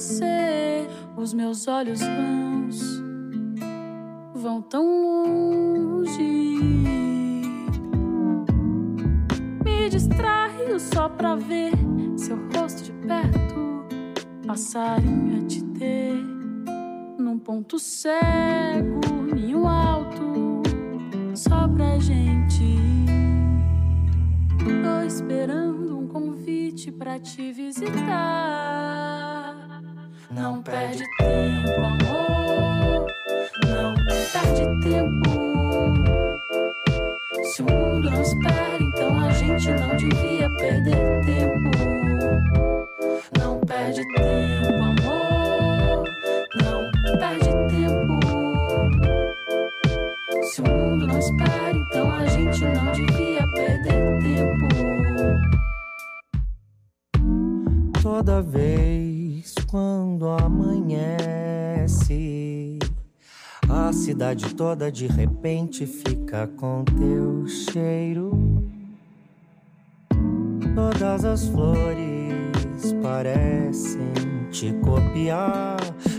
Você, 0.00 0.88
os 1.14 1.34
meus 1.34 1.68
olhos 1.68 2.00
vãos 2.00 3.02
vão 4.34 4.62
tão 4.62 4.82
longe. 5.02 6.22
Me 9.62 9.90
distraio 9.90 10.80
só 10.80 11.06
pra 11.10 11.34
ver 11.34 11.72
seu 12.16 12.38
rosto 12.56 12.82
de 12.82 12.92
perto, 12.92 13.84
passarinho 14.46 15.42
a 15.42 15.46
te 15.46 15.62
ter 15.64 16.14
num 17.18 17.38
ponto 17.38 17.78
cego, 17.78 19.00
ninho 19.34 19.66
alto, 19.66 20.62
só 21.34 21.68
pra 21.68 21.98
gente. 21.98 22.78
Tô 24.64 25.06
esperando 25.06 25.98
um 25.98 26.08
convite 26.08 26.90
pra 26.90 27.18
te 27.18 27.52
visitar. 27.52 29.49
Não 30.30 30.62
perde 30.62 31.02
tempo, 31.18 31.80
amor. 31.80 33.06
Não 33.66 33.94
perde 34.32 34.64
tempo. 34.80 35.30
Se 37.42 37.62
o 37.62 37.64
mundo 37.64 38.08
não 38.08 38.22
espera, 38.22 38.78
então 38.80 39.18
a 39.18 39.32
gente 39.32 39.70
não 39.72 39.96
devia 39.96 40.48
perder 40.50 41.24
tempo. 41.24 41.70
Não 43.40 43.58
perde 43.60 44.06
tempo, 44.14 44.72
amor. 44.80 46.04
Não 46.62 46.90
perde 47.18 47.50
tempo. 47.68 48.20
Se 50.44 50.60
o 50.60 50.64
mundo 50.64 51.08
não 51.08 51.18
espera, 51.18 51.76
então 51.76 52.12
a 52.12 52.26
gente 52.26 52.64
não 52.66 52.92
devia 52.92 53.48
perder 53.48 54.22
tempo. 54.22 54.68
Toda 58.00 58.40
vez 58.42 59.19
quando 59.66 60.28
amanhece, 60.28 60.78
a 63.68 63.92
cidade 63.92 64.54
toda 64.54 64.90
de 64.90 65.06
repente 65.06 65.86
fica 65.86 66.46
com 66.46 66.84
teu 66.84 67.46
cheiro. 67.46 68.32
Todas 70.74 71.24
as 71.24 71.46
flores 71.46 72.92
parecem 73.02 74.12
te 74.50 74.72
copiar. 74.74 75.76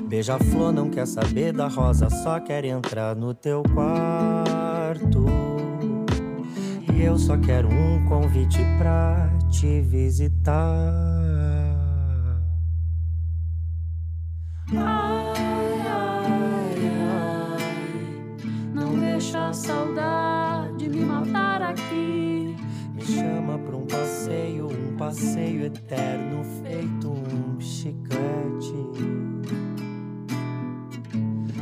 Beija-flor 0.08 0.72
não 0.72 0.90
quer 0.90 1.06
saber 1.06 1.54
da 1.54 1.68
rosa, 1.68 2.10
só 2.10 2.40
quer 2.40 2.66
entrar 2.66 3.16
no 3.16 3.34
teu 3.34 3.64
quarto. 3.74 5.26
E 6.94 7.02
eu 7.02 7.18
só 7.18 7.38
quero 7.38 7.70
um 7.70 8.06
convite 8.06 8.60
pra 8.78 9.30
te 9.50 9.82
visitar. 9.82 11.11
Passeio, 25.12 25.66
eterno 25.66 26.42
feito 26.64 27.12
um 27.12 27.60
chiclete. 27.60 28.74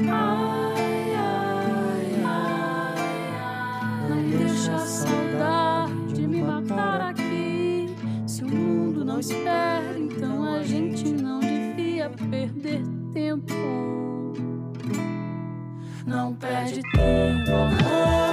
Ai, 0.07 1.15
ai, 1.15 2.23
ai. 2.23 2.99
Não 4.07 4.37
deixa 4.37 4.75
a 4.75 4.85
saudade 4.85 6.27
me 6.27 6.43
matar 6.43 7.01
aqui. 7.09 7.87
Se 8.27 8.43
o 8.43 8.47
mundo 8.47 9.03
não 9.03 9.19
espera, 9.19 9.97
então 9.97 10.43
a 10.43 10.61
gente 10.61 11.11
não 11.11 11.39
devia 11.39 12.07
perder 12.29 12.83
tempo. 13.13 13.55
Não 16.05 16.35
perde 16.35 16.81
tempo, 16.91 17.49
não 17.49 18.28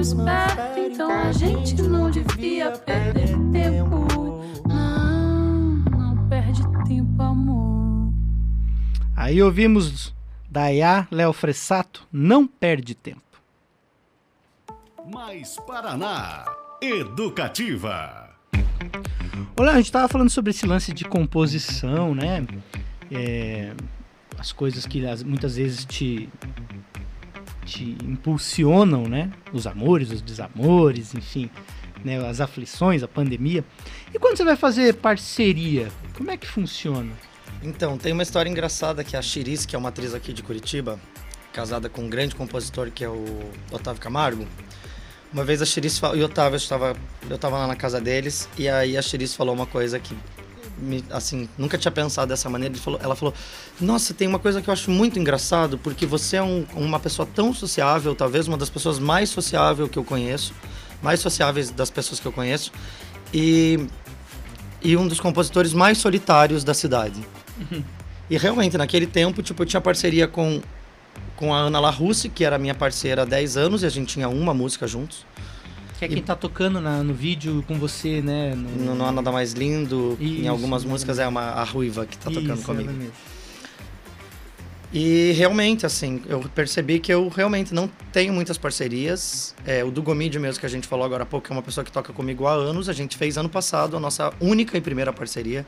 o 0.00 0.16
mundo 0.16 0.24
não 0.24 0.36
espera, 0.36 0.78
então 0.78 1.10
a 1.10 1.32
gente 1.32 1.82
não 1.82 2.10
devia 2.10 2.70
perder 2.72 3.28
tempo. 3.52 4.06
Não, 4.66 5.84
não 5.98 6.28
perde 6.28 6.62
tempo, 6.88 7.22
amor. 7.22 8.12
Aí 9.16 9.42
ouvimos 9.42 10.14
Daia, 10.50 11.06
Léo 11.10 11.32
Fressato, 11.32 12.06
Não 12.12 12.46
Perde 12.46 12.94
Tempo. 12.94 13.20
Mais 15.12 15.56
Paraná. 15.66 16.44
Educativa. 16.80 18.30
Olha, 19.56 19.72
a 19.72 19.76
gente 19.76 19.92
tava 19.92 20.08
falando 20.08 20.30
sobre 20.30 20.50
esse 20.50 20.64
lance 20.66 20.92
de 20.94 21.04
composição, 21.04 22.14
né? 22.14 22.46
É, 23.12 23.74
as 24.38 24.52
coisas 24.52 24.86
que 24.86 25.04
as- 25.06 25.22
muitas 25.22 25.56
vezes 25.56 25.84
te, 25.84 26.28
te 27.70 27.96
impulsionam, 28.04 29.04
né? 29.04 29.30
Os 29.52 29.66
amores, 29.66 30.10
os 30.10 30.20
desamores, 30.20 31.14
enfim, 31.14 31.48
né? 32.04 32.18
as 32.26 32.40
aflições, 32.40 33.02
a 33.02 33.08
pandemia. 33.08 33.64
E 34.12 34.18
quando 34.18 34.36
você 34.36 34.44
vai 34.44 34.56
fazer 34.56 34.94
parceria, 34.94 35.88
como 36.16 36.30
é 36.30 36.36
que 36.36 36.46
funciona? 36.46 37.12
Então, 37.62 37.96
tem 37.96 38.12
uma 38.12 38.24
história 38.24 38.50
engraçada 38.50 39.04
que 39.04 39.16
a 39.16 39.22
Chiris, 39.22 39.64
que 39.64 39.76
é 39.76 39.78
uma 39.78 39.90
atriz 39.90 40.14
aqui 40.14 40.32
de 40.32 40.42
Curitiba, 40.42 40.98
casada 41.52 41.88
com 41.88 42.02
um 42.02 42.10
grande 42.10 42.34
compositor 42.34 42.90
que 42.90 43.04
é 43.04 43.08
o 43.08 43.24
Otávio 43.70 44.00
Camargo. 44.00 44.46
Uma 45.32 45.44
vez 45.44 45.62
a 45.62 45.66
Chiris 45.66 45.98
e 45.98 46.20
o 46.20 46.24
Otávio, 46.24 46.56
eu 46.56 46.58
estava, 46.58 46.96
eu 47.28 47.36
estava 47.36 47.58
lá 47.58 47.68
na 47.68 47.76
casa 47.76 48.00
deles, 48.00 48.48
e 48.58 48.68
aí 48.68 48.96
a 48.96 49.02
Chiris 49.02 49.34
falou 49.34 49.54
uma 49.54 49.66
coisa 49.66 50.00
que, 50.00 50.16
me, 50.80 51.04
assim, 51.10 51.48
nunca 51.58 51.76
tinha 51.78 51.92
pensado 51.92 52.28
dessa 52.28 52.48
maneira. 52.48 52.74
Falou- 52.76 53.00
ela 53.02 53.14
falou: 53.14 53.34
Nossa, 53.80 54.12
tem 54.14 54.26
uma 54.26 54.38
coisa 54.38 54.60
que 54.62 54.68
eu 54.68 54.72
acho 54.72 54.90
muito 54.90 55.18
engraçado, 55.18 55.78
porque 55.78 56.06
você 56.06 56.36
é 56.36 56.42
um- 56.42 56.64
uma 56.74 56.98
pessoa 56.98 57.28
tão 57.32 57.52
sociável, 57.54 58.14
talvez 58.14 58.48
uma 58.48 58.56
das 58.56 58.70
pessoas 58.70 58.98
mais 58.98 59.28
sociáveis 59.30 59.88
que 59.90 59.98
eu 59.98 60.04
conheço, 60.04 60.52
mais 61.02 61.20
sociáveis 61.20 61.70
das 61.70 61.90
pessoas 61.90 62.18
que 62.20 62.26
eu 62.26 62.32
conheço, 62.32 62.72
e, 63.32 63.86
e 64.82 64.96
um 64.96 65.06
dos 65.06 65.20
compositores 65.20 65.72
mais 65.72 65.98
solitários 65.98 66.64
da 66.64 66.74
cidade. 66.74 67.20
E 68.28 68.36
realmente, 68.38 68.76
naquele 68.78 69.06
tempo, 69.06 69.42
tipo, 69.42 69.62
eu 69.62 69.66
tinha 69.66 69.80
parceria 69.80 70.26
com, 70.28 70.62
com 71.36 71.52
a 71.54 71.58
Ana 71.58 71.80
Larusse, 71.80 72.28
que 72.28 72.44
era 72.44 72.58
minha 72.58 72.74
parceira 72.74 73.22
há 73.22 73.24
10 73.24 73.56
anos, 73.56 73.82
e 73.82 73.86
a 73.86 73.88
gente 73.90 74.14
tinha 74.14 74.28
uma 74.28 74.54
música 74.54 74.86
juntos. 74.86 75.26
Que 76.00 76.06
é 76.06 76.08
quem 76.08 76.22
tá 76.22 76.34
tocando 76.34 76.80
na- 76.80 77.02
no 77.02 77.12
vídeo 77.12 77.62
com 77.68 77.78
você, 77.78 78.22
né? 78.22 78.54
No 78.54 78.94
Não 78.94 79.06
Há 79.06 79.12
Nada 79.12 79.30
Mais 79.30 79.52
Lindo, 79.52 80.16
em 80.18 80.40
Isso, 80.40 80.48
algumas 80.48 80.80
exatamente. 80.82 80.88
músicas 80.88 81.18
é 81.18 81.28
uma, 81.28 81.42
a 81.42 81.62
Ruiva 81.62 82.06
que 82.06 82.16
tá 82.16 82.30
tocando 82.30 82.54
Isso, 82.54 82.64
comigo. 82.64 82.90
E 84.92 85.32
realmente, 85.36 85.86
assim, 85.86 86.20
eu 86.26 86.40
percebi 86.54 86.98
que 86.98 87.12
eu 87.12 87.28
realmente 87.28 87.72
não 87.72 87.88
tenho 88.12 88.32
muitas 88.32 88.58
parcerias. 88.58 89.54
É, 89.64 89.84
o 89.84 89.90
do 89.90 90.02
Gomide 90.02 90.38
mesmo, 90.38 90.58
que 90.58 90.66
a 90.66 90.70
gente 90.70 90.88
falou 90.88 91.04
agora 91.04 91.22
há 91.22 91.26
pouco, 91.26 91.46
é 91.48 91.52
uma 91.52 91.62
pessoa 91.62 91.84
que 91.84 91.92
toca 91.92 92.12
comigo 92.12 92.46
há 92.46 92.52
anos. 92.52 92.88
A 92.88 92.92
gente 92.92 93.16
fez 93.16 93.36
ano 93.38 93.48
passado 93.48 93.96
a 93.96 94.00
nossa 94.00 94.32
única 94.40 94.76
e 94.76 94.80
primeira 94.80 95.12
parceria. 95.12 95.64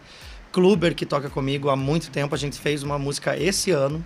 Kluber, 0.50 0.94
que 0.94 1.06
toca 1.06 1.30
comigo 1.30 1.68
há 1.68 1.76
muito 1.76 2.10
tempo, 2.10 2.34
a 2.34 2.38
gente 2.38 2.58
fez 2.58 2.82
uma 2.82 2.98
música 2.98 3.36
esse 3.36 3.70
ano. 3.70 4.04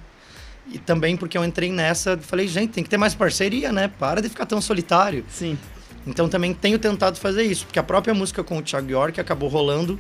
E 0.69 0.79
também 0.79 1.17
porque 1.17 1.39
eu 1.39 1.45
entrei 1.45 1.71
nessa, 1.71 2.19
falei, 2.19 2.47
gente, 2.49 2.73
tem 2.73 2.83
que 2.85 2.91
ter 2.91 2.97
mais 2.99 3.15
parceria, 3.15 3.71
né? 3.73 3.89
Para 3.89 4.21
de 4.21 4.29
ficar 4.29 4.45
tão 4.45 4.61
solitário. 4.61 5.25
Sim. 5.31 5.57
Então 6.07 6.29
também 6.29 6.55
tenho 6.55 6.79
tentado 6.79 7.19
fazer 7.19 7.43
isso, 7.43 7.67
porque 7.67 7.79
a 7.79 7.83
própria 7.83 8.15
música 8.15 8.45
com 8.45 8.59
o 8.59 8.63
Thiago 8.63 8.91
York 8.91 9.21
acabou 9.21 9.49
rolando 9.49 9.99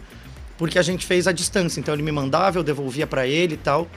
porque 0.56 0.78
a 0.78 0.82
gente 0.82 1.04
fez 1.04 1.26
a 1.26 1.32
distância. 1.32 1.80
Então 1.80 1.92
ele 1.94 2.02
me 2.02 2.12
mandava, 2.12 2.58
eu 2.58 2.62
devolvia 2.62 3.06
para 3.06 3.26
ele 3.26 3.54
e 3.54 3.58
tal. 3.58 3.88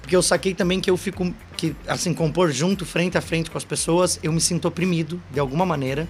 Porque 0.00 0.14
eu 0.14 0.22
saquei 0.22 0.54
também 0.54 0.80
que 0.80 0.88
eu 0.88 0.96
fico 0.96 1.34
que 1.56 1.74
assim 1.88 2.14
compor 2.14 2.52
junto, 2.52 2.86
frente 2.86 3.18
a 3.18 3.20
frente 3.20 3.50
com 3.50 3.58
as 3.58 3.64
pessoas, 3.64 4.20
eu 4.22 4.32
me 4.32 4.40
sinto 4.40 4.68
oprimido 4.68 5.20
de 5.32 5.40
alguma 5.40 5.66
maneira 5.66 6.06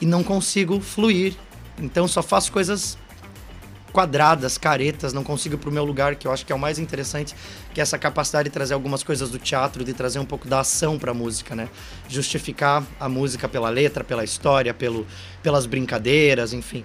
e 0.00 0.06
não 0.06 0.22
consigo 0.22 0.80
fluir. 0.80 1.34
Então 1.80 2.06
só 2.06 2.22
faço 2.22 2.52
coisas 2.52 2.96
quadradas, 3.94 4.58
caretas, 4.58 5.12
não 5.12 5.22
consigo 5.22 5.54
ir 5.54 5.58
pro 5.58 5.70
meu 5.70 5.84
lugar, 5.84 6.16
que 6.16 6.26
eu 6.26 6.32
acho 6.32 6.44
que 6.44 6.52
é 6.52 6.56
o 6.56 6.58
mais 6.58 6.80
interessante, 6.80 7.32
que 7.72 7.80
é 7.80 7.82
essa 7.82 7.96
capacidade 7.96 8.48
de 8.48 8.52
trazer 8.52 8.74
algumas 8.74 9.04
coisas 9.04 9.30
do 9.30 9.38
teatro, 9.38 9.84
de 9.84 9.92
trazer 9.94 10.18
um 10.18 10.24
pouco 10.24 10.48
da 10.48 10.58
ação 10.58 10.98
pra 10.98 11.14
música, 11.14 11.54
né? 11.54 11.68
Justificar 12.08 12.82
a 12.98 13.08
música 13.08 13.48
pela 13.48 13.70
letra, 13.70 14.02
pela 14.02 14.24
história, 14.24 14.74
pelo, 14.74 15.06
pelas 15.44 15.64
brincadeiras, 15.64 16.52
enfim. 16.52 16.84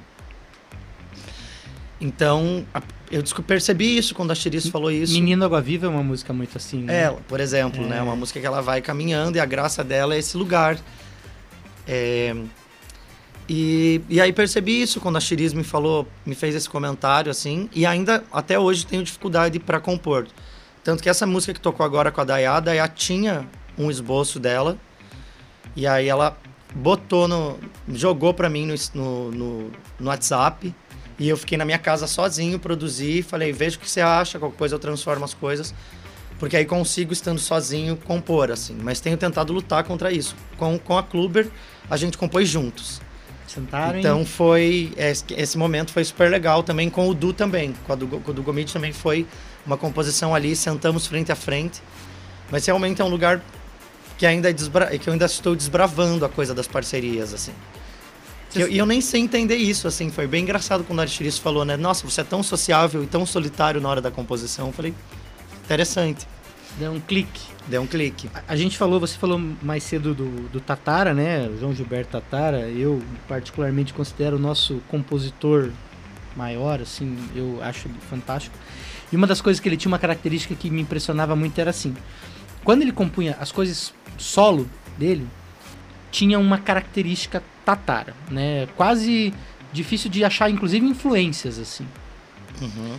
Então, 1.99 2.63
eu 3.11 3.23
percebi 3.41 3.97
isso 3.97 4.13
quando 4.13 4.29
a 4.29 4.35
Chiris 4.35 4.67
falou 4.67 4.91
isso. 4.91 5.11
Menino 5.11 5.43
Água 5.43 5.59
Viva 5.59 5.87
é 5.87 5.89
uma 5.89 6.03
música 6.03 6.31
muito 6.31 6.57
assim, 6.57 6.83
né? 6.83 7.01
Ela, 7.05 7.19
por 7.27 7.39
exemplo, 7.39 7.83
né? 7.87 7.99
Uma 8.03 8.15
música 8.15 8.39
que 8.39 8.45
ela 8.45 8.61
vai 8.61 8.81
caminhando 8.81 9.35
e 9.35 9.39
a 9.39 9.45
graça 9.45 9.83
dela 9.83 10.13
é 10.13 10.19
esse 10.19 10.37
lugar. 10.37 10.77
É, 11.87 12.35
E, 13.49 13.99
e 14.07 14.21
aí 14.21 14.31
percebi 14.31 14.79
isso 14.79 15.01
quando 15.01 15.17
a 15.17 15.19
Chiris 15.19 15.53
me 15.53 15.63
falou, 15.63 16.07
me 16.23 16.35
fez 16.35 16.53
esse 16.53 16.69
comentário, 16.69 17.31
assim, 17.31 17.67
e 17.73 17.83
ainda 17.83 18.23
até 18.31 18.59
hoje 18.59 18.85
tenho 18.85 19.03
dificuldade 19.03 19.57
para 19.57 19.79
compor. 19.79 20.27
Tanto 20.83 21.01
que 21.01 21.09
essa 21.09 21.25
música 21.25 21.55
que 21.55 21.59
tocou 21.59 21.83
agora 21.83 22.11
com 22.11 22.21
a 22.21 22.23
Dayá, 22.23 22.57
a 22.57 22.59
Dayá 22.59 22.87
tinha 22.87 23.47
um 23.75 23.89
esboço 23.89 24.39
dela, 24.39 24.77
e 25.75 25.87
aí 25.87 26.07
ela 26.07 26.37
botou 26.75 27.27
no. 27.27 27.57
jogou 27.87 28.35
pra 28.35 28.49
mim 28.49 28.67
no, 28.93 29.31
no, 29.31 29.71
no 29.99 30.07
WhatsApp, 30.09 30.73
e 31.17 31.27
eu 31.27 31.35
fiquei 31.35 31.57
na 31.57 31.65
minha 31.65 31.79
casa 31.79 32.05
sozinho, 32.05 32.59
produzi, 32.59 33.23
falei, 33.23 33.51
veja 33.51 33.77
o 33.77 33.79
que 33.79 33.89
você 33.89 33.99
acha, 33.99 34.37
qualquer 34.37 34.57
coisa 34.57 34.75
eu 34.75 34.79
transformo 34.79 35.25
as 35.25 35.33
coisas. 35.33 35.73
Porque 36.37 36.55
aí 36.55 36.65
consigo, 36.65 37.11
estando 37.11 37.39
sozinho, 37.39 37.97
compor, 37.97 38.49
assim. 38.49 38.77
Mas 38.81 39.01
tenho 39.01 39.17
tentado 39.17 39.51
lutar 39.51 39.83
contra 39.83 40.09
isso. 40.09 40.33
Com, 40.55 40.79
com 40.79 40.97
a 40.97 41.03
Kluber, 41.03 41.49
a 41.89 41.97
gente 41.97 42.17
compôs 42.17 42.47
juntos. 42.47 43.01
Sentaram 43.53 43.95
e- 43.97 43.99
Então 43.99 44.25
foi. 44.25 44.91
Esse, 44.97 45.23
esse 45.35 45.57
momento 45.57 45.91
foi 45.91 46.03
super 46.03 46.29
legal 46.29 46.61
também 46.63 46.89
com 46.89 47.07
o 47.09 47.13
Du 47.13 47.33
também. 47.33 47.73
Com, 47.87 47.97
do, 47.97 48.07
com 48.07 48.31
o 48.31 48.33
do 48.33 48.43
Gomide 48.43 48.71
também 48.71 48.93
foi 48.93 49.25
uma 49.65 49.77
composição 49.77 50.33
ali, 50.35 50.55
sentamos 50.55 51.07
frente 51.07 51.31
a 51.31 51.35
frente. 51.35 51.81
Mas 52.51 52.65
realmente 52.65 53.01
é 53.01 53.05
um 53.05 53.09
lugar 53.09 53.41
que 54.17 54.25
ainda 54.25 54.49
é 54.49 54.53
desbra- 54.53 54.97
que 54.97 55.07
eu 55.07 55.13
ainda 55.13 55.25
estou 55.25 55.55
desbravando 55.55 56.25
a 56.25 56.29
coisa 56.29 56.53
das 56.53 56.67
parcerias, 56.67 57.33
assim. 57.33 57.51
E 58.55 58.61
eu, 58.61 58.67
eu 58.67 58.85
nem 58.85 58.99
sei 59.01 59.21
entender 59.21 59.55
isso, 59.57 59.87
assim. 59.87 60.09
Foi 60.09 60.25
bem 60.27 60.43
engraçado 60.43 60.83
quando 60.83 60.99
a 60.99 61.03
Aristiris 61.03 61.37
falou, 61.37 61.63
né? 61.63 61.77
Nossa, 61.77 62.03
você 62.09 62.21
é 62.21 62.23
tão 62.23 62.41
sociável 62.43 63.03
e 63.03 63.07
tão 63.07 63.25
solitário 63.25 63.79
na 63.79 63.87
hora 63.89 64.01
da 64.01 64.09
composição. 64.11 64.67
Eu 64.67 64.73
falei, 64.73 64.93
interessante. 65.63 66.27
Deu 66.79 66.91
um 66.93 66.99
clique. 66.99 67.41
Deu 67.67 67.81
um 67.81 67.87
clique. 67.87 68.29
A- 68.33 68.41
A 68.53 68.55
gente 68.55 68.77
falou, 68.77 68.99
você 68.99 69.17
falou 69.17 69.39
mais 69.61 69.83
cedo 69.83 70.13
do, 70.15 70.47
do 70.49 70.59
Tatara, 70.61 71.13
né? 71.13 71.49
João 71.59 71.75
Gilberto 71.75 72.11
Tatara. 72.13 72.69
Eu 72.69 73.01
particularmente 73.27 73.93
considero 73.93 74.37
o 74.37 74.39
nosso 74.39 74.81
compositor 74.87 75.71
maior, 76.35 76.79
assim, 76.81 77.17
eu 77.35 77.59
acho 77.61 77.87
ele 77.87 77.95
fantástico. 78.09 78.55
E 79.11 79.15
uma 79.15 79.27
das 79.27 79.41
coisas 79.41 79.59
que 79.59 79.67
ele 79.67 79.75
tinha 79.75 79.91
uma 79.91 79.99
característica 79.99 80.55
que 80.55 80.69
me 80.69 80.81
impressionava 80.81 81.35
muito 81.35 81.59
era 81.59 81.71
assim, 81.71 81.93
quando 82.63 82.81
ele 82.83 82.91
compunha 82.91 83.35
as 83.39 83.51
coisas 83.51 83.93
solo 84.17 84.69
dele, 84.97 85.27
tinha 86.11 86.39
uma 86.39 86.57
característica 86.59 87.43
Tatara, 87.65 88.15
né? 88.31 88.67
Quase 88.77 89.33
difícil 89.73 90.09
de 90.09 90.23
achar, 90.23 90.49
inclusive 90.49 90.85
influências 90.85 91.59
assim. 91.59 91.85
Uhum. 92.61 92.97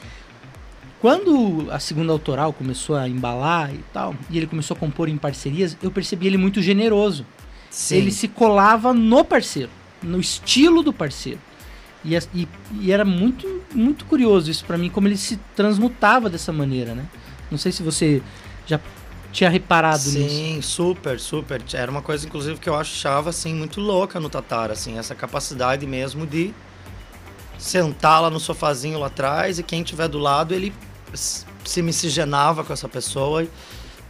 Quando 1.01 1.69
a 1.71 1.79
segunda 1.79 2.13
autoral 2.13 2.53
começou 2.53 2.95
a 2.97 3.09
embalar 3.09 3.73
e 3.75 3.83
tal, 3.93 4.15
e 4.29 4.37
ele 4.37 4.47
começou 4.47 4.77
a 4.77 4.81
compor 4.81 5.09
em 5.09 5.17
parcerias, 5.17 5.77
eu 5.83 5.91
percebi 5.91 6.27
ele 6.27 6.37
muito 6.37 6.61
generoso. 6.61 7.25
Sim. 7.71 7.97
Ele 7.97 8.11
se 8.11 8.29
colava 8.29 8.93
no 8.93 9.25
parceiro, 9.25 9.71
no 10.03 10.21
estilo 10.21 10.83
do 10.83 10.93
parceiro. 10.93 11.39
E, 12.05 12.15
e- 12.35 12.49
e 12.81 12.93
era 12.93 13.05
muito, 13.05 13.63
muito 13.75 14.05
curioso 14.05 14.51
isso 14.51 14.65
pra 14.65 14.77
mim, 14.77 14.91
como 14.91 15.09
ele 15.09 15.17
se 15.17 15.39
transmutava 15.57 16.29
dessa 16.29 16.53
maneira, 16.53 16.95
né? 16.95 17.07
Não 17.51 17.57
sei 17.59 17.73
se 17.73 17.83
você 17.83 18.21
já 18.67 18.79
tinha 19.33 19.49
reparado 19.49 20.03
nisso. 20.05 20.29
Sim, 20.29 20.61
super, 20.61 21.19
super. 21.19 21.63
Era 21.73 21.91
uma 21.91 22.03
coisa, 22.03 22.27
inclusive, 22.27 22.59
que 22.59 22.69
eu 22.69 22.75
achava, 22.75 23.31
assim, 23.31 23.55
muito 23.55 23.81
louca 23.81 24.19
no 24.21 24.29
Tatara, 24.29 24.73
assim, 24.75 24.99
essa 24.99 25.15
capacidade 25.15 25.87
mesmo 25.87 26.27
de 26.27 26.53
sentar 27.59 28.21
lá 28.23 28.31
no 28.31 28.41
sofazinho 28.41 28.99
lá 28.99 29.07
atrás 29.07 29.59
e 29.59 29.63
quem 29.63 29.83
tiver 29.83 30.09
do 30.09 30.19
lado, 30.19 30.55
ele 30.55 30.73
se 31.15 31.83
miscigenava 31.83 32.65
com 32.65 32.73
essa 32.73 32.89
pessoa. 32.89 33.47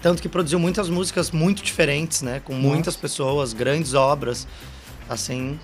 Tanto 0.02 0.22
que 0.22 0.28
produziu 0.28 0.58
muitas 0.58 0.88
músicas 0.88 1.30
muito 1.30 1.62
diferentes, 1.62 2.22
né? 2.22 2.40
Com 2.44 2.54
muitas 2.54 2.96
pessoas, 2.96 3.52
grandes 3.52 3.92
obras, 3.92 4.48
assim, 5.08 5.58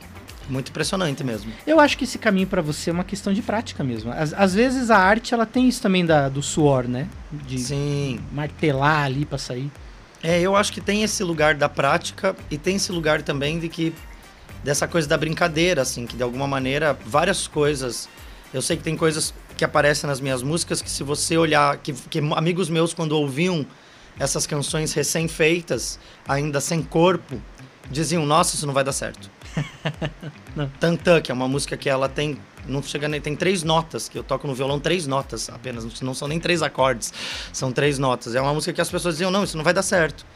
muito 0.48 0.70
impressionante 0.70 1.24
mesmo. 1.24 1.50
Eu 1.66 1.80
acho 1.80 1.96
que 1.96 2.04
esse 2.04 2.18
caminho 2.18 2.46
pra 2.46 2.60
você 2.62 2.90
é 2.90 2.92
uma 2.92 3.04
questão 3.04 3.32
de 3.32 3.42
prática 3.42 3.82
mesmo. 3.82 4.12
Às, 4.12 4.32
às 4.34 4.54
vezes 4.54 4.90
a 4.90 4.98
arte 4.98 5.32
ela 5.34 5.46
tem 5.46 5.68
isso 5.68 5.80
também 5.80 6.04
da, 6.04 6.28
do 6.28 6.42
suor, 6.42 6.86
né? 6.86 7.08
De 7.32 7.58
Sim. 7.58 8.20
martelar 8.32 9.04
ali 9.04 9.24
pra 9.24 9.38
sair. 9.38 9.70
É, 10.22 10.40
eu 10.40 10.56
acho 10.56 10.72
que 10.72 10.80
tem 10.80 11.02
esse 11.02 11.22
lugar 11.22 11.54
da 11.54 11.68
prática 11.68 12.36
e 12.50 12.58
tem 12.58 12.76
esse 12.76 12.92
lugar 12.92 13.22
também 13.22 13.58
de 13.58 13.68
que 13.68 13.94
dessa 14.62 14.88
coisa 14.88 15.06
da 15.06 15.16
brincadeira, 15.16 15.82
assim, 15.82 16.06
que 16.06 16.16
de 16.16 16.22
alguma 16.22 16.46
maneira 16.46 16.98
várias 17.06 17.46
coisas. 17.46 18.08
Eu 18.52 18.62
sei 18.62 18.76
que 18.76 18.82
tem 18.82 18.96
coisas 18.96 19.34
que 19.56 19.64
aparecem 19.64 20.06
nas 20.08 20.20
minhas 20.20 20.42
músicas 20.42 20.82
que 20.82 20.90
se 20.90 21.02
você 21.02 21.36
olhar, 21.36 21.76
que, 21.78 21.92
que 21.92 22.18
amigos 22.34 22.68
meus 22.68 22.92
quando 22.92 23.12
ouviam 23.12 23.66
essas 24.18 24.46
canções 24.46 24.92
recém-feitas, 24.92 25.98
ainda 26.26 26.60
sem 26.60 26.82
corpo, 26.82 27.40
diziam: 27.90 28.24
Nossa, 28.24 28.54
isso 28.54 28.66
não 28.66 28.74
vai 28.74 28.84
dar 28.84 28.92
certo. 28.92 29.30
Tantã, 30.80 31.20
que 31.20 31.30
é 31.30 31.34
uma 31.34 31.48
música 31.48 31.76
que 31.76 31.88
ela 31.88 32.08
tem. 32.08 32.38
Não 32.66 32.82
chega 32.82 33.08
nem. 33.08 33.20
Tem 33.20 33.36
três 33.36 33.62
notas, 33.62 34.08
que 34.08 34.18
eu 34.18 34.24
toco 34.24 34.46
no 34.46 34.54
violão 34.54 34.80
três 34.80 35.06
notas 35.06 35.48
apenas. 35.48 36.00
Não 36.00 36.14
são 36.14 36.28
nem 36.28 36.40
três 36.40 36.62
acordes, 36.62 37.12
são 37.52 37.72
três 37.72 37.98
notas. 37.98 38.34
É 38.34 38.40
uma 38.40 38.52
música 38.52 38.72
que 38.72 38.80
as 38.80 38.90
pessoas 38.90 39.14
diziam: 39.14 39.30
Não, 39.30 39.44
isso 39.44 39.56
não 39.56 39.64
vai 39.64 39.72
dar 39.72 39.82
certo. 39.82 40.26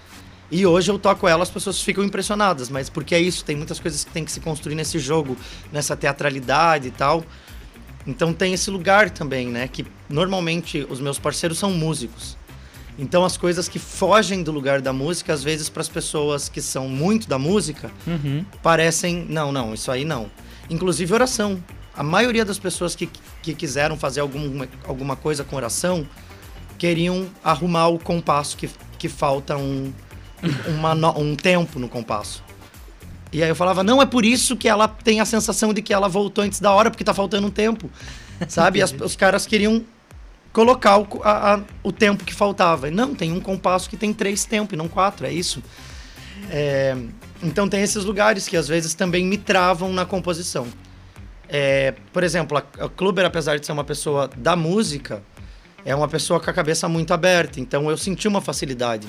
E 0.50 0.66
hoje 0.66 0.90
eu 0.90 0.98
toco 0.98 1.28
ela, 1.28 1.44
as 1.44 1.50
pessoas 1.50 1.80
ficam 1.80 2.02
impressionadas, 2.02 2.68
mas 2.68 2.88
porque 2.88 3.14
é 3.14 3.20
isso, 3.20 3.44
tem 3.44 3.54
muitas 3.54 3.78
coisas 3.78 4.04
que 4.04 4.10
tem 4.10 4.24
que 4.24 4.32
se 4.32 4.40
construir 4.40 4.74
nesse 4.74 4.98
jogo, 4.98 5.36
nessa 5.70 5.96
teatralidade 5.96 6.88
e 6.88 6.90
tal. 6.90 7.24
Então 8.06 8.32
tem 8.32 8.52
esse 8.54 8.70
lugar 8.70 9.10
também, 9.10 9.48
né? 9.48 9.68
Que 9.68 9.86
normalmente 10.08 10.86
os 10.88 11.00
meus 11.00 11.18
parceiros 11.18 11.58
são 11.58 11.70
músicos. 11.70 12.36
Então 12.98 13.24
as 13.24 13.36
coisas 13.36 13.68
que 13.68 13.78
fogem 13.78 14.42
do 14.42 14.50
lugar 14.52 14.80
da 14.80 14.92
música, 14.92 15.32
às 15.32 15.42
vezes 15.42 15.68
para 15.68 15.80
as 15.80 15.88
pessoas 15.88 16.48
que 16.48 16.60
são 16.60 16.88
muito 16.88 17.28
da 17.28 17.38
música, 17.38 17.90
Uhum. 18.06 18.44
parecem, 18.62 19.26
não, 19.28 19.52
não, 19.52 19.72
isso 19.74 19.90
aí 19.90 20.04
não. 20.04 20.30
Inclusive 20.68 21.12
oração. 21.14 21.62
A 21.96 22.02
maioria 22.02 22.44
das 22.44 22.58
pessoas 22.58 22.94
que, 22.94 23.08
que 23.42 23.54
quiseram 23.54 23.96
fazer 23.96 24.20
alguma, 24.20 24.68
alguma 24.86 25.16
coisa 25.16 25.44
com 25.44 25.56
oração 25.56 26.06
queriam 26.78 27.26
arrumar 27.44 27.88
o 27.88 27.98
compasso 27.98 28.56
que, 28.56 28.70
que 28.98 29.08
falta 29.08 29.56
um, 29.56 29.92
uma 30.68 30.94
um 31.18 31.34
tempo 31.36 31.78
no 31.78 31.88
compasso. 31.88 32.42
E 33.32 33.42
aí 33.42 33.48
eu 33.48 33.54
falava, 33.54 33.84
não, 33.84 34.02
é 34.02 34.06
por 34.06 34.24
isso 34.24 34.56
que 34.56 34.68
ela 34.68 34.88
tem 34.88 35.20
a 35.20 35.24
sensação 35.24 35.72
de 35.72 35.80
que 35.82 35.92
ela 35.92 36.08
voltou 36.08 36.42
antes 36.42 36.58
da 36.60 36.72
hora, 36.72 36.90
porque 36.90 37.04
tá 37.04 37.14
faltando 37.14 37.46
um 37.46 37.50
tempo. 37.50 37.88
Sabe? 38.48 38.82
As- 38.82 38.92
os 38.92 39.14
caras 39.14 39.46
queriam 39.46 39.84
colocar 40.52 40.98
o, 40.98 41.06
a- 41.22 41.54
a- 41.54 41.60
o 41.82 41.92
tempo 41.92 42.24
que 42.24 42.34
faltava. 42.34 42.90
Não, 42.90 43.14
tem 43.14 43.32
um 43.32 43.40
compasso 43.40 43.88
que 43.88 43.96
tem 43.96 44.12
três 44.12 44.44
tempos 44.44 44.72
e 44.72 44.76
não 44.76 44.88
quatro, 44.88 45.26
é 45.26 45.32
isso. 45.32 45.62
É, 46.50 46.96
então 47.42 47.68
tem 47.68 47.82
esses 47.82 48.04
lugares 48.04 48.48
que 48.48 48.56
às 48.56 48.66
vezes 48.66 48.94
também 48.94 49.24
me 49.24 49.38
travam 49.38 49.92
na 49.92 50.04
composição. 50.04 50.66
É, 51.48 51.94
por 52.12 52.22
exemplo, 52.24 52.58
a, 52.58 52.84
a 52.84 52.88
Kluber, 52.88 53.24
apesar 53.24 53.58
de 53.58 53.66
ser 53.66 53.72
uma 53.72 53.84
pessoa 53.84 54.28
da 54.36 54.56
música, 54.56 55.22
é 55.84 55.94
uma 55.94 56.08
pessoa 56.08 56.40
com 56.40 56.50
a 56.50 56.52
cabeça 56.52 56.88
muito 56.88 57.12
aberta. 57.14 57.60
Então 57.60 57.88
eu 57.90 57.96
senti 57.96 58.26
uma 58.26 58.40
facilidade 58.40 59.06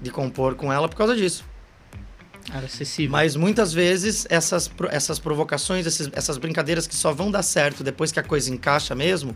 de 0.00 0.10
compor 0.10 0.54
com 0.56 0.72
ela 0.72 0.88
por 0.88 0.96
causa 0.96 1.14
disso. 1.14 1.44
Era 2.52 2.66
acessível. 2.66 3.10
Mas 3.12 3.36
muitas 3.36 3.72
vezes 3.72 4.26
essas, 4.28 4.70
essas 4.90 5.18
provocações, 5.18 5.86
esses- 5.86 6.10
essas 6.12 6.36
brincadeiras 6.38 6.86
que 6.86 6.94
só 6.94 7.12
vão 7.12 7.30
dar 7.30 7.42
certo 7.42 7.82
depois 7.82 8.12
que 8.12 8.20
a 8.20 8.22
coisa 8.22 8.52
encaixa 8.52 8.94
mesmo, 8.94 9.34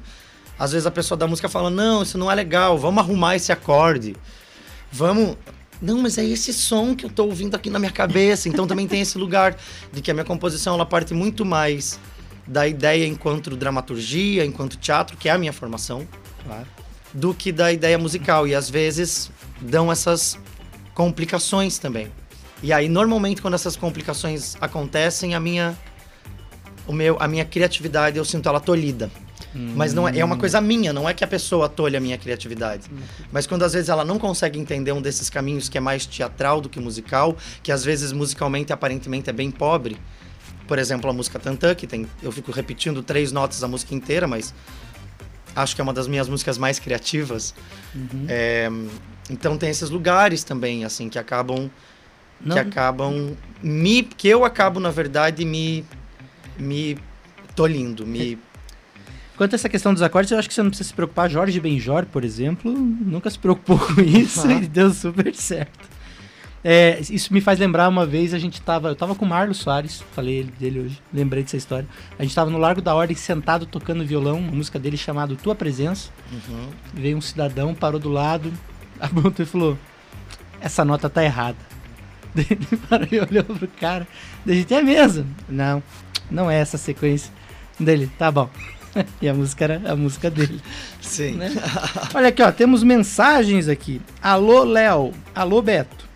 às 0.58 0.72
vezes 0.72 0.86
a 0.86 0.90
pessoa 0.90 1.16
da 1.16 1.26
música 1.26 1.48
fala: 1.48 1.70
Não, 1.70 2.02
isso 2.02 2.18
não 2.18 2.30
é 2.30 2.34
legal, 2.34 2.76
vamos 2.78 3.02
arrumar 3.02 3.36
esse 3.36 3.50
acorde. 3.52 4.14
vamos. 4.92 5.36
Não, 5.80 6.02
mas 6.02 6.18
é 6.18 6.24
esse 6.24 6.52
som 6.52 6.92
que 6.96 7.06
eu 7.06 7.10
tô 7.10 7.24
ouvindo 7.26 7.54
aqui 7.54 7.70
na 7.70 7.78
minha 7.78 7.92
cabeça. 7.92 8.48
Então 8.48 8.66
também 8.66 8.88
tem 8.88 9.00
esse 9.00 9.16
lugar 9.16 9.56
de 9.92 10.02
que 10.02 10.10
a 10.10 10.14
minha 10.14 10.24
composição 10.24 10.74
ela 10.74 10.84
parte 10.84 11.14
muito 11.14 11.44
mais 11.44 12.00
da 12.46 12.66
ideia 12.66 13.06
enquanto 13.06 13.54
dramaturgia, 13.56 14.44
enquanto 14.44 14.76
teatro, 14.76 15.16
que 15.16 15.28
é 15.28 15.32
a 15.32 15.38
minha 15.38 15.52
formação, 15.52 16.04
Claro. 16.44 16.66
do 17.14 17.32
que 17.32 17.52
da 17.52 17.72
ideia 17.72 17.96
musical. 17.96 18.44
E 18.48 18.56
às 18.56 18.68
vezes 18.68 19.30
dão 19.60 19.92
essas 19.92 20.36
complicações 20.94 21.78
também. 21.78 22.10
E 22.62 22.72
aí, 22.72 22.88
normalmente, 22.88 23.40
quando 23.40 23.54
essas 23.54 23.76
complicações 23.76 24.56
acontecem, 24.60 25.34
a 25.34 25.40
minha, 25.40 25.76
o 26.86 26.92
meu, 26.92 27.16
a 27.20 27.28
minha 27.28 27.44
criatividade, 27.44 28.18
eu 28.18 28.24
sinto 28.24 28.48
ela 28.48 28.60
tolhida. 28.60 29.10
Mas 29.54 29.94
não 29.94 30.08
é, 30.08 30.18
é 30.18 30.24
uma 30.24 30.36
coisa 30.36 30.60
minha, 30.60 30.92
não 30.92 31.08
é 31.08 31.14
que 31.14 31.24
a 31.24 31.26
pessoa 31.26 31.68
tolhe 31.68 31.96
a 31.96 32.00
minha 32.00 32.18
criatividade. 32.18 32.88
Mas 33.32 33.46
quando 33.46 33.62
às 33.62 33.72
vezes 33.72 33.88
ela 33.88 34.04
não 34.04 34.18
consegue 34.18 34.58
entender 34.58 34.92
um 34.92 35.00
desses 35.00 35.30
caminhos 35.30 35.68
que 35.68 35.78
é 35.78 35.80
mais 35.80 36.06
teatral 36.06 36.60
do 36.60 36.68
que 36.68 36.78
musical, 36.78 37.36
que 37.62 37.72
às 37.72 37.84
vezes 37.84 38.12
musicalmente 38.12 38.72
aparentemente 38.72 39.30
é 39.30 39.32
bem 39.32 39.50
pobre. 39.50 39.96
Por 40.66 40.78
exemplo, 40.78 41.08
a 41.08 41.12
música 41.12 41.38
Tantã, 41.38 41.74
que 41.74 41.86
tem, 41.86 42.06
eu 42.22 42.30
fico 42.30 42.52
repetindo 42.52 43.02
três 43.02 43.32
notas 43.32 43.64
a 43.64 43.68
música 43.68 43.94
inteira, 43.94 44.26
mas 44.28 44.54
acho 45.56 45.74
que 45.74 45.80
é 45.80 45.84
uma 45.84 45.94
das 45.94 46.06
minhas 46.06 46.28
músicas 46.28 46.58
mais 46.58 46.78
criativas. 46.78 47.54
É, 48.28 48.68
então 49.30 49.56
tem 49.56 49.70
esses 49.70 49.88
lugares 49.88 50.44
também, 50.44 50.84
assim, 50.84 51.08
que 51.08 51.18
acabam 51.18 51.70
Não, 52.40 52.54
que 52.54 52.60
acabam 52.60 53.36
me 53.62 54.02
que 54.02 54.28
eu 54.28 54.44
acabo 54.44 54.78
na 54.78 54.90
verdade 54.90 55.44
me 55.44 55.84
me 56.58 56.96
tolindo, 57.54 58.06
me 58.06 58.38
Quanto 59.38 59.52
a 59.52 59.56
essa 59.56 59.68
questão 59.68 59.94
dos 59.94 60.02
acordes, 60.02 60.32
eu 60.32 60.38
acho 60.38 60.48
que 60.48 60.54
você 60.54 60.64
não 60.64 60.70
precisa 60.70 60.88
se 60.88 60.94
preocupar. 60.94 61.30
Jorge 61.30 61.60
Benjor, 61.60 62.04
por 62.06 62.24
exemplo, 62.24 62.72
nunca 62.72 63.30
se 63.30 63.38
preocupou 63.38 63.78
com 63.78 64.00
isso 64.00 64.44
Ah. 64.44 64.54
e 64.60 64.66
deu 64.66 64.92
super 64.92 65.32
certo. 65.32 65.88
É, 66.64 66.98
isso 67.08 67.32
me 67.32 67.40
faz 67.40 67.56
lembrar 67.56 67.88
uma 67.88 68.04
vez, 68.04 68.34
a 68.34 68.38
gente 68.38 68.60
tava. 68.60 68.88
Eu 68.88 68.96
tava 68.96 69.14
com 69.14 69.24
o 69.24 69.28
Marlos 69.28 69.58
Soares, 69.58 70.02
falei 70.12 70.42
dele 70.58 70.80
hoje, 70.80 71.00
lembrei 71.14 71.44
dessa 71.44 71.56
história. 71.56 71.88
A 72.18 72.22
gente 72.24 72.34
tava 72.34 72.50
no 72.50 72.58
Largo 72.58 72.82
da 72.82 72.92
Ordem 72.96 73.16
sentado 73.16 73.64
tocando 73.64 74.04
violão, 74.04 74.40
uma 74.40 74.50
música 74.50 74.76
dele 74.76 74.96
chamada 74.96 75.36
Tua 75.36 75.54
Presença. 75.54 76.10
Uhum. 76.32 76.68
Veio 76.92 77.16
um 77.16 77.20
cidadão, 77.20 77.72
parou 77.76 78.00
do 78.00 78.08
lado, 78.08 78.52
apontou 78.98 79.44
e 79.44 79.46
falou: 79.46 79.78
Essa 80.60 80.84
nota 80.84 81.08
tá 81.08 81.22
errada. 81.22 81.67
Ele 82.50 82.66
parou 82.88 83.08
e 83.10 83.20
olhou 83.20 83.44
pro 83.44 83.68
cara. 83.68 84.06
Daí 84.44 84.56
a 84.56 84.58
gente, 84.60 84.74
é 84.74 84.82
mesmo? 84.82 85.26
Não, 85.48 85.82
não 86.30 86.50
é 86.50 86.56
essa 86.56 86.76
a 86.76 86.80
sequência. 86.80 87.32
Dele, 87.78 88.10
tá 88.18 88.30
bom. 88.30 88.48
E 89.22 89.28
a 89.28 89.34
música 89.34 89.64
era 89.64 89.92
a 89.92 89.94
música 89.94 90.28
dele. 90.28 90.60
sim. 91.00 91.32
né? 91.32 91.50
Olha 92.14 92.28
aqui, 92.28 92.42
ó, 92.42 92.50
temos 92.50 92.82
mensagens 92.82 93.68
aqui. 93.68 94.00
Alô, 94.20 94.64
Léo. 94.64 95.12
Alô, 95.34 95.62
Beto. 95.62 96.08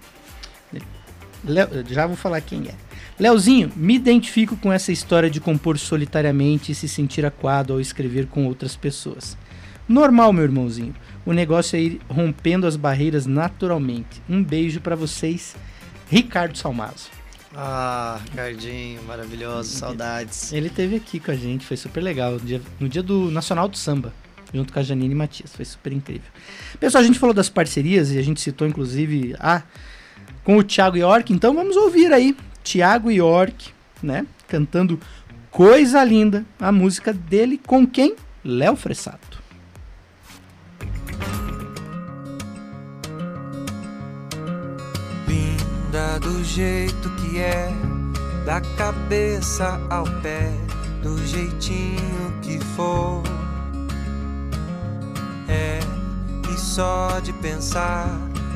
Léo, 1.45 1.69
já 1.89 2.07
vou 2.07 2.17
falar 2.17 2.41
quem 2.41 2.67
é. 2.67 2.75
Leozinho, 3.19 3.71
me 3.77 3.95
identifico 3.95 4.57
com 4.57 4.73
essa 4.73 4.91
história 4.91 5.31
de 5.31 5.41
compor 5.41 5.79
solitariamente 5.79 6.73
e 6.73 6.75
se 6.75 6.89
sentir 6.89 7.25
aquado 7.25 7.73
ao 7.73 7.81
escrever 7.81 8.27
com 8.27 8.47
outras 8.47 8.75
pessoas. 8.75 9.37
Normal, 9.89 10.33
meu 10.33 10.45
irmãozinho. 10.45 10.95
O 11.25 11.33
negócio 11.33 11.77
é 11.77 11.81
ir 11.81 12.01
rompendo 12.09 12.67
as 12.67 12.77
barreiras 12.77 13.27
naturalmente. 13.27 14.23
Um 14.29 14.43
beijo 14.43 14.81
pra 14.81 14.97
vocês, 14.97 15.55
Ricardo 16.13 16.59
Salmazo. 16.59 17.09
Ah, 17.57 18.21
Ricardinho, 18.29 19.03
maravilhoso, 19.05 19.71
saudades. 19.71 20.53
Ele 20.53 20.69
teve 20.69 20.97
aqui 20.97 21.19
com 21.19 21.31
a 21.31 21.35
gente, 21.35 21.65
foi 21.65 21.75
super 21.75 22.03
legal, 22.03 22.33
no 22.33 22.41
dia, 22.41 22.61
no 22.79 22.87
dia 22.87 23.03
do 23.03 23.31
Nacional 23.31 23.67
do 23.67 23.79
Samba, 23.79 24.13
junto 24.53 24.75
com 24.75 24.79
a 24.79 24.83
Janine 24.83 25.15
Matias, 25.15 25.57
foi 25.57 25.65
super 25.65 25.91
incrível. 25.91 26.31
Pessoal, 26.79 27.03
a 27.03 27.07
gente 27.07 27.19
falou 27.19 27.35
das 27.35 27.49
parcerias 27.49 28.13
e 28.13 28.19
a 28.19 28.23
gente 28.23 28.43
citou 28.43 28.69
inclusive 28.69 29.35
a 29.41 29.63
com 30.45 30.59
o 30.59 30.63
Thiago 30.63 30.99
York, 30.99 31.33
então 31.33 31.55
vamos 31.55 31.77
ouvir 31.77 32.13
aí 32.13 32.37
Thiago 32.63 33.11
York, 33.11 33.71
né, 34.03 34.27
cantando 34.47 35.01
Coisa 35.51 36.05
Linda, 36.05 36.45
a 36.61 36.71
música 36.71 37.11
dele 37.15 37.59
com 37.67 37.87
quem? 37.87 38.17
Léo 38.45 38.77
Fressato. 38.77 39.32
Linda 45.93 46.19
do 46.21 46.43
jeito 46.43 47.11
que 47.17 47.39
é, 47.39 47.71
da 48.47 48.63
cabeça 48.79 49.79
ao 49.91 50.05
pé, 50.23 50.51
do 51.03 51.19
jeitinho 51.27 52.33
que 52.41 52.59
for. 52.75 53.23
É, 55.47 55.81
e 56.51 56.59
só 56.59 57.21
de 57.21 57.31
pensar, 57.35 58.09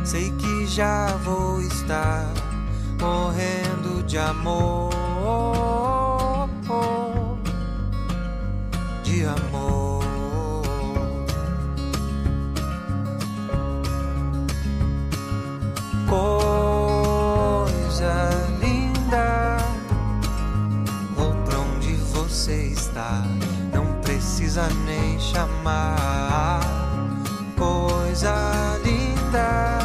sei 0.03 0.33
que 0.39 0.67
já 0.67 1.09
vou 1.25 1.61
estar 1.61 2.25
morrendo 2.99 4.03
de 4.05 4.17
amor. 4.17 4.91
De 9.05 9.27
amor. 9.27 10.06
Precisa 24.57 24.69
nem 24.87 25.21
chamar. 25.21 26.61
Coisa 27.57 28.81
linda, 28.83 29.79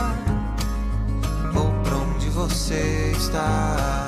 vou 1.51 1.69
pra 1.83 1.97
onde 1.97 2.29
você 2.29 3.11
está. 3.15 4.07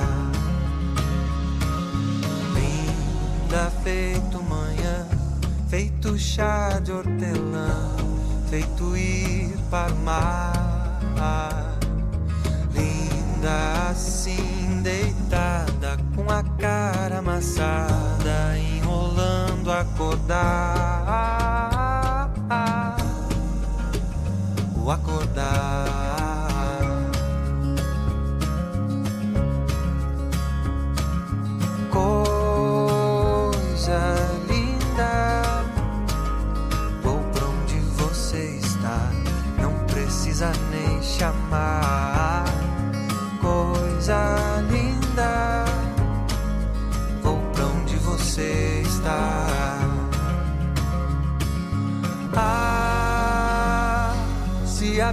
Linda 2.54 3.72
feito 3.84 4.42
manhã, 4.44 5.06
feito 5.68 6.18
chá 6.18 6.80
de 6.80 6.92
hortelã, 6.92 7.96
feito 8.50 8.96
ir 8.96 9.58
para 9.70 9.92
o 9.92 9.98
mar. 9.98 10.63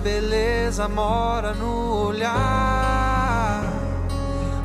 Beleza 0.03 0.89
mora 0.89 1.53
no 1.55 2.07
olhar, 2.07 3.63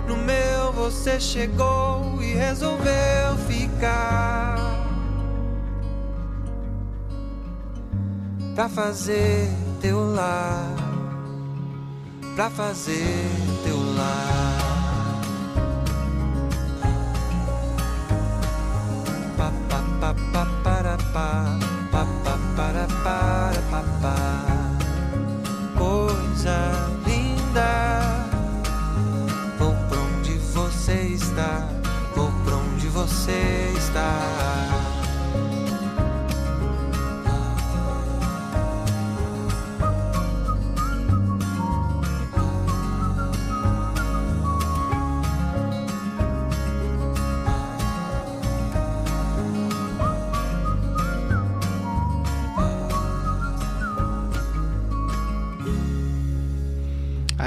no 0.07 0.17
meu 0.17 0.71
você 0.71 1.19
chegou 1.19 2.21
e 2.21 2.33
resolveu 2.33 3.37
ficar. 3.47 4.55
Pra 8.55 8.69
fazer 8.69 9.49
teu 9.81 10.13
lar, 10.13 10.73
pra 12.35 12.49
fazer 12.49 13.29
teu 13.63 13.77
lar. 13.95 14.74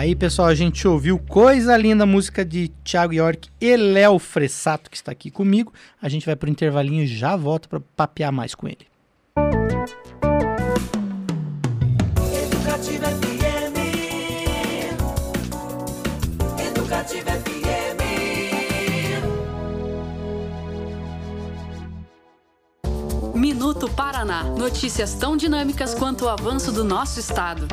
Aí, 0.09 0.17
pessoal, 0.17 0.49
a 0.49 0.55
gente 0.55 0.89
ouviu 0.89 1.19
coisa 1.19 1.77
linda, 1.77 2.07
música 2.07 2.43
de 2.43 2.69
Thiago 2.83 3.13
York 3.13 3.51
e 3.61 3.77
Léo 3.77 4.19
Fressato, 4.19 4.89
que 4.91 4.97
está 4.97 5.13
aqui 5.13 5.31
comigo. 5.31 5.71
A 6.01 6.09
gente 6.09 6.25
vai 6.25 6.35
pro 6.35 6.49
intervalinho 6.49 7.03
e 7.03 7.07
já 7.07 7.37
volta 7.37 7.69
para 7.69 7.79
papear 7.95 8.33
mais 8.33 8.55
com 8.55 8.67
ele. 8.67 8.87
Educativa 12.43 13.09
FM. 13.11 13.77
Educativa 16.71 17.31
FM. 17.33 18.01
Minuto 23.35 23.91
Paraná. 23.91 24.45
Notícias 24.45 25.13
tão 25.13 25.37
dinâmicas 25.37 25.93
quanto 25.93 26.25
o 26.25 26.31
avanço 26.31 26.73
do 26.73 26.83
nosso 26.83 27.21
estado. 27.21 27.69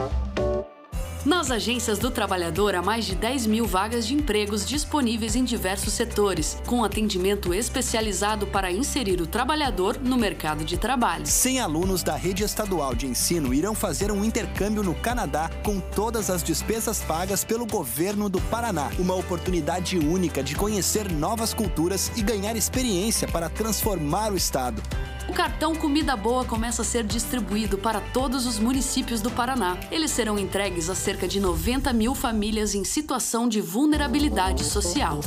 Nas 1.26 1.50
agências 1.50 1.98
do 1.98 2.12
trabalhador, 2.12 2.76
há 2.76 2.84
mais 2.84 3.04
de 3.04 3.16
10 3.16 3.48
mil 3.48 3.66
vagas 3.66 4.06
de 4.06 4.14
empregos 4.14 4.64
disponíveis 4.64 5.36
em 5.36 5.44
diversos 5.44 5.92
setores, 5.94 6.62
com 6.68 6.84
atendimento 6.84 7.52
especializado 7.52 8.46
para 8.46 8.72
inserir 8.72 9.20
o 9.20 9.26
trabalhador 9.26 9.98
no 10.00 10.18
mercado 10.18 10.64
de 10.64 10.78
trabalho. 10.78 11.26
100 11.26 11.62
alunos 11.62 12.04
da 12.04 12.16
rede 12.16 12.44
estadual 12.44 12.94
de 12.94 13.08
ensino 13.08 13.56
irão 13.56 13.74
fazer 13.74 14.12
um 14.12 14.24
intercâmbio 14.24 14.84
no 14.84 14.94
Canadá 14.94 15.50
com 15.64 15.80
todas 15.80 16.30
as 16.30 16.44
despesas 16.44 17.02
pagas 17.02 17.44
pelo 17.44 17.66
governo 17.66 18.30
do 18.30 18.40
Paraná. 18.42 18.92
Uma 19.00 19.16
oportunidade 19.16 19.98
única 19.98 20.44
de 20.44 20.54
conhecer 20.54 21.12
novas 21.12 21.56
culturas 21.56 22.12
e 22.16 22.22
ganhar 22.22 22.56
experiência 22.56 23.28
para 23.28 23.50
transformar 23.50 24.32
o 24.32 24.38
estado. 24.38 24.80
O 25.28 25.34
cartão 25.34 25.76
Comida 25.76 26.16
Boa 26.16 26.46
começa 26.46 26.82
a 26.82 26.86
ser 26.86 27.04
distribuído 27.04 27.78
para 27.78 28.00
todos 28.00 28.46
os 28.46 28.60
municípios 28.60 29.22
do 29.22 29.32
Paraná. 29.32 29.78
Eles 29.92 30.12
serão 30.12 30.38
entregues 30.38 30.90
a 30.90 30.96
cerca 30.96 31.28
de 31.28 31.40
90 31.40 31.92
mil 31.94 32.14
famílias 32.14 32.76
em 32.76 32.84
situação 32.84 33.50
de 33.50 33.60
vulnerabilidade 33.60 34.64
social. 34.64 35.20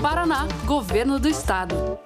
Paraná, 0.00 0.46
Governo 0.64 1.18
do 1.18 1.28
Estado. 1.28 1.98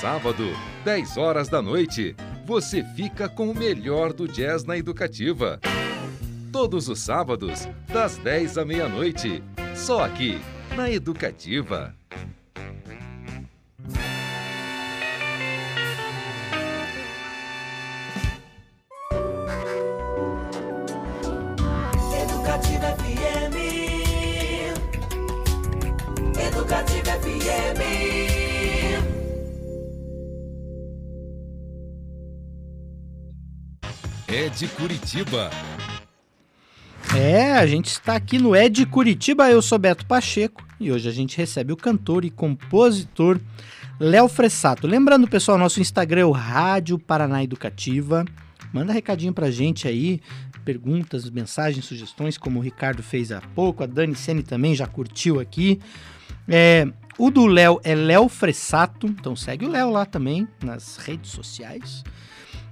Sábado, 0.00 0.44
10 0.84 1.16
horas 1.16 1.48
da 1.48 1.60
noite, 1.60 2.14
você 2.44 2.82
fica 2.82 3.28
com 3.28 3.50
o 3.50 3.54
melhor 3.54 4.12
do 4.12 4.28
jazz 4.28 4.64
na 4.64 4.76
educativa. 4.76 5.60
Todos 6.52 6.88
os 6.88 7.00
sábados, 7.00 7.68
das 7.88 8.18
10 8.18 8.58
à 8.58 8.64
meia-noite, 8.64 9.42
só 9.74 10.04
aqui, 10.04 10.40
na 10.76 10.90
Educativa. 10.90 11.94
De 34.62 34.68
Curitiba. 34.68 35.50
É, 37.16 37.54
a 37.54 37.66
gente 37.66 37.86
está 37.86 38.14
aqui 38.14 38.38
no 38.38 38.54
Ed 38.54 38.86
Curitiba, 38.86 39.50
eu 39.50 39.60
sou 39.60 39.76
Beto 39.76 40.06
Pacheco 40.06 40.64
e 40.78 40.92
hoje 40.92 41.08
a 41.08 41.12
gente 41.12 41.36
recebe 41.36 41.72
o 41.72 41.76
cantor 41.76 42.24
e 42.24 42.30
compositor 42.30 43.40
Léo 43.98 44.28
Fressato. 44.28 44.86
Lembrando, 44.86 45.26
pessoal, 45.26 45.58
nosso 45.58 45.80
Instagram 45.80 46.20
é 46.20 46.24
o 46.24 46.30
Rádio 46.30 46.96
Paraná 46.96 47.42
Educativa. 47.42 48.24
Manda 48.72 48.92
recadinho 48.92 49.32
pra 49.32 49.50
gente 49.50 49.88
aí, 49.88 50.20
perguntas, 50.64 51.28
mensagens, 51.28 51.84
sugestões, 51.84 52.38
como 52.38 52.60
o 52.60 52.62
Ricardo 52.62 53.02
fez 53.02 53.32
há 53.32 53.40
pouco, 53.40 53.82
a 53.82 53.86
Dani 53.86 54.14
Sene 54.14 54.44
também 54.44 54.76
já 54.76 54.86
curtiu 54.86 55.40
aqui. 55.40 55.80
É, 56.46 56.86
o 57.18 57.32
do 57.32 57.46
Léo 57.46 57.80
é 57.82 57.96
Léo 57.96 58.28
Fressato, 58.28 59.08
então 59.08 59.34
segue 59.34 59.66
o 59.66 59.68
Léo 59.68 59.90
lá 59.90 60.06
também 60.06 60.46
nas 60.62 60.98
redes 60.98 61.32
sociais. 61.32 62.04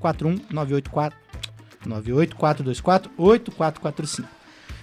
41984 0.00 1.18
984248445. 1.86 4.24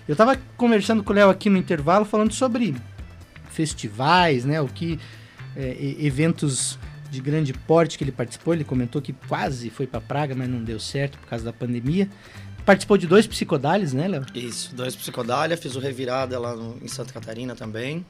Eu 0.07 0.15
tava 0.15 0.35
conversando 0.57 1.03
com 1.03 1.13
o 1.13 1.15
Léo 1.15 1.29
aqui 1.29 1.47
no 1.49 1.57
intervalo 1.57 2.05
falando 2.05 2.33
sobre 2.33 2.75
festivais, 3.49 4.45
né? 4.45 4.61
O 4.61 4.67
que 4.67 4.99
é, 5.55 5.95
eventos 5.99 6.79
de 7.11 7.21
grande 7.21 7.53
porte 7.53 7.97
que 7.97 8.03
ele 8.03 8.11
participou. 8.11 8.53
Ele 8.53 8.63
comentou 8.63 9.01
que 9.01 9.13
quase 9.13 9.69
foi 9.69 9.85
para 9.85 9.99
Praga, 10.01 10.33
mas 10.33 10.49
não 10.49 10.63
deu 10.63 10.79
certo 10.79 11.17
por 11.19 11.27
causa 11.27 11.43
da 11.45 11.53
pandemia. 11.53 12.09
Participou 12.65 12.97
de 12.97 13.05
dois 13.05 13.27
psicodálios, 13.27 13.91
né, 13.91 14.07
Léo? 14.07 14.25
Isso, 14.33 14.73
dois 14.73 14.95
psicodália, 14.95 15.57
fiz 15.57 15.75
o 15.75 15.79
Revirada 15.79 16.39
lá 16.39 16.55
no- 16.55 16.77
em 16.81 16.87
Santa 16.87 17.11
Catarina 17.11 17.55
também. 17.55 18.05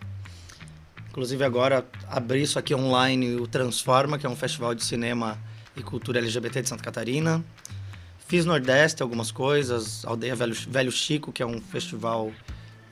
Inclusive 1.09 1.43
agora 1.43 1.85
abri 2.07 2.43
isso 2.43 2.59
aqui 2.59 2.73
online, 2.75 3.35
o 3.35 3.47
Transforma, 3.47 4.17
que 4.17 4.25
é 4.25 4.29
um 4.29 4.35
festival 4.35 4.73
de 4.75 4.83
cinema 4.83 5.37
e 5.75 5.81
cultura 5.81 6.19
LGBT 6.19 6.61
de 6.61 6.69
Santa 6.69 6.83
Catarina. 6.83 7.43
Fiz 8.27 8.45
Nordeste 8.45 9.01
algumas 9.03 9.31
coisas, 9.31 10.05
Aldeia 10.05 10.35
Velho, 10.35 10.53
Velho 10.53 10.91
Chico, 10.91 11.31
que 11.33 11.41
é 11.43 11.45
um 11.45 11.59
festival 11.59 12.31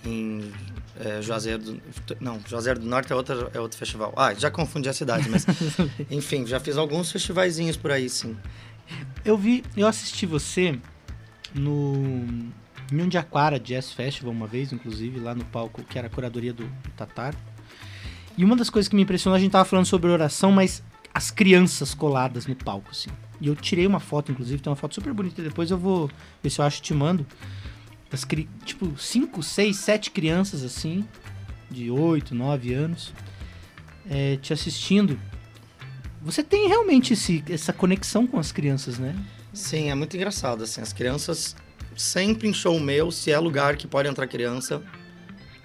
em 0.03 0.51
é, 0.99 1.21
Juazeiro 1.21 1.63
do... 1.63 1.81
Não, 2.19 2.39
Juazeiro 2.45 2.79
do 2.79 2.85
Norte 2.85 3.11
é 3.11 3.15
outro, 3.15 3.49
é 3.53 3.59
outro 3.59 3.77
festival. 3.77 4.13
Ah, 4.17 4.33
já 4.33 4.51
confundi 4.51 4.89
a 4.89 4.93
cidade, 4.93 5.29
mas... 5.29 5.45
enfim, 6.11 6.45
já 6.45 6.59
fiz 6.59 6.77
alguns 6.77 7.11
festivaizinhos 7.11 7.77
por 7.77 7.91
aí, 7.91 8.09
sim. 8.09 8.35
Eu 9.23 9.37
vi, 9.37 9.63
eu 9.77 9.87
assisti 9.87 10.25
você 10.25 10.77
no 11.53 12.51
em 12.91 13.01
Undiaquara 13.01 13.59
Jazz 13.59 13.91
Festival 13.91 14.31
uma 14.31 14.47
vez, 14.47 14.73
inclusive, 14.73 15.19
lá 15.19 15.35
no 15.35 15.45
palco, 15.45 15.83
que 15.83 15.97
era 15.97 16.07
a 16.07 16.09
curadoria 16.09 16.51
do, 16.51 16.63
do 16.63 16.89
Tatar. 16.97 17.35
E 18.37 18.43
uma 18.43 18.55
das 18.55 18.69
coisas 18.69 18.89
que 18.89 18.95
me 18.95 19.03
impressionou, 19.03 19.35
a 19.35 19.39
gente 19.39 19.51
tava 19.51 19.65
falando 19.65 19.85
sobre 19.85 20.09
oração, 20.09 20.51
mas 20.51 20.83
as 21.13 21.29
crianças 21.29 21.93
coladas 21.93 22.47
no 22.47 22.55
palco, 22.55 22.89
assim. 22.91 23.09
E 23.39 23.47
eu 23.47 23.55
tirei 23.55 23.85
uma 23.85 23.99
foto, 23.99 24.31
inclusive, 24.31 24.61
tem 24.61 24.69
uma 24.69 24.75
foto 24.75 24.95
super 24.95 25.13
bonita, 25.13 25.41
depois 25.41 25.71
eu 25.71 25.77
vou 25.77 26.09
ver 26.41 26.49
se 26.49 26.59
eu 26.59 26.65
acho 26.65 26.79
e 26.79 26.81
te 26.81 26.93
mando. 26.93 27.25
Das, 28.09 28.25
tipo, 28.65 28.97
5, 28.97 29.43
6, 29.43 29.75
7 29.77 30.11
crianças, 30.11 30.63
assim, 30.63 31.05
de 31.69 31.91
8, 31.91 32.33
9 32.33 32.73
anos, 32.73 33.13
é, 34.09 34.37
te 34.37 34.51
assistindo. 34.51 35.19
Você 36.21 36.43
tem 36.43 36.67
realmente 36.67 37.13
esse, 37.13 37.43
essa 37.49 37.71
conexão 37.71 38.25
com 38.25 38.39
as 38.39 38.51
crianças, 38.51 38.97
né? 38.97 39.15
Sim, 39.53 39.89
é 39.89 39.95
muito 39.95 40.15
engraçado, 40.15 40.63
assim, 40.63 40.81
as 40.81 40.91
crianças 40.91 41.55
sempre 41.95 42.47
em 42.47 42.53
show 42.53 42.79
meu, 42.79 43.11
se 43.11 43.31
é 43.31 43.37
lugar 43.37 43.75
que 43.75 43.87
pode 43.87 44.07
entrar 44.07 44.25
criança, 44.27 44.81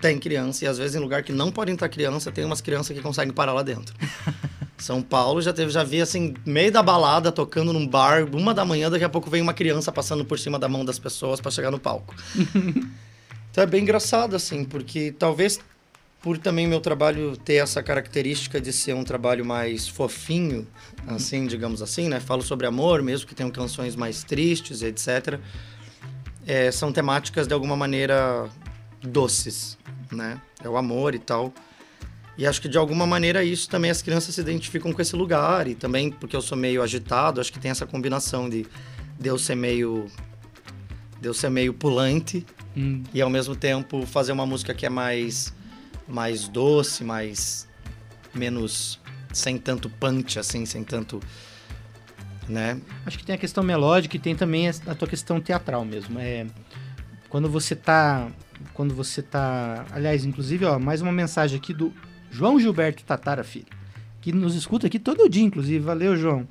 tem 0.00 0.18
criança, 0.18 0.64
e 0.64 0.68
às 0.68 0.78
vezes 0.78 0.96
em 0.96 0.98
lugar 0.98 1.22
que 1.22 1.32
não 1.32 1.50
pode 1.50 1.70
entrar 1.70 1.88
criança, 1.88 2.30
tem 2.30 2.44
umas 2.44 2.60
crianças 2.60 2.94
que 2.94 3.02
conseguem 3.02 3.32
parar 3.32 3.52
lá 3.52 3.62
dentro. 3.62 3.94
São 4.84 5.00
Paulo 5.00 5.40
já 5.40 5.50
teve, 5.50 5.70
já 5.70 5.82
vi 5.82 6.02
assim, 6.02 6.34
meio 6.44 6.70
da 6.70 6.82
balada, 6.82 7.32
tocando 7.32 7.72
num 7.72 7.88
bar, 7.88 8.28
uma 8.34 8.52
da 8.52 8.66
manhã, 8.66 8.90
daqui 8.90 9.02
a 9.02 9.08
pouco 9.08 9.30
vem 9.30 9.40
uma 9.40 9.54
criança 9.54 9.90
passando 9.90 10.26
por 10.26 10.38
cima 10.38 10.58
da 10.58 10.68
mão 10.68 10.84
das 10.84 10.98
pessoas 10.98 11.40
para 11.40 11.50
chegar 11.50 11.70
no 11.70 11.78
palco. 11.78 12.14
então 13.50 13.64
é 13.64 13.66
bem 13.66 13.80
engraçado, 13.80 14.36
assim, 14.36 14.62
porque 14.62 15.10
talvez 15.18 15.58
por 16.20 16.36
também 16.36 16.66
meu 16.66 16.80
trabalho 16.80 17.34
ter 17.34 17.54
essa 17.54 17.82
característica 17.82 18.60
de 18.60 18.74
ser 18.74 18.94
um 18.94 19.04
trabalho 19.04 19.42
mais 19.42 19.88
fofinho, 19.88 20.66
assim, 21.06 21.46
digamos 21.46 21.80
assim, 21.80 22.10
né? 22.10 22.20
Falo 22.20 22.42
sobre 22.42 22.66
amor, 22.66 23.00
mesmo 23.00 23.26
que 23.26 23.34
tenham 23.34 23.50
canções 23.50 23.96
mais 23.96 24.22
tristes, 24.22 24.82
etc. 24.82 25.40
É, 26.46 26.70
são 26.70 26.92
temáticas 26.92 27.46
de 27.46 27.54
alguma 27.54 27.74
maneira 27.74 28.50
doces, 29.02 29.78
né? 30.12 30.38
É 30.62 30.68
o 30.68 30.76
amor 30.76 31.14
e 31.14 31.18
tal. 31.18 31.54
E 32.36 32.46
acho 32.46 32.60
que 32.60 32.68
de 32.68 32.76
alguma 32.76 33.06
maneira 33.06 33.44
isso 33.44 33.68
também 33.68 33.90
as 33.90 34.02
crianças 34.02 34.34
se 34.34 34.40
identificam 34.40 34.92
com 34.92 35.00
esse 35.00 35.14
lugar 35.14 35.68
e 35.68 35.74
também 35.74 36.10
porque 36.10 36.34
eu 36.34 36.42
sou 36.42 36.58
meio 36.58 36.82
agitado, 36.82 37.40
acho 37.40 37.52
que 37.52 37.60
tem 37.60 37.70
essa 37.70 37.86
combinação 37.86 38.48
de, 38.48 38.66
de 39.18 39.28
eu 39.28 39.38
ser 39.38 39.54
meio 39.54 40.06
de 41.20 41.28
eu 41.28 41.34
ser 41.34 41.50
meio 41.50 41.72
pulante 41.72 42.44
Hum, 42.76 43.04
e 43.14 43.22
ao 43.22 43.30
mesmo 43.30 43.54
tempo 43.54 44.04
fazer 44.04 44.32
uma 44.32 44.44
música 44.44 44.74
que 44.74 44.84
é 44.84 44.88
mais 44.88 45.54
mais 46.08 46.48
doce, 46.48 47.04
mais 47.04 47.68
menos 48.34 49.00
sem 49.32 49.58
tanto 49.58 49.88
punch 49.88 50.40
assim, 50.40 50.66
sem 50.66 50.82
tanto 50.82 51.20
né? 52.48 52.80
Acho 53.06 53.18
que 53.18 53.24
tem 53.24 53.34
a 53.34 53.38
questão 53.38 53.62
melódica 53.62 54.16
e 54.16 54.20
tem 54.20 54.34
também 54.34 54.68
a 54.68 54.94
tua 54.94 55.08
questão 55.08 55.40
teatral 55.40 55.84
mesmo. 55.84 56.18
É, 56.18 56.46
quando 57.28 57.48
você 57.48 57.74
tá. 57.74 58.28
Quando 58.74 58.94
você 58.94 59.22
tá. 59.22 59.86
Aliás, 59.90 60.24
inclusive, 60.24 60.64
ó, 60.64 60.78
mais 60.78 61.00
uma 61.00 61.12
mensagem 61.12 61.58
aqui 61.58 61.72
do 61.72 61.92
João 62.34 62.58
Gilberto 62.58 63.04
Tatara, 63.04 63.44
filho. 63.44 63.66
Que 64.20 64.32
nos 64.32 64.56
escuta 64.56 64.88
aqui 64.88 64.98
todo 64.98 65.28
dia, 65.28 65.44
inclusive. 65.44 65.78
Valeu, 65.78 66.16
João. 66.16 66.48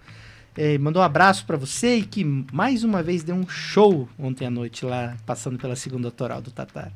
É, 0.56 0.78
mandou 0.78 1.02
um 1.02 1.06
abraço 1.06 1.46
pra 1.46 1.58
você 1.58 1.98
e 1.98 2.04
que 2.04 2.24
mais 2.24 2.86
uma 2.86 3.04
vez 3.04 3.22
deu 3.22 3.36
um 3.36 3.46
show 3.50 4.08
ontem 4.18 4.46
à 4.46 4.50
noite 4.50 4.86
lá, 4.86 5.18
passando 5.26 5.58
pela 5.58 5.76
segunda 5.76 6.08
autoral 6.08 6.42
do 6.42 6.52
Tatar. 6.52 6.90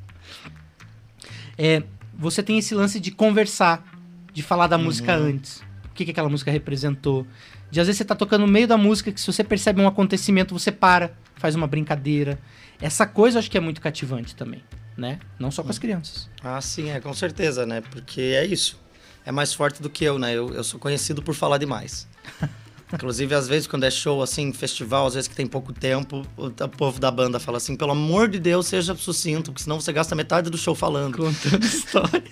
É, 1.58 1.82
você 2.16 2.42
tem 2.42 2.56
esse 2.56 2.74
lance 2.74 2.98
de 2.98 3.10
conversar, 3.10 3.84
de 4.32 4.42
falar 4.42 4.68
da 4.68 4.78
música 4.78 5.14
antes. 5.14 5.58
O 5.84 5.94
que, 5.94 6.06
que 6.06 6.12
aquela 6.12 6.30
música 6.30 6.50
representou. 6.50 7.26
De 7.70 7.80
às 7.80 7.88
vezes 7.88 7.98
você 7.98 8.06
tá 8.06 8.14
tocando 8.14 8.46
no 8.46 8.52
meio 8.52 8.66
da 8.66 8.78
música 8.78 9.12
que 9.12 9.20
se 9.20 9.26
você 9.26 9.44
percebe 9.44 9.82
um 9.82 9.86
acontecimento, 9.86 10.58
você 10.58 10.72
para, 10.72 11.12
faz 11.38 11.54
uma 11.54 11.66
brincadeira. 11.66 12.38
Essa 12.80 13.06
coisa 13.06 13.36
eu 13.36 13.40
acho 13.40 13.50
que 13.50 13.56
é 13.56 13.60
muito 13.60 13.80
cativante 13.80 14.34
também, 14.34 14.62
né? 14.96 15.18
Não 15.38 15.50
só 15.50 15.62
com 15.62 15.70
as 15.70 15.78
crianças. 15.78 16.28
Ah, 16.42 16.60
sim, 16.60 16.90
é, 16.90 17.00
com 17.00 17.12
certeza, 17.12 17.64
né? 17.64 17.80
Porque 17.80 18.20
é 18.20 18.44
isso. 18.44 18.78
É 19.24 19.32
mais 19.32 19.52
forte 19.52 19.82
do 19.82 19.90
que 19.90 20.04
eu, 20.04 20.18
né? 20.18 20.32
Eu, 20.32 20.54
eu 20.54 20.64
sou 20.64 20.78
conhecido 20.78 21.22
por 21.22 21.34
falar 21.34 21.58
demais. 21.58 22.08
Inclusive, 22.92 23.34
às 23.34 23.46
vezes, 23.46 23.66
quando 23.66 23.84
é 23.84 23.90
show, 23.90 24.22
assim, 24.22 24.50
festival, 24.50 25.06
às 25.06 25.14
vezes 25.14 25.28
que 25.28 25.36
tem 25.36 25.46
pouco 25.46 25.74
tempo, 25.74 26.26
o, 26.36 26.46
o 26.46 26.68
povo 26.70 26.98
da 26.98 27.10
banda 27.10 27.38
fala 27.38 27.58
assim, 27.58 27.76
pelo 27.76 27.90
amor 27.90 28.28
de 28.28 28.38
Deus, 28.38 28.66
seja 28.66 28.94
sucinto, 28.94 29.52
porque 29.52 29.62
senão 29.62 29.78
você 29.78 29.92
gasta 29.92 30.14
metade 30.14 30.48
do 30.48 30.56
show 30.56 30.74
falando. 30.74 31.18
Contando 31.18 31.64
história. 31.64 32.24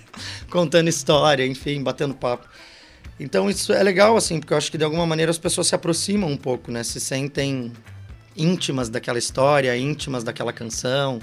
contando 0.49 0.87
história, 0.87 1.45
enfim, 1.45 1.83
batendo 1.83 2.15
papo. 2.15 2.47
Então 3.19 3.49
isso 3.49 3.73
é 3.73 3.81
legal, 3.83 4.17
assim, 4.17 4.39
porque 4.39 4.53
eu 4.53 4.57
acho 4.57 4.71
que 4.71 4.77
de 4.77 4.83
alguma 4.83 5.05
maneira 5.05 5.29
as 5.29 5.37
pessoas 5.37 5.67
se 5.67 5.75
aproximam 5.75 6.29
um 6.29 6.37
pouco, 6.37 6.71
né? 6.71 6.83
Se 6.83 6.99
sentem 6.99 7.71
íntimas 8.37 8.89
daquela 8.89 9.17
história, 9.17 9.75
íntimas 9.77 10.23
daquela 10.23 10.53
canção. 10.53 11.19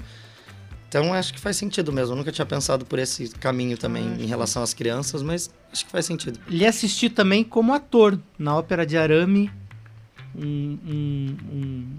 Então 0.87 1.13
acho 1.13 1.33
que 1.33 1.39
faz 1.39 1.57
sentido 1.57 1.91
mesmo. 1.91 2.13
Eu 2.13 2.17
nunca 2.17 2.31
tinha 2.31 2.45
pensado 2.45 2.85
por 2.85 2.99
esse 2.99 3.29
caminho 3.29 3.77
também 3.77 4.05
em 4.19 4.25
relação 4.25 4.63
às 4.63 4.73
crianças, 4.73 5.21
mas 5.21 5.49
acho 5.71 5.85
que 5.85 5.91
faz 5.91 6.05
sentido. 6.05 6.39
Lhe 6.47 6.65
assisti 6.65 7.09
também 7.09 7.43
como 7.43 7.73
ator 7.73 8.19
na 8.37 8.55
ópera 8.55 8.85
de 8.85 8.97
Arame, 8.97 9.51
um, 10.33 10.77
um, 10.85 11.37
um, 11.51 11.97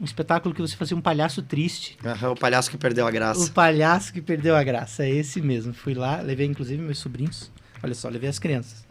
um 0.00 0.04
espetáculo 0.04 0.54
que 0.54 0.60
você 0.60 0.76
fazia 0.76 0.96
um 0.96 1.00
palhaço 1.00 1.42
triste. 1.42 1.96
Aham, 2.04 2.32
o 2.32 2.36
palhaço 2.36 2.70
que 2.70 2.76
perdeu 2.76 3.06
a 3.06 3.10
graça. 3.10 3.40
O 3.40 3.50
palhaço 3.50 4.12
que 4.12 4.20
perdeu 4.20 4.56
a 4.56 4.62
graça, 4.62 5.04
é 5.04 5.10
esse 5.10 5.40
mesmo. 5.40 5.72
Fui 5.72 5.94
lá, 5.94 6.20
levei 6.20 6.46
inclusive 6.46 6.82
meus 6.82 6.98
sobrinhos. 6.98 7.50
Olha 7.82 7.94
só, 7.94 8.08
levei 8.08 8.28
as 8.28 8.38
crianças. 8.38 8.84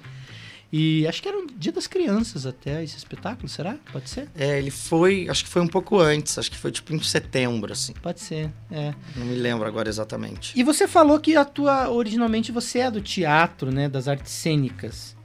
E 0.71 1.07
acho 1.07 1.21
que 1.21 1.27
era 1.27 1.37
um 1.37 1.47
dia 1.47 1.71
das 1.71 1.87
crianças 1.87 2.45
até 2.45 2.83
esse 2.83 2.95
espetáculo, 2.95 3.49
será? 3.49 3.77
Pode 3.91 4.09
ser? 4.09 4.29
É, 4.35 4.59
ele 4.59 4.69
foi, 4.69 5.27
acho 5.27 5.43
que 5.43 5.49
foi 5.49 5.61
um 5.61 5.67
pouco 5.67 5.99
antes, 5.99 6.37
acho 6.37 6.51
que 6.51 6.57
foi 6.57 6.71
tipo 6.71 6.93
em 6.93 7.01
setembro, 7.01 7.73
assim. 7.73 7.93
Pode 7.93 8.19
ser, 8.19 8.51
é. 8.69 8.93
Não 9.15 9.25
me 9.25 9.35
lembro 9.35 9.67
agora 9.67 9.89
exatamente. 9.89 10.57
E 10.57 10.63
você 10.63 10.87
falou 10.87 11.19
que 11.19 11.35
a 11.35 11.43
tua, 11.43 11.89
originalmente 11.89 12.51
você 12.51 12.79
é 12.79 12.91
do 12.91 13.01
teatro, 13.01 13.71
né, 13.71 13.89
das 13.89 14.07
artes 14.07 14.31
cênicas. 14.31 15.15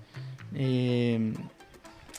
É, 0.54 1.18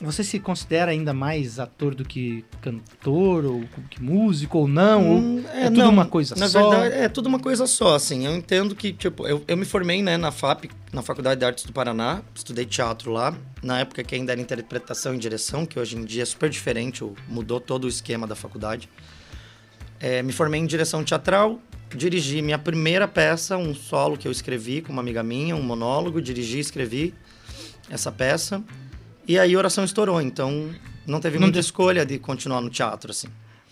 Você 0.00 0.22
se 0.22 0.38
considera 0.38 0.90
ainda 0.90 1.14
mais 1.14 1.58
ator 1.58 1.94
do 1.94 2.04
que 2.04 2.44
cantor, 2.60 3.46
ou 3.46 3.64
que 3.88 4.02
músico, 4.02 4.58
ou 4.58 4.68
não? 4.68 5.16
Hum, 5.16 5.44
ou 5.44 5.50
é 5.50 5.70
tudo 5.70 5.88
uma 5.88 6.04
coisa 6.04 6.34
na 6.36 6.48
só? 6.48 6.70
verdade, 6.70 6.94
é 6.94 7.08
tudo 7.08 7.26
uma 7.26 7.38
coisa 7.38 7.66
só, 7.66 7.94
assim. 7.94 8.26
Eu 8.26 8.36
entendo 8.36 8.74
que, 8.74 8.92
tipo, 8.92 9.26
eu, 9.26 9.42
eu 9.48 9.56
me 9.56 9.64
formei, 9.64 10.02
né, 10.02 10.18
na 10.18 10.30
FAP, 10.30 10.66
na 10.92 11.00
Faculdade 11.00 11.40
de 11.40 11.46
Artes 11.46 11.64
do 11.64 11.72
Paraná, 11.72 12.20
estudei 12.34 12.66
teatro 12.66 13.10
lá, 13.10 13.34
na 13.62 13.80
época 13.80 14.04
que 14.04 14.14
ainda 14.14 14.32
era 14.32 14.40
interpretação 14.40 15.14
e 15.14 15.18
direção, 15.18 15.64
que 15.64 15.80
hoje 15.80 15.96
em 15.96 16.04
dia 16.04 16.22
é 16.22 16.26
super 16.26 16.50
diferente, 16.50 17.02
mudou 17.26 17.58
todo 17.58 17.84
o 17.84 17.88
esquema 17.88 18.26
da 18.26 18.34
faculdade. 18.34 18.90
É, 19.98 20.22
me 20.22 20.32
formei 20.32 20.60
em 20.60 20.66
direção 20.66 21.02
teatral, 21.02 21.58
dirigi 21.94 22.42
minha 22.42 22.58
primeira 22.58 23.08
peça, 23.08 23.56
um 23.56 23.74
solo 23.74 24.18
que 24.18 24.28
eu 24.28 24.32
escrevi 24.32 24.82
com 24.82 24.92
uma 24.92 25.00
amiga 25.00 25.22
minha, 25.22 25.56
um 25.56 25.62
monólogo, 25.62 26.20
dirigi 26.20 26.58
e 26.58 26.60
escrevi 26.60 27.14
essa 27.88 28.12
peça. 28.12 28.62
E 29.26 29.38
aí 29.38 29.54
a 29.54 29.58
oração 29.58 29.84
estourou, 29.84 30.20
então 30.20 30.70
não 31.06 31.20
teve 31.20 31.36
Não 31.36 31.42
muita 31.42 31.54
deu- 31.54 31.60
escolha 31.60 32.04
de 32.06 32.18
continuar 32.18 32.60
no 32.60 32.70
teatro, 32.70 33.10
assim 33.10 33.28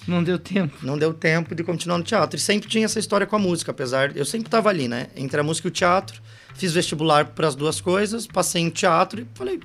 Não 0.07 0.23
deu 0.23 0.39
tempo. 0.39 0.77
não 0.83 0.99
deu 0.99 1.15
tempo 1.15 1.55
de 1.55 1.63
continuar 1.63 1.99
no 1.99 2.05
teatro. 2.05 2.37
E 2.37 2.41
sempre 2.41 2.69
tinha 2.69 2.85
essa 2.85 2.99
história 2.99 3.27
com 3.27 3.37
a 3.37 3.39
música, 3.39 3.71
apesar. 3.71 4.17
Eu 4.17 4.25
sempre 4.25 4.49
estava 4.49 4.69
ali, 4.69 4.89
né? 4.89 5.07
Entre 5.17 5.39
a 5.41 5.43
música 5.43 5.69
e 5.69 5.71
o 5.71 5.73
teatro. 5.73 6.21
Fiz 6.55 6.73
vestibular 6.73 7.27
para 7.27 7.49
as 7.49 7.55
duas 7.55 7.81
coisas, 7.81 8.27
passei 8.27 8.63
em 8.63 8.71
teatro 8.71 9.21
e 9.23 9.27
falei. 9.35 9.61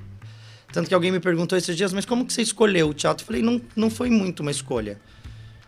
Tanto 0.72 0.88
que 0.88 0.94
alguém 0.94 1.10
me 1.10 1.18
perguntou 1.20 1.58
esses 1.58 1.76
dias, 1.76 1.92
mas 1.92 2.04
como 2.06 2.24
que 2.24 2.32
você 2.32 2.42
escolheu 2.42 2.88
o 2.88 2.94
teatro? 2.94 3.22
Eu 3.22 3.26
falei, 3.26 3.42
não, 3.42 3.60
não 3.74 3.90
foi 3.90 4.08
muito 4.08 4.40
uma 4.40 4.50
escolha. 4.52 5.00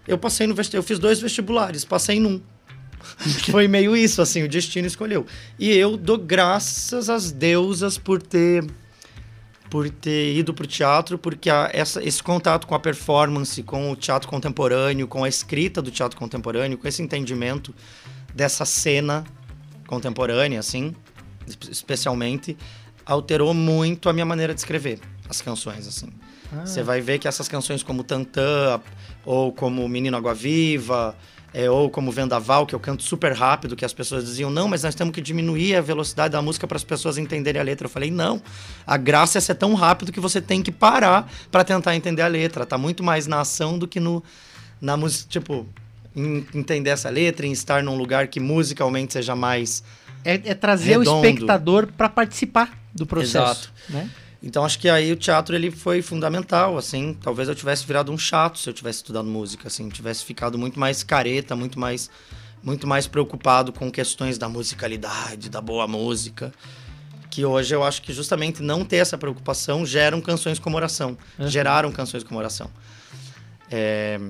Eu 0.06 0.16
passei 0.16 0.46
no 0.46 0.54
vestibular, 0.54 0.78
eu 0.82 0.86
fiz 0.86 0.98
dois 0.98 1.20
vestibulares, 1.20 1.84
passei 1.84 2.18
num. 2.20 2.40
foi 3.50 3.66
meio 3.66 3.96
isso, 3.96 4.22
assim, 4.22 4.42
o 4.44 4.48
destino 4.48 4.86
escolheu. 4.86 5.26
E 5.58 5.70
eu 5.72 5.96
dou 5.96 6.16
graças 6.18 7.10
às 7.10 7.32
deusas 7.32 7.98
por 7.98 8.22
ter 8.22 8.64
por 9.72 9.88
ter 9.88 10.36
ido 10.36 10.52
pro 10.52 10.66
teatro, 10.66 11.16
porque 11.16 11.48
a- 11.48 11.70
essa, 11.72 12.04
esse 12.04 12.22
contato 12.22 12.66
com 12.66 12.74
a 12.74 12.78
performance, 12.78 13.62
com 13.62 13.90
o 13.90 13.96
teatro 13.96 14.28
contemporâneo, 14.28 15.08
com 15.08 15.24
a 15.24 15.28
escrita 15.30 15.80
do 15.80 15.90
teatro 15.90 16.18
contemporâneo, 16.18 16.76
com 16.76 16.86
esse 16.86 17.00
entendimento 17.00 17.74
dessa 18.34 18.66
cena 18.66 19.24
contemporânea, 19.86 20.60
assim, 20.60 20.94
espe- 21.46 21.70
especialmente, 21.72 22.54
alterou 23.06 23.54
muito 23.54 24.10
a 24.10 24.12
minha 24.12 24.26
maneira 24.26 24.52
de 24.52 24.60
escrever 24.60 25.00
as 25.26 25.40
canções, 25.40 25.88
assim. 25.88 26.08
Você 26.66 26.82
vai 26.82 27.00
ver 27.00 27.18
que 27.18 27.26
essas 27.26 27.48
canções 27.48 27.82
como 27.82 28.04
Tantã, 28.04 28.78
ou 29.24 29.54
como 29.54 29.88
Menino 29.88 30.18
Água 30.18 30.34
Viva, 30.34 31.16
é, 31.54 31.68
ou 31.68 31.90
como 31.90 32.10
Vendaval, 32.10 32.66
que 32.66 32.74
eu 32.74 32.80
canto 32.80 33.02
super 33.02 33.32
rápido, 33.32 33.76
que 33.76 33.84
as 33.84 33.92
pessoas 33.92 34.24
diziam, 34.24 34.50
não, 34.50 34.68
mas 34.68 34.82
nós 34.82 34.94
temos 34.94 35.12
que 35.14 35.20
diminuir 35.20 35.76
a 35.76 35.80
velocidade 35.80 36.32
da 36.32 36.40
música 36.40 36.66
para 36.66 36.76
as 36.76 36.84
pessoas 36.84 37.18
entenderem 37.18 37.60
a 37.60 37.64
letra. 37.64 37.86
Eu 37.86 37.90
falei, 37.90 38.10
não, 38.10 38.42
a 38.86 38.96
graça 38.96 39.38
é 39.38 39.40
ser 39.40 39.54
tão 39.56 39.74
rápido 39.74 40.10
que 40.10 40.20
você 40.20 40.40
tem 40.40 40.62
que 40.62 40.72
parar 40.72 41.30
para 41.50 41.62
tentar 41.62 41.94
entender 41.94 42.22
a 42.22 42.26
letra. 42.28 42.64
Tá 42.64 42.78
muito 42.78 43.02
mais 43.02 43.26
na 43.26 43.40
ação 43.40 43.78
do 43.78 43.86
que 43.86 44.00
no 44.00 44.22
na 44.80 44.96
música, 44.96 45.28
tipo, 45.28 45.66
em 46.16 46.44
entender 46.54 46.90
essa 46.90 47.08
letra, 47.08 47.46
em 47.46 47.52
estar 47.52 47.82
num 47.84 47.96
lugar 47.96 48.26
que 48.26 48.40
musicalmente 48.40 49.12
seja 49.12 49.36
mais 49.36 49.84
É, 50.24 50.34
é 50.34 50.54
trazer 50.54 50.96
o 50.96 51.00
Redondo. 51.00 51.26
espectador 51.26 51.88
para 51.96 52.08
participar 52.08 52.76
do 52.94 53.06
processo. 53.06 53.36
Exato. 53.36 53.72
Né? 53.88 54.10
Então 54.42 54.64
acho 54.64 54.78
que 54.78 54.88
aí 54.88 55.12
o 55.12 55.16
teatro 55.16 55.54
ele 55.54 55.70
foi 55.70 56.02
fundamental, 56.02 56.76
assim. 56.76 57.14
Talvez 57.22 57.48
eu 57.48 57.54
tivesse 57.54 57.86
virado 57.86 58.10
um 58.10 58.18
chato 58.18 58.58
se 58.58 58.68
eu 58.68 58.74
tivesse 58.74 58.98
estudado 58.98 59.28
música, 59.28 59.68
assim, 59.68 59.88
tivesse 59.88 60.24
ficado 60.24 60.58
muito 60.58 60.80
mais 60.80 61.04
careta, 61.04 61.54
muito 61.54 61.78
mais 61.78 62.10
muito 62.62 62.86
mais 62.86 63.06
preocupado 63.06 63.72
com 63.72 63.90
questões 63.90 64.38
da 64.38 64.48
musicalidade, 64.48 65.48
da 65.48 65.60
boa 65.60 65.86
música. 65.86 66.52
Que 67.30 67.44
hoje 67.44 67.74
eu 67.74 67.82
acho 67.82 68.02
que 68.02 68.12
justamente 68.12 68.62
não 68.62 68.84
ter 68.84 68.96
essa 68.96 69.16
preocupação 69.16 69.86
geram 69.86 70.20
canções 70.20 70.58
como 70.58 70.76
oração. 70.76 71.16
Uhum. 71.38 71.48
Geraram 71.48 71.90
canções 71.90 72.22
como 72.22 72.38
oração. 72.38 72.70
É, 73.70 74.20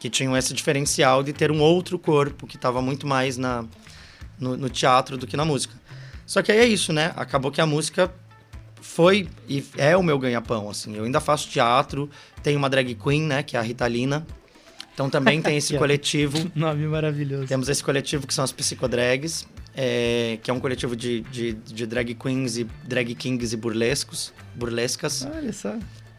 que 0.00 0.10
tinham 0.10 0.36
esse 0.36 0.52
diferencial 0.52 1.22
de 1.22 1.32
ter 1.32 1.50
um 1.50 1.60
outro 1.60 1.98
corpo 1.98 2.46
que 2.46 2.56
estava 2.56 2.82
muito 2.82 3.06
mais 3.06 3.36
na, 3.38 3.64
no, 4.38 4.56
no 4.56 4.68
teatro 4.68 5.16
do 5.16 5.26
que 5.26 5.36
na 5.36 5.44
música. 5.44 5.74
Só 6.26 6.42
que 6.42 6.50
aí 6.50 6.58
é 6.58 6.66
isso, 6.66 6.92
né? 6.92 7.12
Acabou 7.16 7.52
que 7.52 7.60
a 7.60 7.66
música 7.66 8.12
foi 8.82 9.28
e 9.48 9.64
é 9.78 9.96
o 9.96 10.02
meu 10.02 10.18
ganha-pão, 10.18 10.68
assim. 10.68 10.94
Eu 10.96 11.04
ainda 11.04 11.20
faço 11.20 11.48
teatro, 11.48 12.10
tenho 12.42 12.58
uma 12.58 12.68
drag 12.68 12.94
queen, 12.94 13.22
né, 13.22 13.42
que 13.42 13.56
é 13.56 13.60
a 13.60 13.62
Ritalina. 13.62 14.26
Então 14.92 15.08
também 15.08 15.40
tem 15.40 15.56
esse 15.58 15.78
coletivo. 15.78 16.50
Nome 16.54 16.86
maravilhoso. 16.86 17.46
Temos 17.46 17.68
esse 17.68 17.82
coletivo 17.82 18.26
que 18.26 18.34
são 18.34 18.44
as 18.44 18.52
psicodrags, 18.52 19.46
é, 19.74 20.38
que 20.42 20.50
é 20.50 20.54
um 20.54 20.60
coletivo 20.60 20.94
de, 20.94 21.22
de, 21.22 21.54
de 21.54 21.86
drag 21.86 22.14
queens 22.14 22.58
e 22.58 22.64
drag 22.84 23.14
kings 23.14 23.54
e 23.54 23.56
burlescos, 23.56 24.32
burlescas. 24.54 25.26
Olha 25.34 25.52
só. 25.52 25.74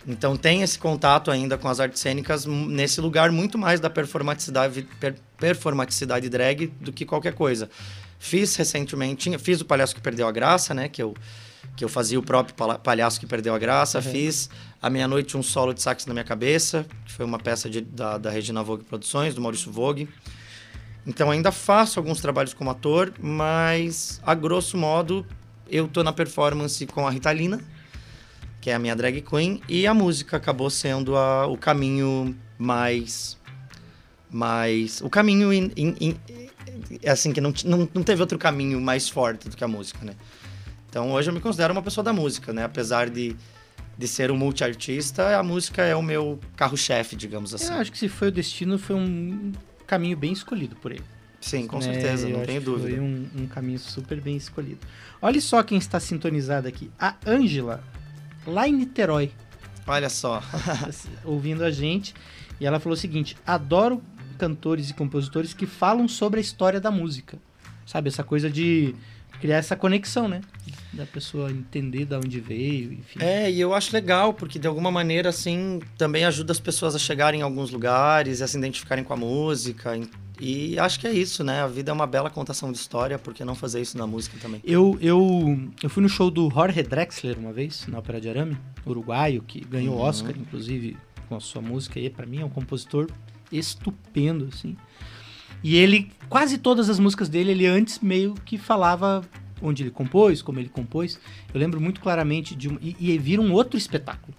Então 0.07 0.35
tem 0.35 0.63
esse 0.63 0.77
contato 0.77 1.31
ainda 1.31 1.57
com 1.57 1.67
as 1.69 1.79
artes 1.79 2.01
cênicas 2.01 2.45
nesse 2.45 2.99
lugar 2.99 3.31
muito 3.31 3.57
mais 3.57 3.79
da 3.79 3.89
performaticidade, 3.89 4.85
per- 4.99 5.15
performaticidade 5.37 6.27
drag 6.29 6.67
do 6.81 6.91
que 6.91 7.05
qualquer 7.05 7.33
coisa. 7.33 7.69
Fiz 8.19 8.55
recentemente, 8.55 9.37
fiz 9.37 9.61
o 9.61 9.65
Palhaço 9.65 9.93
que 9.95 10.01
Perdeu 10.01 10.27
a 10.27 10.31
Graça, 10.31 10.73
né? 10.73 10.89
Que 10.89 11.01
eu, 11.03 11.13
que 11.75 11.83
eu 11.83 11.89
fazia 11.89 12.19
o 12.19 12.23
próprio 12.23 12.55
Palhaço 12.79 13.19
que 13.19 13.25
Perdeu 13.25 13.53
a 13.55 13.59
Graça. 13.59 13.99
Fiz 14.11 14.49
a 14.81 14.89
meia-noite 14.89 15.35
um 15.37 15.43
solo 15.43 15.73
de 15.73 15.81
sax 15.81 16.05
na 16.05 16.13
minha 16.13 16.23
cabeça, 16.25 16.85
que 17.05 17.11
foi 17.13 17.25
uma 17.25 17.39
peça 17.39 17.69
de- 17.69 17.81
da, 17.81 18.17
da 18.17 18.29
Regina 18.29 18.61
Vogue 18.63 18.83
Produções, 18.83 19.33
do 19.33 19.41
Maurício 19.41 19.71
Vogue. 19.71 20.07
Então 21.05 21.29
ainda 21.31 21.51
faço 21.51 21.99
alguns 21.99 22.21
trabalhos 22.21 22.53
como 22.53 22.69
ator, 22.69 23.13
mas 23.19 24.21
a 24.25 24.33
grosso 24.35 24.77
modo 24.77 25.25
eu 25.69 25.87
tô 25.87 26.03
na 26.03 26.13
performance 26.13 26.85
com 26.87 27.07
a 27.07 27.11
Ritalina, 27.11 27.59
que 28.61 28.69
é 28.69 28.73
a 28.75 28.79
minha 28.79 28.95
drag 28.95 29.21
queen, 29.21 29.61
e 29.67 29.85
a 29.87 29.93
música 29.93 30.37
acabou 30.37 30.69
sendo 30.69 31.17
a- 31.17 31.47
o 31.47 31.57
caminho 31.57 32.35
mais. 32.57 33.37
mais 34.31 35.01
o 35.01 35.09
caminho. 35.09 35.51
in- 35.53 35.71
in- 35.77 35.95
in- 35.99 36.19
é 37.01 37.11
assim, 37.11 37.31
que 37.33 37.41
não, 37.41 37.53
não, 37.65 37.87
não 37.93 38.03
teve 38.03 38.21
outro 38.21 38.37
caminho 38.37 38.79
mais 38.81 39.07
forte 39.09 39.47
do 39.49 39.55
que 39.55 39.63
a 39.63 39.67
música, 39.67 39.99
né? 40.05 40.15
Então 40.93 41.11
hoje 41.11 41.27
eu 41.27 41.33
me 41.33 41.39
considero 41.39 41.73
uma 41.73 41.81
pessoa 41.81 42.03
da 42.03 42.13
música, 42.13 42.53
né? 42.53 42.65
Apesar 42.65 43.09
de, 43.09 43.35
de 43.97 44.07
ser 44.07 44.29
um 44.29 44.37
multiartista, 44.37 45.35
a 45.35 45.41
música 45.41 45.81
é 45.81 45.95
o 45.95 46.03
meu 46.03 46.39
carro-chefe, 46.55 47.15
digamos 47.15 47.51
assim. 47.51 47.73
Eu 47.73 47.79
acho 47.79 47.91
que 47.91 47.97
se 47.97 48.07
foi 48.07 48.27
o 48.27 48.31
destino, 48.31 48.77
foi 48.77 48.95
um 48.95 49.53
caminho 49.87 50.15
bem 50.15 50.31
escolhido 50.31 50.75
por 50.75 50.91
ele. 50.91 51.03
Sim, 51.41 51.65
com 51.65 51.79
né? 51.79 51.81
certeza, 51.81 52.27
Eu 52.27 52.33
não 52.33 52.37
acho 52.41 52.45
tenho 52.45 52.61
dúvida. 52.61 52.89
Foi 52.89 52.99
um, 52.99 53.27
um 53.35 53.47
caminho 53.47 53.79
super 53.79 54.21
bem 54.21 54.37
escolhido. 54.37 54.81
Olha 55.19 55.41
só 55.41 55.63
quem 55.63 55.79
está 55.79 55.99
sintonizado 55.99 56.67
aqui. 56.67 56.91
A 56.99 57.15
Ângela, 57.25 57.83
lá 58.45 58.67
em 58.67 58.73
Niterói. 58.73 59.31
Olha 59.87 60.11
só. 60.11 60.43
ouvindo 61.25 61.63
a 61.63 61.71
gente. 61.71 62.13
E 62.59 62.67
ela 62.67 62.79
falou 62.79 62.93
o 62.93 62.99
seguinte: 62.99 63.35
adoro 63.47 63.99
cantores 64.37 64.91
e 64.91 64.93
compositores 64.93 65.55
que 65.55 65.65
falam 65.65 66.07
sobre 66.07 66.39
a 66.39 66.41
história 66.41 66.79
da 66.79 66.91
música. 66.91 67.39
Sabe, 67.83 68.09
essa 68.09 68.23
coisa 68.23 68.47
de 68.47 68.95
criar 69.43 69.57
essa 69.57 69.75
conexão, 69.75 70.29
né? 70.29 70.39
Da 70.93 71.05
pessoa 71.07 71.49
entender 71.51 72.05
de 72.05 72.15
onde 72.15 72.39
veio, 72.39 72.93
enfim. 72.93 73.19
É, 73.19 73.49
e 73.51 73.59
eu 73.59 73.73
acho 73.73 73.91
legal, 73.93 74.33
porque 74.33 74.59
de 74.59 74.67
alguma 74.67 74.91
maneira, 74.91 75.29
assim, 75.29 75.79
também 75.97 76.23
ajuda 76.23 76.51
as 76.51 76.59
pessoas 76.59 76.93
a 76.95 76.99
chegarem 76.99 77.39
em 77.39 77.43
alguns 77.43 77.71
lugares, 77.71 78.41
a 78.43 78.47
se 78.47 78.57
identificarem 78.57 79.03
com 79.03 79.11
a 79.13 79.17
música. 79.17 79.99
E 80.39 80.77
acho 80.77 80.99
que 80.99 81.07
é 81.07 81.11
isso, 81.13 81.43
né? 81.43 81.61
A 81.61 81.67
vida 81.67 81.89
é 81.91 81.93
uma 81.93 82.05
bela 82.05 82.29
contação 82.29 82.71
de 82.71 82.77
história, 82.77 83.17
por 83.17 83.33
que 83.33 83.43
não 83.43 83.55
fazer 83.55 83.81
isso 83.81 83.97
na 83.97 84.05
música 84.05 84.37
também? 84.39 84.61
Eu, 84.63 84.97
eu, 85.01 85.67
eu 85.81 85.89
fui 85.89 86.03
no 86.03 86.09
show 86.09 86.29
do 86.29 86.49
Jorge 86.51 86.83
Drexler 86.83 87.39
uma 87.39 87.51
vez, 87.53 87.87
na 87.87 87.97
Ópera 87.97 88.21
de 88.21 88.29
Arame, 88.29 88.55
uruguaio, 88.85 89.41
que 89.41 89.61
ganhou 89.61 89.95
o 89.95 89.97
Uhum. 89.99 90.03
Oscar, 90.05 90.35
inclusive, 90.37 90.95
com 91.27 91.35
a 91.35 91.39
sua 91.39 91.61
música. 91.61 91.99
E 91.99 92.09
para 92.09 92.25
mim 92.27 92.41
é 92.41 92.45
um 92.45 92.49
compositor 92.49 93.07
estupendo, 93.51 94.49
assim. 94.53 94.75
E 95.63 95.75
ele, 95.77 96.11
quase 96.29 96.57
todas 96.57 96.89
as 96.89 96.99
músicas 96.99 97.29
dele, 97.29 97.51
ele 97.51 97.65
antes 97.65 97.99
meio 97.99 98.33
que 98.45 98.57
falava 98.57 99.23
onde 99.63 99.83
ele 99.83 99.89
compôs, 99.89 100.41
como 100.41 100.59
ele 100.59 100.69
compôs. 100.69 101.19
Eu 101.53 101.59
lembro 101.59 101.79
muito 101.79 102.01
claramente 102.01 102.55
de 102.55 102.69
um, 102.69 102.77
e, 102.81 102.95
e 102.99 103.17
vira 103.17 103.41
um 103.41 103.51
outro 103.53 103.77
espetáculo. 103.77 104.35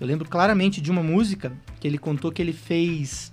Eu 0.00 0.06
lembro 0.06 0.28
claramente 0.28 0.80
de 0.80 0.90
uma 0.90 1.02
música 1.02 1.52
que 1.80 1.86
ele 1.86 1.98
contou 1.98 2.30
que 2.30 2.40
ele 2.40 2.52
fez 2.52 3.32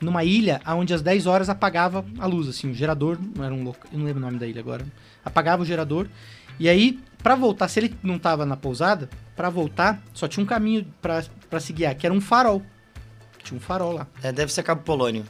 numa 0.00 0.24
ilha 0.24 0.60
onde 0.68 0.94
às 0.94 1.02
10 1.02 1.26
horas 1.26 1.48
apagava 1.48 2.04
a 2.18 2.26
luz, 2.26 2.48
assim, 2.48 2.70
o 2.70 2.74
gerador, 2.74 3.18
não 3.36 3.44
era 3.44 3.52
um 3.52 3.66
eu 3.66 3.98
não 3.98 4.04
lembro 4.04 4.22
o 4.22 4.26
nome 4.26 4.38
da 4.38 4.46
ilha 4.46 4.60
agora. 4.60 4.86
Apagava 5.24 5.62
o 5.62 5.66
gerador. 5.66 6.06
E 6.58 6.68
aí, 6.68 6.98
pra 7.22 7.34
voltar, 7.34 7.68
se 7.68 7.80
ele 7.80 7.94
não 8.02 8.18
tava 8.18 8.46
na 8.46 8.56
pousada, 8.56 9.08
pra 9.34 9.50
voltar, 9.50 10.02
só 10.12 10.28
tinha 10.28 10.42
um 10.42 10.46
caminho 10.46 10.86
pra 11.00 11.60
se 11.60 11.72
guiar, 11.72 11.94
que 11.94 12.06
era 12.06 12.14
um 12.14 12.20
farol. 12.20 12.62
Tinha 13.42 13.56
um 13.56 13.60
farol 13.60 13.92
lá. 13.92 14.06
É, 14.22 14.30
deve 14.30 14.52
ser 14.52 14.62
Cabo 14.62 14.82
Polônio. 14.82 15.24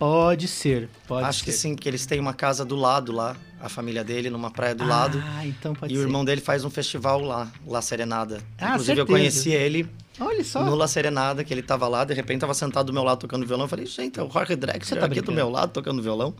Pode 0.00 0.48
ser, 0.48 0.88
pode 1.06 1.26
acho 1.26 1.40
ser. 1.40 1.44
que 1.44 1.52
sim, 1.52 1.76
que 1.76 1.86
eles 1.88 2.06
têm 2.06 2.18
uma 2.18 2.32
casa 2.32 2.64
do 2.64 2.74
lado 2.74 3.12
lá, 3.12 3.36
a 3.60 3.68
família 3.68 4.02
dele, 4.02 4.30
numa 4.30 4.50
praia 4.50 4.74
do 4.74 4.84
lado. 4.86 5.22
Ah, 5.36 5.46
então 5.46 5.74
pode 5.74 5.92
E 5.92 5.96
ser. 5.96 6.02
o 6.02 6.06
irmão 6.06 6.24
dele 6.24 6.40
faz 6.40 6.64
um 6.64 6.70
festival 6.70 7.20
lá, 7.20 7.52
La 7.66 7.82
Serenada. 7.82 8.40
Ah, 8.58 8.70
Inclusive, 8.70 8.92
eu 9.00 9.06
certeza. 9.06 9.06
conheci 9.06 9.50
ele 9.50 9.86
Olha 10.18 10.42
só. 10.42 10.64
no 10.64 10.74
La 10.74 10.88
Serenada, 10.88 11.44
que 11.44 11.52
ele 11.52 11.60
tava 11.62 11.86
lá, 11.86 12.02
de 12.04 12.14
repente 12.14 12.40
tava 12.40 12.54
sentado 12.54 12.86
do 12.86 12.94
meu 12.94 13.02
lado 13.04 13.18
tocando 13.18 13.46
violão. 13.46 13.66
Eu 13.66 13.68
falei, 13.68 13.84
gente, 13.84 14.18
é 14.18 14.22
o 14.22 14.30
Jorge 14.30 14.56
Drexler 14.56 14.86
Você 14.86 14.96
tá 14.96 15.04
aqui 15.04 15.20
do 15.20 15.32
meu 15.32 15.50
lado 15.50 15.70
tocando 15.70 16.02
violão. 16.02 16.34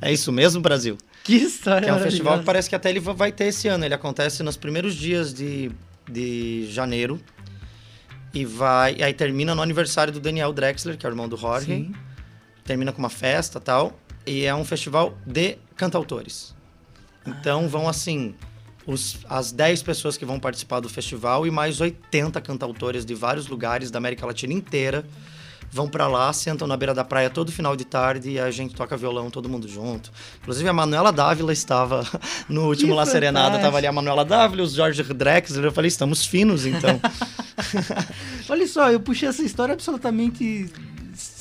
É 0.00 0.12
isso 0.12 0.30
mesmo, 0.30 0.60
Brasil. 0.60 0.98
Que 1.24 1.36
história 1.36 1.86
Que 1.86 1.90
é 1.90 1.94
um 1.94 1.98
festival 1.98 2.38
que 2.38 2.44
parece 2.44 2.68
que 2.68 2.76
até 2.76 2.90
ele 2.90 3.00
va- 3.00 3.14
vai 3.14 3.32
ter 3.32 3.46
esse 3.46 3.66
ano. 3.66 3.82
Ele 3.84 3.94
acontece 3.94 4.42
nos 4.42 4.58
primeiros 4.58 4.94
dias 4.94 5.32
de, 5.32 5.72
de 6.06 6.66
janeiro. 6.70 7.18
E 8.34 8.44
vai. 8.44 8.96
E 8.98 9.02
aí 9.02 9.14
termina 9.14 9.54
no 9.54 9.62
aniversário 9.62 10.12
do 10.12 10.20
Daniel 10.20 10.52
Drexler, 10.52 10.98
que 10.98 11.06
é 11.06 11.08
o 11.08 11.12
irmão 11.12 11.26
do 11.28 11.36
Jorge. 11.38 11.66
Sim. 11.74 11.92
Termina 12.66 12.92
com 12.92 12.98
uma 12.98 13.10
festa 13.10 13.60
tal. 13.60 13.98
E 14.26 14.44
é 14.44 14.54
um 14.54 14.64
festival 14.64 15.14
de 15.24 15.56
cantautores. 15.76 16.54
Então 17.26 17.68
vão 17.68 17.88
assim. 17.88 18.34
Os, 18.86 19.18
as 19.28 19.50
10 19.50 19.82
pessoas 19.82 20.16
que 20.16 20.24
vão 20.24 20.38
participar 20.38 20.78
do 20.78 20.88
festival 20.88 21.44
e 21.44 21.50
mais 21.50 21.80
80 21.80 22.40
cantautores 22.40 23.04
de 23.04 23.14
vários 23.16 23.48
lugares 23.48 23.90
da 23.90 23.98
América 23.98 24.24
Latina 24.24 24.52
inteira 24.52 25.04
vão 25.70 25.88
pra 25.88 26.06
lá, 26.06 26.32
sentam 26.32 26.66
na 26.66 26.76
beira 26.76 26.94
da 26.94 27.04
praia 27.04 27.28
todo 27.28 27.50
final 27.50 27.76
de 27.76 27.84
tarde 27.84 28.30
e 28.30 28.38
a 28.40 28.50
gente 28.50 28.74
toca 28.74 28.96
violão 28.96 29.30
todo 29.30 29.48
mundo 29.48 29.68
junto. 29.68 30.10
Inclusive 30.40 30.68
a 30.68 30.72
Manuela 30.72 31.12
Dávila 31.12 31.52
estava 31.52 32.06
no 32.48 32.66
último 32.66 32.92
Que 32.92 32.96
La 32.96 33.06
Serenada, 33.06 33.44
fantástico. 33.46 33.66
tava 33.66 33.76
ali 33.78 33.86
a 33.86 33.92
Manuela 33.92 34.24
Dávila, 34.24 34.62
os 34.62 34.72
Jorge 34.72 35.02
Drexler, 35.02 35.64
eu 35.64 35.72
falei, 35.72 35.88
estamos 35.88 36.24
finos 36.24 36.64
então. 36.66 37.00
Olha 38.48 38.66
só, 38.66 38.90
eu 38.90 39.00
puxei 39.00 39.28
essa 39.28 39.42
história 39.42 39.72
absolutamente 39.72 40.70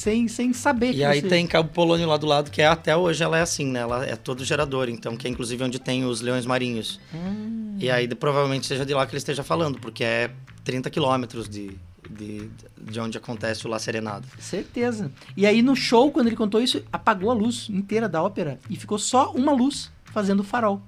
sem, 0.06 0.28
sem 0.28 0.54
saber. 0.54 0.94
que 0.94 1.00
e 1.00 1.04
aí 1.04 1.20
você- 1.20 1.28
tem 1.28 1.48
Cabo 1.48 1.70
Polônio 1.70 2.08
lá 2.08 2.16
do 2.16 2.28
lado, 2.28 2.52
que 2.52 2.62
é, 2.62 2.68
até 2.68 2.96
hoje 2.96 3.24
ela 3.24 3.40
é 3.40 3.42
assim, 3.42 3.66
né? 3.66 3.80
Ela 3.80 4.06
é 4.06 4.16
todo 4.16 4.46
gerador, 4.46 4.88
então 4.88 5.18
que 5.18 5.28
é 5.28 5.30
inclusive 5.32 5.64
onde 5.64 5.80
tem 5.80 6.06
os 6.06 6.22
leões 6.22 6.46
marinhos. 6.46 7.00
Hum. 7.12 7.76
E 7.80 7.90
aí 7.90 8.08
provavelmente 8.14 8.68
seja 8.68 8.86
de 8.86 8.94
lá 8.94 9.04
que 9.06 9.14
ele 9.14 9.18
esteja 9.18 9.44
falando, 9.44 9.80
porque 9.80 10.04
é 10.04 10.30
30 10.64 10.92
quilômetros 10.92 11.50
de, 11.50 11.72
de, 12.08 12.48
de 12.80 13.00
onde 13.00 13.18
acontece 13.18 13.66
o 13.66 13.70
La 13.70 13.80
Serenada. 13.80 14.28
Certeza. 14.40 15.12
E 15.36 15.46
aí 15.48 15.64
no 15.64 15.76
show, 15.76 16.12
quando 16.12 16.28
ele 16.28 16.36
contou 16.36 16.62
isso, 16.62 16.84
apagou 16.94 17.32
a 17.32 17.34
luz 17.34 17.68
inteira 17.72 18.08
da 18.08 18.22
ópera 18.22 18.60
e 18.70 18.76
ficou 18.76 19.00
só 19.00 19.32
uma 19.32 19.52
luz 19.54 19.92
fazendo 20.06 20.44
farol, 20.44 20.82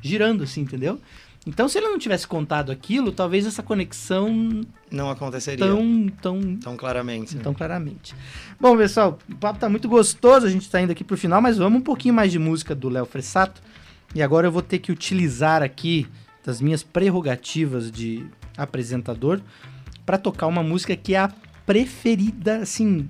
girando 0.00 0.42
assim, 0.44 0.62
entendeu? 0.62 0.98
Então, 1.44 1.68
se 1.68 1.76
ele 1.78 1.88
não 1.88 1.98
tivesse 1.98 2.26
contado 2.26 2.70
aquilo, 2.70 3.10
talvez 3.10 3.46
essa 3.46 3.62
conexão 3.64 4.60
Não 4.90 5.10
aconteceria 5.10 5.66
tão, 5.66 6.06
tão, 6.20 6.56
tão 6.56 6.76
claramente. 6.76 7.36
né? 7.36 7.42
tão 7.42 7.52
claramente. 7.52 8.14
Bom, 8.60 8.76
pessoal, 8.76 9.18
o 9.28 9.34
papo 9.34 9.58
tá 9.58 9.68
muito 9.68 9.88
gostoso, 9.88 10.46
a 10.46 10.50
gente 10.50 10.70
tá 10.70 10.80
indo 10.80 10.92
aqui 10.92 11.02
pro 11.02 11.16
final, 11.16 11.42
mas 11.42 11.58
vamos 11.58 11.80
um 11.80 11.82
pouquinho 11.82 12.14
mais 12.14 12.30
de 12.30 12.38
música 12.38 12.76
do 12.76 12.88
Léo 12.88 13.06
Fressato. 13.06 13.60
E 14.14 14.22
agora 14.22 14.46
eu 14.46 14.52
vou 14.52 14.62
ter 14.62 14.78
que 14.78 14.92
utilizar 14.92 15.62
aqui 15.62 16.06
das 16.44 16.60
minhas 16.60 16.84
prerrogativas 16.84 17.90
de 17.90 18.24
apresentador 18.56 19.40
para 20.06 20.18
tocar 20.18 20.46
uma 20.46 20.62
música 20.62 20.94
que 20.94 21.14
é 21.14 21.18
a 21.18 21.32
preferida, 21.66 22.58
assim, 22.58 23.08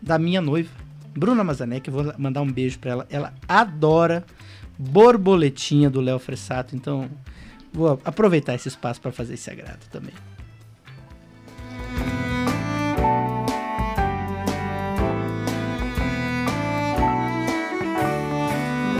da 0.00 0.18
minha 0.18 0.40
noiva, 0.40 0.70
Bruna 1.16 1.44
Mazanek. 1.44 1.88
Eu 1.88 1.94
vou 1.94 2.14
mandar 2.18 2.40
um 2.42 2.50
beijo 2.50 2.78
para 2.78 2.90
ela. 2.90 3.06
Ela 3.10 3.34
adora 3.46 4.24
Borboletinha 4.80 5.90
do 5.90 6.00
Léo 6.00 6.18
Fressato, 6.18 6.74
então 6.74 7.06
vou 7.70 8.00
aproveitar 8.02 8.54
esse 8.54 8.66
espaço 8.66 8.98
para 8.98 9.12
fazer 9.12 9.34
esse 9.34 9.50
agrado 9.50 9.86
também. 9.90 10.14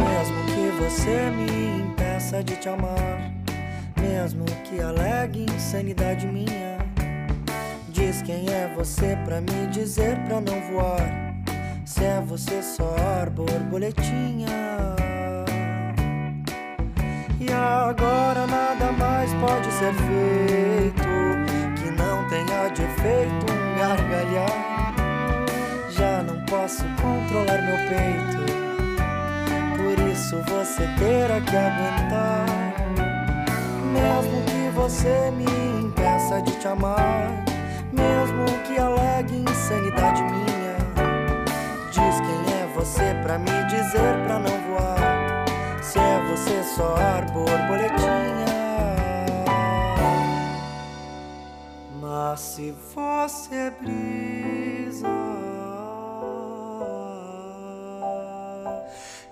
Mesmo 0.04 0.44
que 0.44 0.82
você 0.82 1.30
me 1.30 1.80
impeça 1.80 2.44
de 2.44 2.56
te 2.56 2.68
amar, 2.68 3.32
mesmo 3.98 4.44
que 4.64 4.82
alegue 4.82 5.46
insanidade 5.50 6.26
minha, 6.26 6.76
diz 7.88 8.20
quem 8.20 8.46
é 8.50 8.70
você 8.76 9.16
pra 9.24 9.40
me 9.40 9.66
dizer 9.72 10.22
pra 10.26 10.42
não 10.42 10.60
voar. 10.72 11.30
Se 11.86 12.04
é 12.04 12.20
você 12.20 12.62
só 12.62 12.94
borboletinha. 13.34 14.90
E 17.40 17.50
agora 17.50 18.46
nada 18.46 18.92
mais 18.92 19.32
pode 19.36 19.72
ser 19.72 19.94
feito 19.94 21.08
que 21.74 21.90
não 21.90 22.28
tenha 22.28 22.68
de 22.68 22.82
efeito 22.82 23.46
um 23.50 23.78
gargalhar. 23.78 24.94
Já 25.88 26.22
não 26.22 26.38
posso 26.44 26.84
controlar 27.00 27.62
meu 27.62 27.78
peito. 27.88 28.44
Por 29.74 30.06
isso 30.06 30.36
você 30.50 30.86
terá 30.98 31.40
que 31.40 31.56
aguentar. 31.56 32.44
Mesmo 33.90 34.42
que 34.44 34.68
você 34.74 35.30
me 35.30 35.46
impeça 35.80 36.42
de 36.42 36.52
te 36.56 36.68
amar, 36.68 37.42
mesmo 37.90 38.44
que 38.66 38.78
alegue 38.78 39.36
insanidade 39.50 40.22
minha. 40.24 40.76
Diz 41.90 42.20
quem 42.20 42.54
é 42.54 42.66
você 42.74 43.14
pra 43.22 43.38
me 43.38 43.64
dizer 43.64 44.26
pra 44.26 44.38
não 44.38 44.60
voar. 44.68 45.09
Se 45.90 45.98
é 45.98 46.20
você 46.20 46.62
só 46.76 46.94
borboletinha. 47.32 48.46
Mas 52.00 52.38
se 52.38 52.70
você 52.94 53.54
é 53.56 53.70
brisa, 53.72 55.08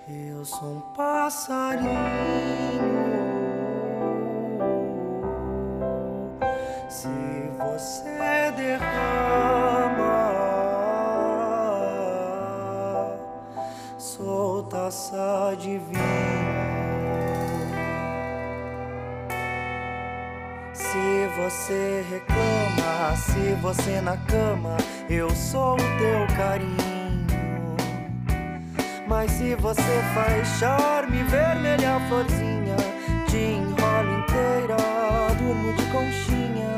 eu 0.09 0.43
sou 0.43 0.67
um 0.67 0.81
passarinho. 0.97 1.87
Se 6.89 7.07
você 7.57 8.51
derrama, 8.57 10.09
sou 13.97 14.48
taça 14.63 15.55
de 15.57 15.77
vinho. 15.77 16.59
Se 20.73 21.27
você 21.35 22.05
reclama, 22.09 23.15
se 23.15 23.53
você 23.61 24.01
na 24.01 24.17
cama, 24.17 24.77
eu 25.09 25.29
sou 25.31 25.73
o 25.73 25.77
teu 25.77 26.37
carinho. 26.37 26.79
Mas 29.07 29.31
se 29.31 29.55
você 29.55 30.01
faz 30.13 30.47
charme, 30.59 31.23
vermelha 31.23 31.99
florzinha, 32.07 32.75
te 33.27 33.37
enrolo 33.37 34.19
inteira, 34.19 34.77
durmo 35.37 35.73
de 35.73 35.83
conchinha. 35.91 36.75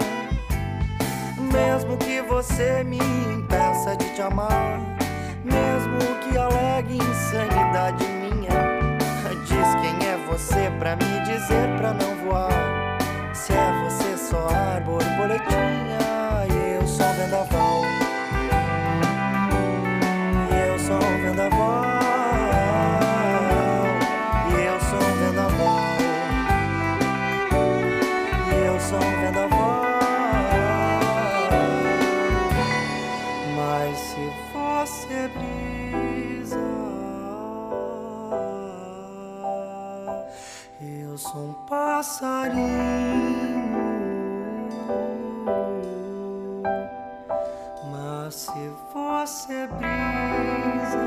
Mesmo 1.52 1.98
que 1.98 2.22
você 2.22 2.84
me 2.84 2.98
impeça 2.98 3.96
de 3.98 4.14
te 4.16 4.22
amar, 4.22 4.80
algo 5.92 6.20
que 6.20 6.38
alegue 6.38 6.98
insanidade 6.98 8.06
minha. 8.06 8.50
Diz 9.46 9.76
quem 9.82 10.08
é 10.08 10.18
você 10.28 10.72
pra 10.80 10.96
me 10.96 11.20
dizer 11.26 11.78
pra 11.78 11.94
não 11.94 12.16
voar. 12.24 12.98
Se 13.34 13.54
é 13.54 13.84
você 13.84 14.18
só 14.18 14.48
ar, 14.50 14.82
borboletinha, 14.82 16.00
eu 16.50 16.88
sou 16.88 17.08
vendaval. 17.14 17.71
Passarinho. 42.02 43.62
Mas 47.92 48.34
se 48.34 48.72
você 48.92 49.68
brisa, 49.68 50.98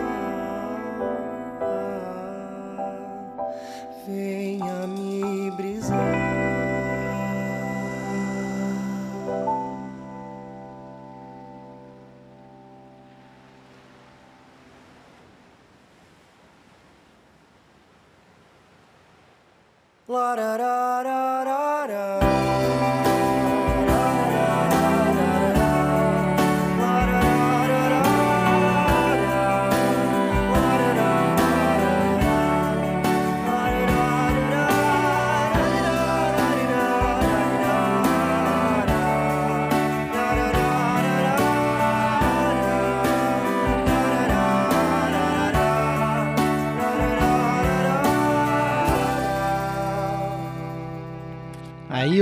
venha 4.06 4.86
me 4.86 5.50
brisar. 5.56 6.44
Aí 20.06 20.83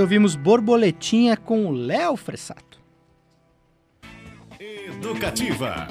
ouvimos 0.03 0.35
Borboletinha 0.35 1.37
com 1.37 1.67
o 1.67 1.71
Léo 1.71 2.17
Fressato. 2.17 2.81
Educativa. 4.59 5.87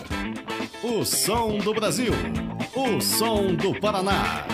O 0.83 1.05
som 1.05 1.57
do 1.57 1.73
Brasil. 1.73 2.13
O 2.75 2.99
som 3.01 3.55
do 3.55 3.79
Paraná. 3.79 4.45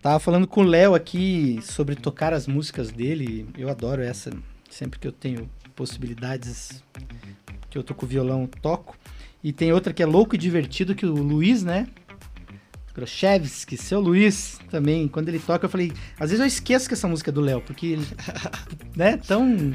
Tava 0.00 0.18
falando 0.18 0.46
com 0.46 0.62
o 0.62 0.64
Léo 0.64 0.94
aqui 0.94 1.58
sobre 1.62 1.94
tocar 1.94 2.32
as 2.32 2.46
músicas 2.46 2.90
dele. 2.90 3.46
Eu 3.56 3.68
adoro 3.68 4.02
essa. 4.02 4.30
Sempre 4.70 4.98
que 4.98 5.06
eu 5.06 5.12
tenho 5.12 5.50
possibilidades 5.74 6.82
que 7.68 7.76
eu 7.76 7.84
tô 7.84 7.94
com 7.94 8.06
violão, 8.06 8.48
toco. 8.62 8.96
E 9.44 9.52
tem 9.52 9.72
outra 9.72 9.92
que 9.92 10.02
é 10.02 10.06
louco 10.06 10.34
e 10.34 10.38
divertido 10.38 10.94
que 10.94 11.04
o 11.04 11.12
Luiz, 11.12 11.62
né? 11.62 11.86
Groshevski, 12.96 13.76
seu 13.76 14.00
Luiz 14.00 14.58
também, 14.70 15.06
quando 15.06 15.28
ele 15.28 15.38
toca, 15.38 15.66
eu 15.66 15.70
falei, 15.70 15.92
às 16.18 16.30
vezes 16.30 16.40
eu 16.40 16.46
esqueço 16.46 16.88
que 16.88 16.94
essa 16.94 17.06
música 17.06 17.30
é 17.30 17.32
do 17.32 17.42
Léo, 17.42 17.60
porque 17.60 17.86
ele, 17.86 18.06
né, 18.96 19.18
tão 19.18 19.74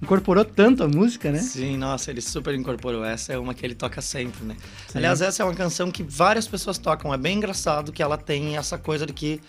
incorporou 0.00 0.44
tanto 0.44 0.82
a 0.82 0.88
música, 0.88 1.30
né? 1.30 1.40
Sim, 1.40 1.76
nossa, 1.76 2.10
ele 2.10 2.20
super 2.20 2.54
incorporou. 2.54 3.04
Essa 3.04 3.32
é 3.34 3.38
uma 3.38 3.52
que 3.52 3.66
ele 3.66 3.74
toca 3.74 4.00
sempre, 4.00 4.44
né? 4.44 4.56
Aliás, 4.94 5.20
essa 5.20 5.42
é 5.42 5.44
uma 5.44 5.54
canção 5.54 5.90
que 5.90 6.02
várias 6.02 6.46
pessoas 6.48 6.78
tocam. 6.78 7.12
É 7.12 7.18
bem 7.18 7.36
engraçado 7.36 7.92
que 7.92 8.02
ela 8.02 8.16
tem 8.16 8.56
essa 8.56 8.78
coisa 8.78 9.04
de 9.04 9.12
que 9.12 9.40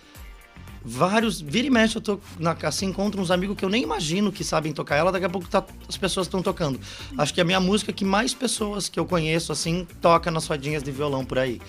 vários. 0.84 1.40
Vira 1.40 1.68
e 1.68 1.70
mexe, 1.70 1.96
eu 1.96 2.00
tô 2.00 2.20
na, 2.38 2.56
assim, 2.64 2.86
encontro 2.86 3.20
uns 3.20 3.30
amigos 3.30 3.56
que 3.56 3.64
eu 3.64 3.68
nem 3.68 3.82
imagino 3.82 4.32
que 4.32 4.42
sabem 4.42 4.72
tocar 4.72 4.96
ela, 4.96 5.12
daqui 5.12 5.24
a 5.24 5.28
pouco 5.28 5.48
tá- 5.48 5.64
as 5.88 5.96
pessoas 5.96 6.26
estão 6.26 6.42
tocando. 6.42 6.80
Acho 7.16 7.32
que 7.32 7.40
é 7.40 7.42
a 7.42 7.46
minha 7.46 7.60
música 7.60 7.92
que 7.92 8.04
mais 8.04 8.34
pessoas 8.34 8.88
que 8.88 8.98
eu 8.98 9.06
conheço, 9.06 9.52
assim, 9.52 9.86
toca 10.00 10.30
nas 10.30 10.46
rodinhas 10.46 10.82
de 10.82 10.90
violão 10.90 11.24
por 11.24 11.38
aí. 11.38 11.60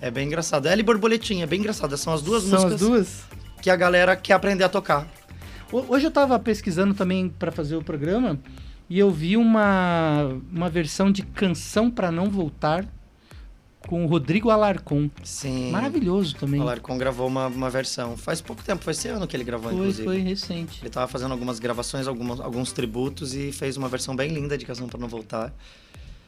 É 0.00 0.10
bem 0.10 0.26
engraçado. 0.26 0.66
Ela 0.66 0.80
e 0.80 0.84
Borboletinha, 0.84 1.44
é 1.44 1.46
bem 1.46 1.60
engraçado. 1.60 1.96
São 1.96 2.12
as 2.12 2.22
duas 2.22 2.42
São 2.42 2.52
músicas 2.52 2.74
as 2.74 2.80
duas. 2.80 3.22
que 3.60 3.68
a 3.70 3.76
galera 3.76 4.16
quer 4.16 4.32
aprender 4.34 4.64
a 4.64 4.68
tocar. 4.68 5.06
Ho- 5.72 5.84
Hoje 5.88 6.06
eu 6.06 6.10
tava 6.10 6.38
pesquisando 6.38 6.94
também 6.94 7.28
pra 7.28 7.52
fazer 7.52 7.76
o 7.76 7.82
programa 7.82 8.38
e 8.88 8.98
eu 8.98 9.10
vi 9.10 9.36
uma, 9.36 10.40
uma 10.50 10.68
versão 10.70 11.12
de 11.12 11.22
Canção 11.22 11.90
pra 11.90 12.10
Não 12.10 12.30
Voltar 12.30 12.84
com 13.86 14.04
o 14.04 14.06
Rodrigo 14.08 14.50
Alarcon. 14.50 15.08
Sim. 15.22 15.70
Maravilhoso 15.70 16.34
também. 16.36 16.60
O 16.60 16.62
Alarcon 16.62 16.96
gravou 16.98 17.26
uma, 17.28 17.46
uma 17.46 17.70
versão. 17.70 18.16
Faz 18.16 18.40
pouco 18.40 18.62
tempo, 18.62 18.82
foi 18.82 18.92
esse 18.92 19.08
ano 19.08 19.26
que 19.26 19.36
ele 19.36 19.44
gravou, 19.44 19.70
Foi, 19.70 19.78
inclusive. 19.78 20.04
foi 20.04 20.18
recente. 20.18 20.80
Ele 20.82 20.90
tava 20.90 21.06
fazendo 21.08 21.32
algumas 21.32 21.58
gravações, 21.58 22.06
algumas, 22.06 22.40
alguns 22.40 22.72
tributos 22.72 23.34
e 23.34 23.52
fez 23.52 23.76
uma 23.76 23.88
versão 23.88 24.14
bem 24.16 24.32
linda 24.32 24.56
de 24.58 24.64
Canção 24.66 24.88
Pra 24.88 24.98
Não 24.98 25.08
Voltar. 25.08 25.52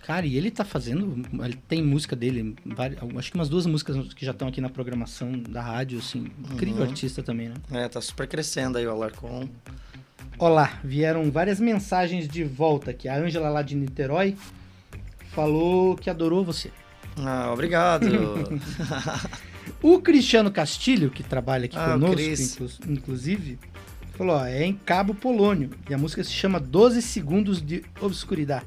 Cara, 0.07 0.27
e 0.27 0.37
ele 0.37 0.51
tá 0.51 0.65
fazendo. 0.65 1.23
Ele 1.45 1.57
tem 1.69 1.83
música 1.83 2.17
dele, 2.17 2.57
vari- 2.67 2.97
acho 3.17 3.31
que 3.31 3.37
umas 3.39 3.49
duas 3.49 3.67
músicas 3.67 4.13
que 4.15 4.25
já 4.25 4.33
estão 4.33 4.49
aqui 4.49 4.61
na 4.61 4.69
programação 4.69 5.33
da 5.33 5.63
rádio, 5.63 5.99
assim. 6.01 6.27
Incrível 6.53 6.83
Uhum. 6.83 6.89
artista 6.89 7.23
também, 7.23 7.49
né? 7.51 7.55
É, 7.71 7.89
tá 7.89 8.01
super 8.01 8.27
crescendo 8.27 8.79
aí 8.79 8.87
o 8.87 8.91
Alarcon. 8.91 9.49
Olá, 10.39 10.81
vieram 10.83 11.31
várias 11.31 11.61
mensagens 11.61 12.27
de 12.27 12.43
volta 12.43 12.91
aqui. 12.91 13.07
A 13.09 13.17
Ângela 13.17 13.49
lá 13.49 13.63
de 13.63 13.77
Niterói 13.77 14.37
falou 15.31 15.95
que 15.97 16.11
adorou 16.11 16.45
você. 16.45 16.71
Ah, 17.17 17.51
obrigado. 17.53 18.07
O 19.81 20.01
Cristiano 20.01 20.51
Castilho, 20.51 21.11
que 21.11 21.23
trabalha 21.23 21.65
aqui 21.67 21.77
Ah, 21.77 21.93
conosco, 21.93 22.21
inclu- 22.21 22.71
inclusive, 22.93 23.59
falou: 24.17 24.37
ó, 24.37 24.45
é 24.45 24.65
em 24.65 24.75
Cabo 24.75 25.15
Polônio. 25.15 25.71
E 25.89 25.95
a 25.95 25.99
música 25.99 26.23
se 26.23 26.31
chama 26.33 26.59
12 26.61 27.01
Segundos 27.03 27.61
de 27.65 27.85
Obscuridade. 28.01 28.65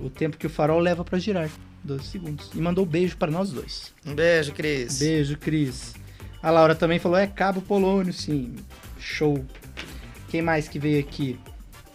O 0.00 0.10
tempo 0.10 0.36
que 0.36 0.46
o 0.46 0.50
farol 0.50 0.80
leva 0.80 1.04
pra 1.04 1.18
girar. 1.18 1.48
12 1.82 2.04
segundos. 2.04 2.50
E 2.54 2.58
mandou 2.58 2.84
beijo 2.86 3.16
pra 3.16 3.30
nós 3.30 3.50
dois. 3.50 3.92
um 4.06 4.14
beijo, 4.14 4.52
Cris. 4.52 4.98
Beijo, 4.98 5.36
Cris. 5.36 5.94
A 6.42 6.50
Laura 6.50 6.74
também 6.74 6.98
falou: 6.98 7.16
é 7.18 7.26
Cabo 7.26 7.60
Polônio, 7.60 8.12
sim. 8.12 8.54
Show. 8.98 9.44
Quem 10.28 10.40
mais 10.42 10.66
que 10.68 10.78
veio 10.78 10.98
aqui? 11.00 11.38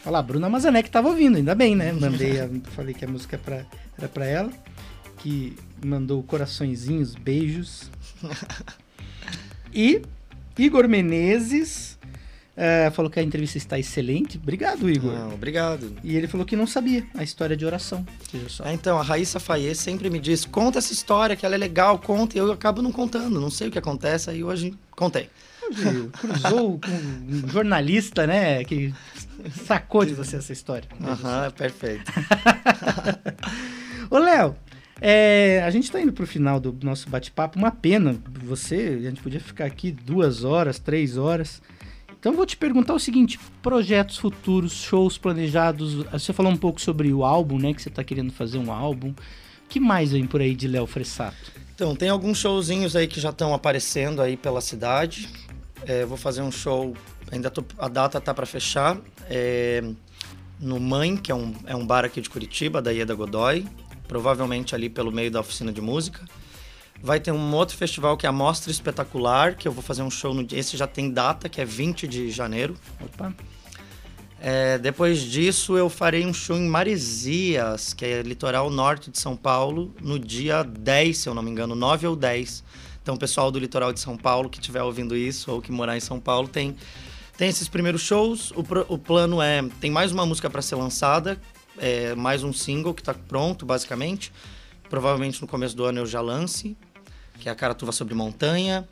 Olha 0.06 0.12
lá, 0.14 0.22
Bruna 0.22 0.48
Mazané 0.50 0.82
que 0.82 0.90
tava 0.92 1.10
ouvindo, 1.10 1.38
ainda 1.38 1.54
bem, 1.56 1.76
né? 1.76 1.92
Mandei, 1.92 2.40
a- 2.40 2.50
falei 2.76 2.94
que 2.94 3.04
a 3.04 3.08
música 3.08 3.36
é 3.36 3.40
pra- 3.40 3.66
era 3.98 4.08
pra 4.08 4.26
ela. 4.26 4.52
Que 5.18 5.58
mandou 5.84 6.24
coraçõezinhos, 6.24 7.16
beijos. 7.16 7.90
E 9.74 10.02
Igor 10.58 10.88
Menezes 10.88 11.99
eh, 12.62 12.92
falou 12.92 13.10
que 13.10 13.18
a 13.18 13.24
entrevista 13.24 13.58
está 13.58 13.80
excelente. 13.80 14.38
Obrigado, 14.38 14.90
Igor. 14.90 15.14
Ah, 15.16 15.30
obrigado. 15.34 15.96
E 16.04 16.18
ele 16.18 16.28
falou 16.28 16.46
que 16.46 16.58
não 16.58 16.68
sabia 16.68 17.08
a 17.16 17.24
história 17.24 17.56
de 17.56 17.66
oração. 17.66 18.06
Ah, 18.62 18.74
então, 18.74 19.00
a 19.00 19.02
Raíssa 19.02 19.40
Faye 19.40 19.74
sempre 19.74 20.10
me 20.10 20.20
diz, 20.20 20.44
conta 20.44 20.80
essa 20.80 20.92
história, 20.92 21.38
que 21.38 21.46
ela 21.46 21.56
é 21.56 21.58
legal, 21.58 21.98
conta, 22.00 22.36
e 22.36 22.40
eu 22.40 22.52
acabo 22.52 22.82
não 22.82 22.92
contando, 22.92 23.40
não 23.40 23.50
sei 23.50 23.70
o 23.70 23.72
que 23.72 23.80
acontece, 23.80 24.30
aí 24.30 24.44
hoje 24.44 24.74
contei. 24.92 25.30
Cruzou 26.12 26.78
com 26.84 26.92
um 26.92 27.48
jornalista, 27.48 28.28
né? 28.28 28.62
Que 28.66 28.94
sacou 29.66 30.04
de 30.04 30.14
você 30.14 30.36
essa 30.36 30.52
história. 30.52 30.90
Aham, 31.02 31.52
perfeito. 31.52 32.12
Ô, 34.12 34.18
Léo, 34.18 34.54
é, 35.00 35.64
a 35.66 35.70
gente 35.70 35.90
tá 35.90 36.02
indo 36.02 36.12
pro 36.12 36.28
final 36.28 36.60
do 36.60 36.78
nosso 36.84 37.10
bate-papo. 37.10 37.58
Uma 37.58 37.72
pena, 37.72 38.18
você, 38.44 38.98
a 39.00 39.10
gente 39.10 39.22
podia 39.22 39.40
ficar 39.40 39.64
aqui 39.64 39.92
duas 39.94 40.44
horas, 40.44 40.78
três 40.78 41.16
horas. 41.16 41.62
Então 42.20 42.34
vou 42.34 42.46
te 42.46 42.58
perguntar 42.58 42.94
o 42.94 43.00
seguinte: 43.00 43.40
projetos 43.62 44.18
futuros, 44.18 44.74
shows 44.74 45.18
planejados. 45.18 46.04
Você 46.12 46.34
falou 46.34 46.52
um 46.52 46.58
pouco 46.58 46.80
sobre 46.82 47.12
o 47.14 47.24
álbum, 47.24 47.58
né? 47.58 47.74
Que 47.74 47.82
você 47.82 47.90
tá 47.90 48.04
querendo 48.04 48.32
fazer 48.32 48.58
um 48.58 48.72
álbum. 48.72 49.14
que 49.68 49.80
mais 49.80 50.12
vem 50.12 50.26
por 50.26 50.42
aí 50.42 50.54
de 50.54 50.68
Léo 50.68 50.86
Fressato? 50.86 51.52
Então, 51.74 51.96
tem 51.96 52.10
alguns 52.10 52.38
showzinhos 52.38 52.94
aí 52.96 53.08
que 53.08 53.22
já 53.22 53.30
estão 53.30 53.54
aparecendo 53.54 54.22
aí 54.22 54.36
pela 54.36 54.60
cidade. 54.60 55.30
É, 55.86 56.06
vou 56.06 56.18
fazer 56.18 56.42
um 56.42 56.52
show, 56.52 56.94
ainda 57.32 57.50
tô, 57.50 57.64
a 57.78 57.88
data 57.88 58.20
tá 58.20 58.34
para 58.34 58.46
fechar, 58.46 58.98
é, 59.30 59.82
no 60.60 60.78
Mãe, 60.78 61.16
que 61.16 61.32
é 61.32 61.36
um, 61.36 61.54
é 61.66 61.74
um 61.74 61.88
bar 61.88 62.04
aqui 62.04 62.20
de 62.20 62.30
Curitiba, 62.30 62.82
da 62.82 62.92
Ieda 62.92 63.16
Godoy, 63.16 63.66
provavelmente 64.10 64.76
ali 64.76 64.90
pelo 64.90 65.10
meio 65.10 65.32
da 65.32 65.40
oficina 65.40 65.72
de 65.72 65.80
música. 65.80 66.26
Vai 67.02 67.20
ter 67.20 67.32
um 67.32 67.54
outro 67.56 67.78
festival 67.78 68.18
que 68.18 68.26
é 68.26 68.30
a 68.30 68.32
Mostra 68.32 68.72
Espetacular, 68.72 69.56
que 69.56 69.68
eu 69.68 69.72
vou 69.72 69.82
fazer 69.82 70.02
um 70.04 70.12
show 70.12 70.34
no 70.34 70.44
dia. 70.44 70.60
Esse 70.60 70.76
já 70.76 70.86
tem 70.86 71.10
data, 71.10 71.48
que 71.48 71.62
é 71.62 71.66
20 71.66 72.08
de 72.08 72.30
janeiro. 72.30 72.76
Opa. 73.02 73.34
É, 74.42 74.78
depois 74.78 75.22
disso, 75.22 75.78
eu 75.78 75.90
farei 75.90 76.26
um 76.26 76.34
show 76.34 76.56
em 76.56 76.68
Maresias, 76.68 77.94
que 77.94 78.06
é 78.06 78.22
litoral 78.22 78.70
norte 78.70 79.12
de 79.12 79.20
São 79.20 79.36
Paulo, 79.36 79.94
no 80.02 80.18
dia 80.18 80.64
10, 80.64 81.18
se 81.18 81.30
eu 81.30 81.34
não 81.34 81.42
me 81.42 81.50
engano, 81.52 81.76
9 81.76 82.08
ou 82.08 82.16
10. 82.16 82.64
Então, 83.02 83.16
o 83.16 83.18
pessoal 83.18 83.50
do 83.52 83.60
litoral 83.60 83.92
de 83.92 84.00
São 84.00 84.16
Paulo 84.18 84.50
que 84.50 84.60
estiver 84.60 84.84
ouvindo 84.84 85.16
isso 85.16 85.52
ou 85.52 85.62
que 85.62 85.72
morar 85.72 85.98
em 85.98 86.00
São 86.02 86.20
Paulo 86.20 86.48
tem, 86.48 86.76
tem 87.38 87.50
esses 87.50 87.68
primeiros 87.68 88.02
shows. 88.02 88.52
O, 88.52 88.64
pro- 88.64 88.86
o 88.88 88.98
plano 88.98 89.42
é: 89.42 89.62
tem 89.82 89.90
mais 89.90 90.12
uma 90.12 90.26
música 90.26 90.50
para 90.50 90.62
ser 90.62 90.76
lançada, 90.76 91.38
é, 91.78 92.14
mais 92.16 92.44
um 92.44 92.54
single 92.54 92.94
que 92.94 93.02
está 93.02 93.14
pronto, 93.14 93.66
basicamente. 93.66 94.32
Provavelmente 94.90 95.42
no 95.42 95.48
começo 95.48 95.76
do 95.76 95.84
ano 95.86 96.00
eu 96.00 96.06
já 96.06 96.20
lance, 96.22 96.76
que 97.40 97.50
é 97.50 97.52
a 97.52 97.56
Caratuva 97.56 97.92
sobre 97.92 98.14
Montanha. 98.14 98.88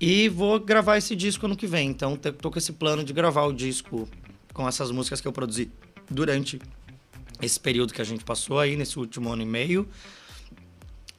E 0.00 0.28
vou 0.28 0.60
gravar 0.60 0.96
esse 0.96 1.16
disco 1.16 1.46
ano 1.46 1.56
que 1.56 1.66
vem. 1.66 1.90
Então, 1.90 2.16
tô 2.16 2.50
com 2.50 2.58
esse 2.58 2.72
plano 2.72 3.02
de 3.02 3.12
gravar 3.12 3.44
o 3.44 3.52
disco 3.52 4.08
com 4.52 4.66
essas 4.66 4.90
músicas 4.90 5.20
que 5.20 5.28
eu 5.28 5.32
produzi 5.32 5.70
durante 6.08 6.60
esse 7.42 7.58
período 7.58 7.92
que 7.92 8.00
a 8.00 8.04
gente 8.04 8.24
passou 8.24 8.58
aí, 8.58 8.76
nesse 8.76 8.98
último 8.98 9.32
ano 9.32 9.42
e 9.42 9.46
meio. 9.46 9.88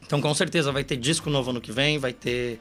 Então, 0.02 0.20
com 0.22 0.34
certeza, 0.34 0.72
vai 0.72 0.84
ter 0.84 0.98
disco 0.98 1.30
novo 1.30 1.52
ano 1.52 1.62
que 1.62 1.72
vem, 1.72 2.00
vai 2.00 2.14
ter 2.14 2.60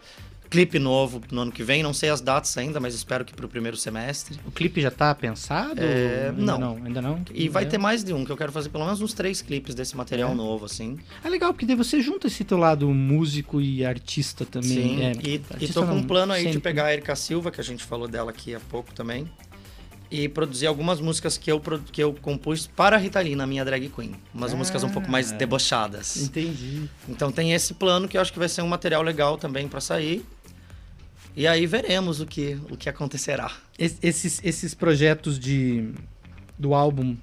clipe 0.50 0.78
novo 0.78 1.20
no 1.30 1.42
ano 1.42 1.52
que 1.52 1.62
vem. 1.62 1.82
Não 1.82 1.92
sei 1.92 2.10
as 2.10 2.20
datas 2.20 2.56
ainda, 2.56 2.80
mas 2.80 2.94
espero 2.94 3.24
que 3.24 3.32
para 3.34 3.44
o 3.46 3.48
primeiro 3.48 3.76
semestre. 3.76 4.38
O 4.46 4.50
clipe 4.50 4.80
já 4.80 4.90
tá 4.90 5.14
pensado? 5.14 5.80
É, 5.80 6.28
Ainda 6.30 6.40
não. 6.42 6.58
não. 6.76 6.84
Ainda 6.86 7.02
não? 7.02 7.22
E 7.34 7.48
vai 7.48 7.64
É. 7.64 7.66
ter 7.66 7.78
mais 7.78 8.02
de 8.02 8.12
um, 8.12 8.24
que 8.24 8.30
eu 8.32 8.36
quero 8.36 8.50
fazer 8.52 8.68
pelo 8.70 8.84
menos 8.84 9.00
uns 9.00 9.12
três 9.12 9.42
clipes 9.42 9.74
desse 9.74 9.96
material 9.96 10.32
É. 10.32 10.34
novo, 10.34 10.64
assim. 10.64 10.98
É 11.24 11.28
legal, 11.28 11.52
porque 11.52 11.66
daí 11.66 11.76
você 11.76 12.00
junta 12.00 12.26
esse 12.26 12.44
teu 12.44 12.56
lado 12.58 12.88
músico 12.88 13.60
e 13.60 13.84
artista 13.84 14.44
também. 14.44 14.68
Sim, 14.70 15.02
é, 15.02 15.12
e, 15.22 15.42
e 15.60 15.68
tô 15.72 15.84
com 15.86 15.94
um 15.94 16.02
plano 16.02 16.32
aí 16.32 16.42
de 16.42 16.52
sempre. 16.54 16.60
pegar 16.62 16.86
a 16.86 16.92
Erika 16.92 17.14
Silva, 17.16 17.50
que 17.50 17.60
a 17.60 17.64
gente 17.64 17.84
falou 17.84 18.08
dela 18.08 18.30
aqui 18.30 18.54
há 18.54 18.60
pouco 18.60 18.92
também, 18.94 19.28
e 20.10 20.26
produzir 20.26 20.66
algumas 20.66 21.00
músicas 21.02 21.36
que 21.36 21.52
eu, 21.52 21.60
que 21.92 22.02
eu 22.02 22.14
compus 22.22 22.66
para 22.66 22.96
a 22.96 22.98
Rita 22.98 23.20
Lee, 23.20 23.36
na 23.36 23.46
minha 23.46 23.62
drag 23.62 23.90
queen. 23.90 24.12
Umas 24.34 24.54
músicas 24.54 24.82
um 24.82 24.88
pouco 24.88 25.10
mais 25.10 25.30
Ah. 25.32 25.36
debochadas. 25.36 26.16
Entendi. 26.16 26.88
Então 27.06 27.30
tem 27.30 27.52
esse 27.52 27.74
plano 27.74 28.08
que 28.08 28.16
eu 28.16 28.20
acho 28.22 28.32
que 28.32 28.38
vai 28.38 28.48
ser 28.48 28.62
um 28.62 28.68
material 28.68 29.02
legal 29.02 29.36
também 29.36 29.68
para 29.68 29.80
sair. 29.82 30.24
E 31.38 31.46
aí 31.46 31.66
veremos 31.66 32.20
o 32.20 32.26
que, 32.26 32.58
o 32.68 32.76
que 32.76 32.88
acontecerá. 32.88 33.50
Es- 33.78 33.96
Esses, 34.02 34.40
esses 34.42 34.74
projetos 34.74 35.38
de, 35.38 35.90
do 36.58 36.74
álbum, 36.74 37.16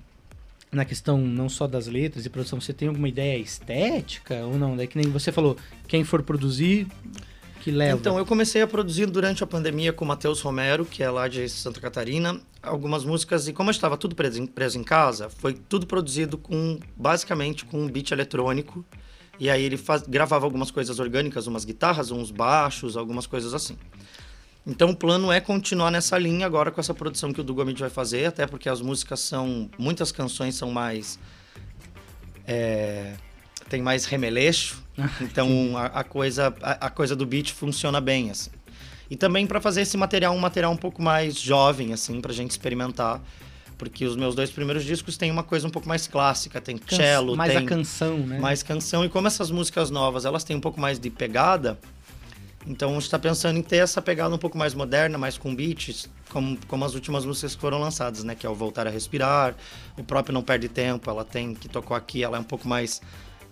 na 0.72 0.86
questão 0.86 1.18
não 1.18 1.49
só 1.49 1.68
das 1.68 1.88
letras 1.88 2.26
e 2.26 2.30
produção, 2.30 2.61
você 2.61 2.72
tem 2.72 2.88
alguma 2.88 3.09
ideia 3.09 3.38
estética 3.38 4.45
ou 4.45 4.57
não? 4.57 4.78
Daí 4.78 4.88
que 4.88 4.97
nem 4.97 5.09
você 5.11 5.34
falou, 5.34 5.57
quem 5.86 6.05
for 6.05 6.24
produzir, 6.24 6.88
que 7.61 7.72
leva. 7.72 7.97
Então, 7.99 8.18
eu 8.18 8.26
comecei 8.26 8.61
a 8.61 8.68
produzir 8.68 9.05
durante 9.07 9.43
a 9.43 9.47
pandemia 9.47 9.91
com 9.91 10.05
o 10.05 10.07
Matheus 10.07 10.39
Romero, 10.39 10.86
que 10.86 11.03
é 11.03 11.09
lá 11.09 11.28
de 11.28 11.49
Santa 11.49 11.82
Catarina, 11.82 12.39
algumas 12.63 13.03
músicas. 13.03 13.49
E 13.49 13.53
como 13.53 13.70
eu 13.70 13.72
estava 13.72 13.97
tudo 13.97 14.16
preso 14.16 14.41
em, 14.41 14.45
preso 14.45 14.78
em 14.80 14.84
casa, 14.84 15.30
foi 15.30 15.53
tudo 15.55 15.86
produzido 15.86 16.38
com, 16.38 16.80
basicamente, 16.95 17.66
com 17.66 17.82
um 17.82 17.88
beat 17.89 18.11
eletrônico. 18.11 18.86
E 19.39 19.49
aí 19.49 19.63
ele 19.63 19.77
faz- 19.77 20.03
gravava 20.07 20.45
algumas 20.45 20.71
coisas 20.71 20.99
orgânicas, 20.99 21.47
umas 21.47 21.65
guitarras, 21.65 22.11
uns 22.11 22.31
baixos, 22.31 22.95
algumas 22.95 23.27
coisas 23.27 23.53
assim. 23.53 23.77
Então 24.65 24.89
o 24.89 24.95
plano 24.95 25.31
é 25.31 25.39
continuar 25.39 25.91
nessa 25.91 26.17
linha 26.17 26.45
agora 26.45 26.71
com 26.71 26.79
essa 26.81 26.93
produção 26.93 27.31
que 27.31 27.39
o 27.39 27.43
Dugomid 27.43 27.79
vai 27.79 27.89
fazer, 27.89 28.25
até 28.25 28.47
porque 28.47 28.67
as 28.69 28.81
músicas 28.81 29.19
são. 29.19 29.69
Muitas 29.77 30.11
canções 30.11 30.55
são 30.55 30.71
mais. 30.71 31.19
É, 32.47 33.13
tem 33.69 33.81
mais 33.81 34.05
remeleixo. 34.05 34.83
Então 35.21 35.77
a, 35.77 35.88
a 35.88 36.03
coisa, 36.03 36.55
a, 36.61 36.88
a 36.88 36.89
coisa 36.89 37.15
do 37.15 37.25
beat 37.25 37.51
funciona 37.51 37.99
bem, 37.99 38.31
assim. 38.31 38.49
E 39.09 39.15
também 39.15 39.45
para 39.45 39.59
fazer 39.61 39.81
esse 39.81 39.97
material 39.97 40.33
um 40.33 40.39
material 40.39 40.71
um 40.71 40.77
pouco 40.77 41.01
mais 41.01 41.36
jovem, 41.39 41.93
assim, 41.93 42.19
pra 42.21 42.33
gente 42.33 42.51
experimentar. 42.51 43.21
Porque 43.78 44.05
os 44.05 44.15
meus 44.15 44.36
dois 44.36 44.49
primeiros 44.49 44.86
discos 44.86 45.17
têm 45.17 45.30
uma 45.30 45.43
coisa 45.43 45.67
um 45.67 45.69
pouco 45.69 45.88
mais 45.88 46.07
clássica, 46.07 46.61
tem 46.61 46.78
Can- 46.78 46.95
cello, 46.95 47.36
mais 47.36 47.51
tem 47.51 47.61
a 47.61 47.65
canção, 47.65 48.17
né? 48.19 48.39
mais 48.39 48.63
canção. 48.63 49.03
E 49.03 49.09
como 49.09 49.28
essas 49.28 49.51
músicas 49.51 49.89
novas, 49.89 50.23
elas 50.26 50.43
têm 50.43 50.55
um 50.55 50.61
pouco 50.61 50.80
mais 50.80 50.97
de 50.97 51.09
pegada, 51.09 51.78
então 52.65 52.89
a 52.91 52.93
gente 52.93 53.03
está 53.03 53.19
pensando 53.19 53.59
em 53.59 53.61
ter 53.61 53.78
essa 53.78 54.01
pegada 54.01 54.34
um 54.34 54.38
pouco 54.38 54.57
mais 54.57 54.73
moderna, 54.73 55.17
mais 55.17 55.38
com 55.38 55.53
beats, 55.53 56.09
como, 56.30 56.57
como 56.67 56.84
as 56.86 56.95
últimas 56.95 57.26
músicas 57.26 57.53
que 57.53 57.61
foram 57.61 57.80
lançadas, 57.80 58.23
né? 58.23 58.34
Que 58.34 58.45
é 58.47 58.49
o 58.49 58.55
Voltar 58.55 58.88
a 58.88 58.89
Respirar, 58.89 59.55
o 59.97 60.03
próprio 60.03 60.34
Não 60.34 60.41
Perde 60.41 60.67
Tempo, 60.69 61.09
ela 61.09 61.23
tem, 61.26 61.53
que 61.53 61.67
tocou 61.67 61.95
aqui, 61.95 62.23
ela 62.23 62.38
é 62.38 62.39
um 62.39 62.43
pouco 62.43 62.67
mais, 62.67 63.01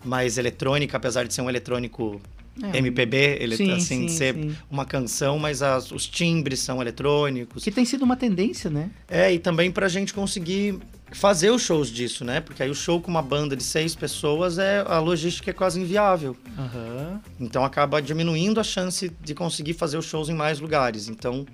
mais 0.04 0.38
eletrônica, 0.38 0.96
apesar 0.98 1.26
de 1.28 1.34
ser 1.34 1.42
um 1.42 1.50
eletrônico 1.50 2.20
É, 2.62 2.78
MPB, 2.78 3.38
ele, 3.40 3.58
sim, 3.58 3.72
assim, 3.72 4.08
sim, 4.08 4.10
ser 4.10 4.36
sim. 4.36 4.56
uma 4.70 4.86
canção, 4.86 5.40
mas 5.40 5.64
as- 5.64 5.92
os 5.92 6.06
timbres 6.08 6.60
são 6.60 6.80
eletrônicos. 6.80 7.64
Que 7.64 7.72
tem 7.72 7.84
sido 7.84 8.04
uma 8.04 8.16
tendência, 8.16 8.70
né? 8.70 8.92
É, 9.08 9.34
e 9.34 9.40
também 9.40 9.72
pra 9.72 9.88
gente 9.88 10.14
conseguir 10.14 10.78
fazer 11.12 11.50
os 11.50 11.62
shows 11.64 11.90
disso, 11.90 12.24
né? 12.24 12.42
Porque 12.42 12.62
aí 12.62 12.70
o 12.70 12.76
show 12.76 13.02
com 13.02 13.10
uma 13.10 13.22
banda 13.24 13.56
de 13.56 13.64
seis 13.64 13.96
pessoas, 13.96 14.58
é 14.60 14.84
a 14.88 15.00
logística 15.00 15.50
é 15.50 15.54
quase 15.54 15.80
inviável. 15.80 16.36
Aham. 16.58 17.22
Então 17.40 17.64
acaba 17.66 18.00
diminuindo 18.02 18.60
a 18.60 18.64
chance 18.64 19.12
de 19.24 19.34
conseguir 19.34 19.74
fazer 19.74 19.98
os 19.98 20.06
shows 20.06 20.30
em 20.30 20.34
mais 20.36 20.60
lugares. 20.60 21.08
Então 21.08 21.46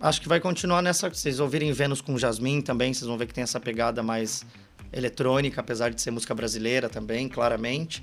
acho 0.00 0.20
que 0.20 0.28
vai 0.28 0.40
continuar 0.40 0.82
nessa. 0.82 1.08
Vocês 1.08 1.38
ouvirem 1.38 1.72
Vênus 1.72 2.00
com 2.00 2.18
Jasmine 2.18 2.60
também, 2.62 2.92
vocês 2.92 3.06
vão 3.06 3.16
ver 3.16 3.26
que 3.26 3.34
tem 3.34 3.42
essa 3.42 3.60
pegada 3.60 4.02
mais 4.02 4.44
eletrônica, 4.92 5.60
apesar 5.60 5.90
de 5.90 6.00
ser 6.00 6.10
música 6.10 6.34
brasileira 6.34 6.88
também, 6.88 7.28
claramente. 7.28 8.02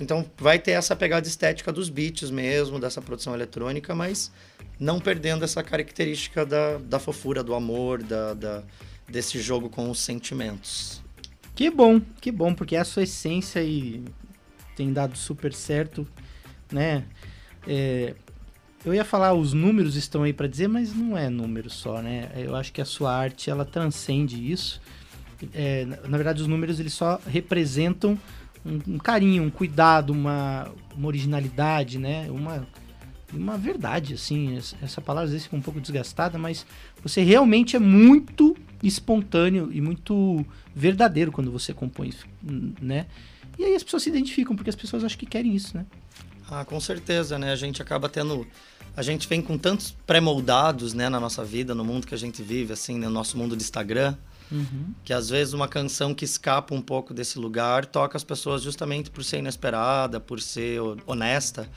Então 0.00 0.24
vai 0.36 0.58
ter 0.58 0.72
essa 0.72 0.96
pegada 0.96 1.26
estética 1.26 1.72
dos 1.72 1.88
beats 1.88 2.30
mesmo, 2.30 2.78
dessa 2.78 3.00
produção 3.00 3.34
eletrônica, 3.34 3.94
mas 3.94 4.32
não 4.78 4.98
perdendo 5.00 5.44
essa 5.44 5.62
característica 5.62 6.44
da, 6.44 6.78
da 6.78 6.98
fofura, 6.98 7.42
do 7.42 7.54
amor, 7.54 8.02
da, 8.02 8.34
da- 8.34 8.62
desse 9.08 9.40
jogo 9.40 9.68
com 9.68 9.90
os 9.90 10.00
sentimentos. 10.00 11.02
Que 11.54 11.70
bom, 11.70 12.00
que 12.20 12.32
bom, 12.32 12.54
porque 12.54 12.74
é 12.74 12.80
a 12.80 12.84
sua 12.84 13.02
essência 13.02 13.62
e 13.62 14.02
tem 14.74 14.92
dado 14.92 15.16
super 15.16 15.52
certo, 15.52 16.06
né? 16.72 17.04
É, 17.66 18.14
eu 18.84 18.92
ia 18.92 19.04
falar 19.04 19.34
os 19.34 19.52
números 19.52 19.94
estão 19.94 20.24
aí 20.24 20.32
para 20.32 20.48
dizer, 20.48 20.66
mas 20.68 20.94
não 20.94 21.16
é 21.16 21.28
número 21.30 21.70
só, 21.70 22.02
né? 22.02 22.30
Eu 22.34 22.56
acho 22.56 22.72
que 22.72 22.80
a 22.80 22.84
sua 22.84 23.14
arte 23.14 23.48
ela 23.50 23.64
transcende 23.64 24.50
isso. 24.50 24.80
É, 25.52 25.84
na, 25.84 26.16
verdade, 26.16 26.40
os 26.40 26.48
números 26.48 26.80
eles 26.80 26.92
só 26.92 27.20
representam 27.26 28.18
um, 28.64 28.94
um 28.94 28.98
carinho, 28.98 29.42
um 29.42 29.50
cuidado, 29.50 30.10
uma, 30.12 30.70
uma 30.96 31.06
originalidade, 31.08 31.98
né? 31.98 32.28
Uma 32.30 32.66
uma 33.34 33.56
verdade, 33.56 34.12
assim, 34.12 34.58
essa- 34.82 35.00
palavra 35.00 35.24
às 35.24 35.30
vezes 35.30 35.44
fica 35.46 35.56
um 35.56 35.62
pouco 35.62 35.80
desgastada, 35.80 36.36
mas 36.38 36.66
você 37.02 37.22
realmente 37.22 37.74
é 37.74 37.78
muito 37.78 38.54
espontâneo 38.82 39.70
e 39.72 39.80
muito 39.80 40.44
verdadeiro 40.76 41.32
quando 41.32 41.50
você 41.50 41.72
compõe 41.72 42.08
isso, 42.10 42.26
né? 42.78 43.06
E 43.58 43.64
aí 43.64 43.74
as 43.74 43.82
pessoas 43.82 44.02
se 44.02 44.10
identificam, 44.10 44.54
porque 44.54 44.68
as 44.68 44.76
pessoas 44.76 45.02
acham 45.02 45.18
que 45.18 45.24
querem 45.24 45.54
isso, 45.54 45.74
né? 45.74 45.86
Ah, 46.50 46.62
com 46.62 46.78
certeza, 46.78 47.38
né? 47.38 47.52
A 47.52 47.56
gente 47.56 47.80
acaba 47.80 48.06
tendo. 48.06 48.46
A 48.94 49.02
gente 49.02 49.26
vem 49.26 49.40
com 49.40 49.56
tantos 49.56 49.96
pré-moldados, 50.06 50.92
né, 50.92 51.08
na 51.08 51.18
nossa 51.18 51.42
vida, 51.42 51.74
no 51.74 51.82
mundo 51.82 52.06
que 52.06 52.14
a 52.14 52.18
gente 52.18 52.42
vive, 52.42 52.74
assim, 52.74 52.98
no 52.98 53.08
nosso 53.08 53.38
mundo 53.38 53.56
de 53.56 53.62
Instagram, 53.62 54.14
que 55.04 55.12
às 55.12 55.28
vezes 55.28 55.54
uma 55.54 55.68
canção 55.68 56.14
que 56.14 56.24
escapa 56.24 56.74
um 56.74 56.80
pouco 56.82 57.12
desse 57.14 57.38
lugar 57.38 57.86
toca 57.86 58.16
as 58.16 58.24
pessoas 58.24 58.62
justamente 58.62 59.10
por 59.10 59.24
ser 59.24 59.38
inesperada, 59.38 60.20
por 60.20 60.40
ser 60.40 60.80
ho- 60.80 60.96
honesta. 61.06 61.68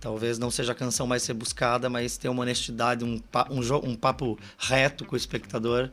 Talvez 0.00 0.38
não 0.38 0.50
seja 0.50 0.72
a 0.72 0.74
canção 0.74 1.06
mais 1.06 1.26
rebuscada, 1.26 1.88
mas 1.88 2.16
ter 2.16 2.28
uma 2.28 2.42
honestidade, 2.42 3.04
um, 3.04 3.20
um, 3.50 3.90
um 3.90 3.94
papo 3.94 4.38
reto 4.58 5.04
com 5.04 5.14
o 5.14 5.16
espectador, 5.16 5.90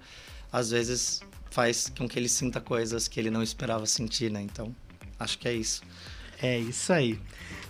às 0.52 0.72
vezes 0.72 1.22
faz 1.50 1.92
com 1.98 2.08
que 2.08 2.18
ele 2.20 2.28
sinta 2.30 2.60
coisas 2.60 3.08
que 3.08 3.20
ele 3.20 3.30
não 3.30 3.44
esperava 3.44 3.86
sentir, 3.86 4.32
né? 4.32 4.42
Então, 4.42 4.76
acho 5.20 5.38
que 5.38 5.48
é 5.48 5.54
isso. 5.54 5.82
É 6.42 6.60
isso 6.60 6.92
aí. 6.92 7.18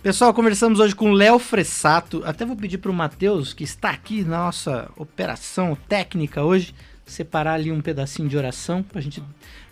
Pessoal, 0.02 0.34
conversamos 0.34 0.80
hoje 0.80 0.94
com 0.96 1.12
Léo 1.12 1.38
Fressato. 1.38 2.22
Até 2.24 2.44
vou 2.44 2.56
pedir 2.56 2.78
para 2.78 2.90
o 2.90 2.94
Matheus, 2.94 3.52
que 3.54 3.62
está 3.62 3.90
aqui 3.90 4.22
na 4.24 4.38
nossa 4.46 4.90
operação 4.96 5.76
técnica 5.88 6.42
hoje, 6.42 6.74
separar 7.06 7.54
ali 7.54 7.70
um 7.70 7.80
pedacinho 7.80 8.28
de 8.28 8.36
oração, 8.36 8.82
pra 8.82 9.00
gente, 9.00 9.22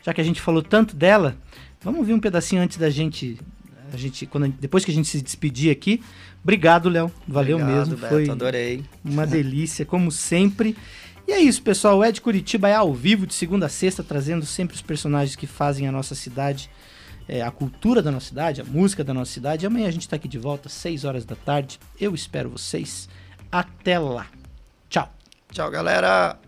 já 0.03 0.13
que 0.13 0.21
a 0.21 0.25
gente 0.25 0.41
falou 0.41 0.63
tanto 0.63 0.95
dela, 0.95 1.37
vamos 1.83 2.01
ouvir 2.01 2.13
um 2.13 2.21
pedacinho 2.21 2.63
antes 2.63 2.77
da 2.77 2.91
gente, 2.91 3.39
a 3.93 3.97
gente 3.97 4.27
quando, 4.27 4.49
depois 4.49 4.85
que 4.85 4.91
a 4.91 4.95
gente 4.95 5.09
se 5.09 5.21
despedir 5.21 5.71
aqui. 5.71 6.03
Obrigado, 6.43 6.89
Léo. 6.89 7.11
Valeu 7.27 7.57
Obrigado, 7.57 7.79
mesmo. 7.79 7.97
Beto, 7.97 8.15
Foi 8.15 8.29
adorei. 8.29 8.85
uma 9.05 9.25
delícia, 9.27 9.85
como 9.85 10.11
sempre. 10.11 10.77
E 11.27 11.33
é 11.33 11.41
isso, 11.41 11.63
pessoal. 11.63 11.99
O 11.99 12.05
Ed 12.05 12.21
Curitiba 12.21 12.69
é 12.69 12.75
ao 12.75 12.93
vivo 12.93 13.27
de 13.27 13.35
segunda 13.35 13.67
a 13.67 13.69
sexta, 13.69 14.03
trazendo 14.03 14.45
sempre 14.45 14.75
os 14.75 14.83
personagens 14.83 15.37
que 15.37 15.47
fazem 15.47 15.87
a 15.87 15.93
nossa 15.93 16.15
cidade, 16.17 16.69
é, 17.29 17.43
a 17.43 17.51
cultura 17.51 18.03
da 18.03 18.11
nossa 18.11 18.27
cidade, 18.27 18.61
a 18.61 18.65
música 18.65 19.05
da 19.05 19.15
nossa 19.15 19.31
cidade. 19.31 19.65
Amanhã 19.65 19.87
a 19.87 19.93
gente 19.93 20.09
tá 20.09 20.17
aqui 20.17 20.27
de 20.27 20.39
volta, 20.39 20.67
às 20.67 20.75
6 20.75 21.05
horas 21.05 21.25
da 21.25 21.37
tarde. 21.37 21.79
Eu 22.01 22.13
espero 22.15 22.51
vocês. 22.51 23.09
Até 23.51 23.99
lá. 23.99 24.27
Tchau. 24.89 25.15
Tchau, 25.53 25.71
galera! 25.71 26.39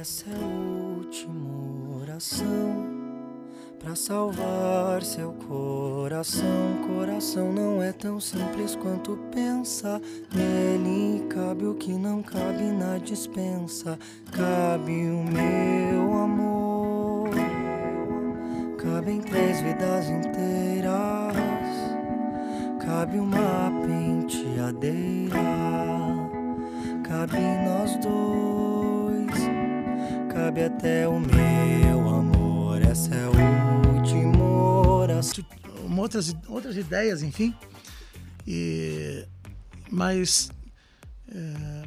Essa 0.00 0.28
é 0.28 0.34
a 0.34 0.96
última 0.96 2.00
oração 2.02 2.84
para 3.78 3.94
salvar 3.94 5.02
seu 5.04 5.32
coração. 5.32 6.80
Coração 6.84 7.52
não 7.52 7.80
é 7.80 7.92
tão 7.92 8.18
simples 8.18 8.74
quanto 8.74 9.16
pensa. 9.32 10.00
Nele 10.34 11.24
cabe 11.28 11.66
o 11.66 11.74
que 11.74 11.92
não 11.92 12.22
cabe 12.24 12.64
na 12.64 12.98
dispensa. 12.98 13.96
Cabe 14.32 15.06
o 15.10 15.22
meu 15.22 16.12
amor. 16.14 17.30
Cabem 18.78 19.20
três 19.20 19.60
vidas 19.60 20.08
inteiras. 20.08 21.36
Cabe 22.84 23.18
uma 23.18 23.70
penteadeira. 23.86 25.38
Cabe 27.04 27.38
nós 27.64 27.96
dois 27.98 28.73
cabe 30.34 30.64
até 30.64 31.06
o 31.06 31.20
meu 31.20 32.08
amor. 32.08 32.82
Essa 32.82 33.14
é 33.14 33.24
a 33.24 33.92
última 33.94 34.44
oração. 34.44 35.44
outras, 35.96 36.34
outras 36.48 36.76
ideias, 36.76 37.22
enfim. 37.22 37.54
E, 38.46 39.24
mas 39.88 40.50
é, 41.32 41.84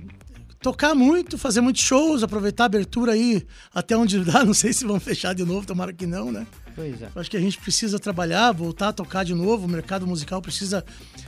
tocar 0.62 0.96
muito, 0.96 1.38
fazer 1.38 1.60
muitos 1.60 1.84
shows, 1.84 2.24
aproveitar 2.24 2.64
a 2.64 2.68
abertura 2.68 3.12
aí 3.12 3.46
até 3.74 3.98
onde 3.98 4.24
dá. 4.24 4.46
Não 4.46 4.54
sei 4.54 4.72
se 4.72 4.86
vão 4.86 5.00
fechar 5.00 5.36
de 5.36 5.44
novo, 5.44 5.68
tomara 5.68 5.92
que 5.92 6.08
não, 6.08 6.32
né? 6.32 6.48
Pois 6.74 7.02
é. 7.02 7.10
Acho 7.14 7.30
que 7.30 7.38
a 7.38 7.42
gente 7.42 7.58
precisa 7.58 8.00
trabalhar, 8.00 8.54
voltar 8.54 8.90
a 8.90 8.94
tocar 8.94 9.26
de 9.26 9.34
novo. 9.34 9.66
O 9.66 9.70
mercado 9.70 10.08
musical 10.08 10.42
precisa 10.42 10.86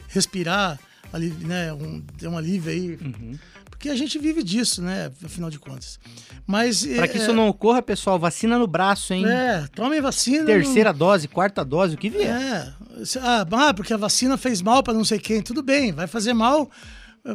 respirar, 0.07 0.79
ali, 1.11 1.31
né? 1.41 1.73
Um, 1.73 1.99
ter 2.17 2.27
um 2.29 2.37
alívio 2.37 2.71
aí. 2.71 2.97
Uhum. 3.01 3.37
Porque 3.79 3.87
a 3.87 3.95
gente 3.95 4.19
vive 4.19 4.43
disso, 4.43 4.81
né? 4.81 5.09
Afinal 5.23 5.49
de 5.49 5.57
contas. 5.57 5.97
Mas. 6.45 6.85
Para 6.85 7.07
que 7.07 7.17
é, 7.17 7.21
isso 7.21 7.31
não 7.31 7.47
ocorra, 7.47 7.81
pessoal, 7.81 8.19
vacina 8.19 8.59
no 8.59 8.67
braço, 8.67 9.13
hein? 9.13 9.25
É, 9.25 9.65
tomem 9.73 10.01
vacina. 10.01 10.45
Terceira 10.45 10.91
dose, 10.91 11.29
quarta 11.29 11.63
dose, 11.63 11.95
o 11.95 11.97
que 11.97 12.09
vier. 12.09 12.27
É. 12.27 12.73
Ah, 13.21 13.47
ah, 13.49 13.73
porque 13.73 13.93
a 13.93 13.97
vacina 13.97 14.35
fez 14.35 14.61
mal 14.61 14.83
para 14.83 14.93
não 14.93 15.05
sei 15.05 15.17
quem. 15.17 15.41
Tudo 15.41 15.63
bem, 15.63 15.93
vai 15.93 16.07
fazer 16.07 16.33
mal, 16.33 16.69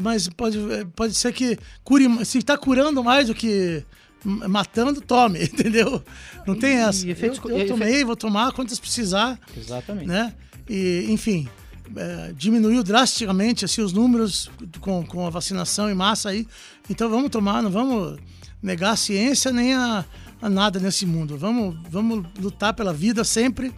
mas 0.03 0.29
pode, 0.29 0.59
pode 0.95 1.15
ser 1.15 1.33
que 1.33 1.59
cure. 1.83 2.23
Se 2.27 2.37
está 2.37 2.59
curando 2.59 3.03
mais 3.03 3.29
do 3.29 3.35
que 3.35 3.83
matando, 4.23 5.01
tome, 5.01 5.45
entendeu? 5.49 6.05
Não 6.47 6.55
tem 6.55 6.77
essa. 6.77 7.07
E 7.07 7.11
efeitos- 7.11 7.41
eu, 7.43 7.53
eu 7.53 7.65
e 7.65 7.67
tomei, 7.67 8.05
vou 8.05 8.17
tomar 8.17 8.53
quantas 8.53 8.79
precisar, 8.79 9.41
Exatamente. 9.57 10.09
né? 10.09 10.35
E, 10.69 11.07
enfim, 11.09 11.49
é, 11.97 12.33
diminuiu 12.37 12.83
drasticamente 12.83 13.65
assim, 13.65 13.83
os 13.83 13.93
números 13.93 14.51
com, 14.81 15.05
com 15.05 15.27
a 15.27 15.31
vacinação 15.31 15.91
em 15.91 15.95
massa 15.95 16.31
aí. 16.31 16.47
Então 16.89 17.09
vamos 17.09 17.31
tomar, 17.31 17.63
não 17.63 17.71
vamos 17.71 18.19
negar 18.63 18.93
a 18.93 18.97
ciência 18.97 19.53
nem 19.53 19.75
a, 19.75 20.05
a 20.41 20.49
nada 20.49 20.81
nesse 20.81 21.05
mundo. 21.05 21.37
Vamos, 21.37 21.77
vamos 21.91 22.25
lutar 22.39 22.73
pela 22.75 22.93
vida 22.93 23.25
sempre. 23.25 23.73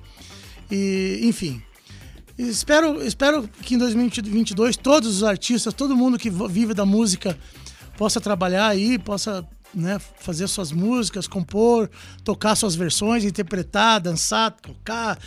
E, 0.70 1.20
enfim. 1.22 1.60
Espero, 2.38 3.02
espero 3.02 3.48
que 3.62 3.74
em 3.74 3.78
2022 3.78 4.76
todos 4.76 5.16
os 5.16 5.24
artistas, 5.24 5.72
todo 5.72 5.96
mundo 5.96 6.18
que 6.18 6.30
vive 6.30 6.74
da 6.74 6.84
música 6.84 7.36
possa 7.96 8.20
trabalhar 8.20 8.66
aí, 8.66 8.98
possa 8.98 9.46
né, 9.76 9.98
fazer 10.18 10.48
suas 10.48 10.72
músicas, 10.72 11.28
compor, 11.28 11.90
tocar 12.24 12.56
suas 12.56 12.74
versões, 12.74 13.24
interpretar, 13.24 14.00
dançar, 14.00 14.50
tocar, 14.52 15.18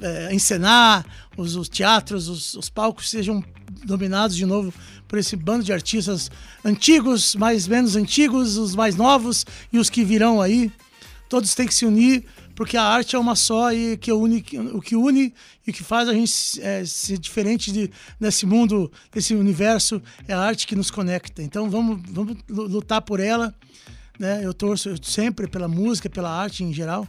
eh, 0.00 0.28
encenar, 0.32 1.04
os, 1.36 1.56
os 1.56 1.68
teatros, 1.68 2.28
os, 2.28 2.54
os 2.54 2.70
palcos 2.70 3.10
sejam 3.10 3.42
dominados 3.84 4.36
de 4.36 4.46
novo 4.46 4.72
por 5.08 5.18
esse 5.18 5.34
bando 5.34 5.64
de 5.64 5.72
artistas 5.72 6.30
antigos, 6.64 7.34
mais 7.34 7.66
menos 7.66 7.96
antigos, 7.96 8.56
os 8.56 8.76
mais 8.76 8.94
novos 8.94 9.44
e 9.72 9.78
os 9.78 9.90
que 9.90 10.04
virão 10.04 10.40
aí. 10.40 10.70
Todos 11.28 11.52
têm 11.56 11.66
que 11.66 11.74
se 11.74 11.84
unir, 11.84 12.24
porque 12.54 12.76
a 12.76 12.84
arte 12.84 13.16
é 13.16 13.18
uma 13.18 13.34
só 13.34 13.72
e 13.72 13.96
que 13.96 14.12
une, 14.12 14.44
o 14.72 14.80
que 14.80 14.94
une 14.94 15.34
e 15.66 15.70
o 15.72 15.74
que 15.74 15.82
faz 15.82 16.08
a 16.08 16.12
gente 16.12 16.32
é, 16.62 16.84
ser 16.84 17.18
diferente 17.18 17.72
de, 17.72 17.90
desse 18.20 18.46
mundo, 18.46 18.90
desse 19.12 19.34
universo, 19.34 20.00
é 20.28 20.32
a 20.32 20.38
arte 20.40 20.64
que 20.64 20.76
nos 20.76 20.92
conecta. 20.92 21.42
Então 21.42 21.68
vamos, 21.68 22.00
vamos 22.08 22.36
lu- 22.48 22.68
lutar 22.68 23.02
por 23.02 23.18
ela. 23.18 23.52
Né? 24.18 24.44
Eu 24.44 24.54
torço 24.54 24.94
sempre 25.02 25.46
pela 25.46 25.68
música, 25.68 26.08
pela 26.08 26.30
arte 26.30 26.64
em 26.64 26.72
geral. 26.72 27.06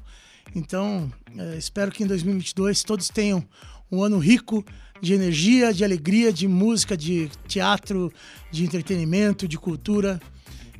Então 0.56 1.12
é, 1.38 1.58
espero 1.58 1.92
que 1.92 2.04
em 2.04 2.08
2022 2.08 2.84
todos 2.84 3.10
tenham 3.10 3.44
um 3.92 4.04
ano 4.04 4.18
rico 4.18 4.66
de 5.02 5.14
energia, 5.14 5.74
de 5.74 5.84
alegria, 5.84 6.34
de 6.34 6.48
música, 6.48 6.98
de 6.98 7.30
teatro, 7.48 8.12
de 8.52 8.64
entretenimento, 8.64 9.48
de 9.48 9.58
cultura 9.58 10.20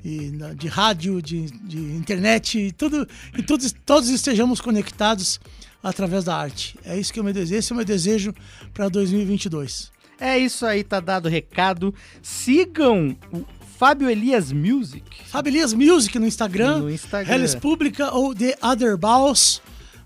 e 0.04 0.32
de 0.56 0.68
rádio, 0.68 1.22
de, 1.22 1.46
de 1.46 1.78
internet, 1.78 2.58
e 2.58 2.72
tudo, 2.72 3.08
e 3.38 3.44
todos, 3.44 3.74
todos 3.86 4.10
estejamos 4.10 4.62
conectados 4.62 5.40
através 5.84 6.24
da 6.24 6.36
arte. 6.36 6.78
É 6.84 6.98
isso 6.98 7.12
que 7.12 7.20
eu 7.20 7.24
me 7.24 7.34
desejo, 7.34 7.60
esse 7.60 7.72
é 7.72 7.74
o 7.74 7.78
meu 7.78 7.86
desejo 7.86 8.34
para 8.74 8.90
2022. 8.90 9.92
É 10.20 10.38
isso 10.38 10.66
aí, 10.66 10.84
tá 10.84 11.00
dado 11.00 11.28
o 11.28 11.30
recado. 11.30 11.94
Sigam 12.22 13.16
o 13.32 13.46
Fábio 13.78 14.10
Elias 14.10 14.52
Music. 14.52 15.04
Fábio 15.28 15.52
Elias 15.52 15.72
Music 15.72 16.18
no 16.18 16.26
Instagram, 16.26 16.80
No 16.80 16.90
Instagram. 16.90 17.32
Hellis 17.32 17.54
Pública 17.54 18.12
ou 18.12 18.34
The 18.34 18.58
Other 18.60 18.98
Balls. 18.98 19.62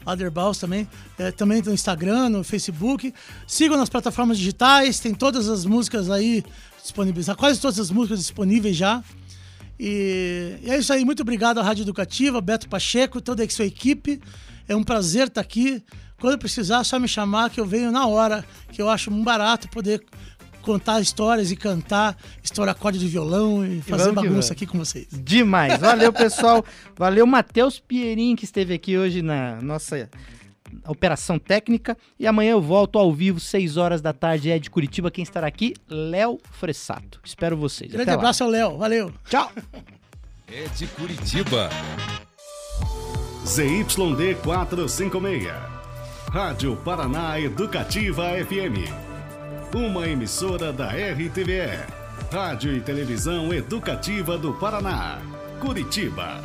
Other 0.05 0.29
Balls 0.29 0.57
também, 0.59 0.85
é, 1.17 1.31
também 1.31 1.61
no 1.61 1.71
Instagram, 1.71 2.27
no 2.27 2.43
Facebook. 2.43 3.13
Sigam 3.47 3.77
nas 3.77 3.87
plataformas 3.87 4.37
digitais, 4.37 4.99
tem 4.99 5.13
todas 5.13 5.47
as 5.47 5.65
músicas 5.65 6.09
aí 6.09 6.43
disponíveis, 6.81 7.27
quase 7.37 7.61
todas 7.61 7.79
as 7.79 7.89
músicas 7.91 8.19
disponíveis 8.19 8.75
já. 8.75 9.01
E, 9.79 10.57
e 10.63 10.69
é 10.69 10.77
isso 10.77 10.91
aí, 10.91 11.05
muito 11.05 11.21
obrigado 11.21 11.59
à 11.59 11.63
Rádio 11.63 11.83
Educativa, 11.83 12.41
Beto 12.41 12.67
Pacheco, 12.67 13.21
toda 13.21 13.41
a 13.41 13.49
sua 13.49 13.65
equipe. 13.65 14.19
É 14.67 14.75
um 14.75 14.83
prazer 14.83 15.27
estar 15.27 15.39
aqui. 15.39 15.81
Quando 16.19 16.37
precisar, 16.37 16.81
é 16.81 16.83
só 16.83 16.99
me 16.99 17.07
chamar 17.07 17.49
que 17.49 17.59
eu 17.59 17.65
venho 17.65 17.89
na 17.91 18.05
hora, 18.05 18.45
que 18.71 18.81
eu 18.81 18.89
acho 18.89 19.09
um 19.09 19.23
barato 19.23 19.69
poder 19.69 20.03
contar 20.61 21.01
histórias 21.01 21.51
e 21.51 21.55
cantar, 21.55 22.17
estourar 22.43 22.75
acorde 22.75 22.99
de 22.99 23.07
violão 23.07 23.65
e 23.65 23.81
fazer 23.81 24.11
bagunça 24.11 24.53
aqui 24.53 24.65
com 24.65 24.77
vocês. 24.77 25.07
Demais. 25.11 25.79
Valeu, 25.79 26.13
pessoal. 26.13 26.63
Valeu, 26.95 27.25
Matheus 27.25 27.79
Pierin, 27.79 28.35
que 28.35 28.45
esteve 28.45 28.73
aqui 28.73 28.97
hoje 28.97 29.21
na 29.21 29.61
nossa 29.61 30.09
operação 30.87 31.37
técnica. 31.37 31.97
E 32.19 32.25
amanhã 32.25 32.51
eu 32.51 32.61
volto 32.61 32.97
ao 32.97 33.13
vivo, 33.13 33.39
6 33.39 33.77
horas 33.77 34.01
da 34.01 34.13
tarde, 34.13 34.49
é 34.49 34.59
de 34.59 34.69
Curitiba. 34.69 35.11
Quem 35.11 35.23
estará 35.23 35.47
aqui? 35.47 35.73
Léo 35.89 36.39
Fressato. 36.51 37.19
Espero 37.23 37.57
vocês. 37.57 37.91
Grande 37.91 38.03
Até 38.03 38.11
lá. 38.11 38.17
abraço 38.17 38.43
ao 38.43 38.49
Léo, 38.49 38.77
valeu. 38.77 39.13
Tchau. 39.29 39.51
É 40.47 40.67
de 40.75 40.87
Curitiba. 40.87 41.69
ZYD 43.45 44.35
456. 44.43 45.47
Rádio 46.29 46.77
Paraná 46.77 47.37
Educativa 47.39 48.23
FM. 48.45 49.10
Uma 49.73 50.05
emissora 50.05 50.73
da 50.73 50.87
RTVE. 50.89 51.79
Rádio 52.29 52.75
e 52.75 52.81
Televisão 52.81 53.53
Educativa 53.53 54.37
do 54.37 54.53
Paraná. 54.53 55.19
Curitiba. 55.61 56.41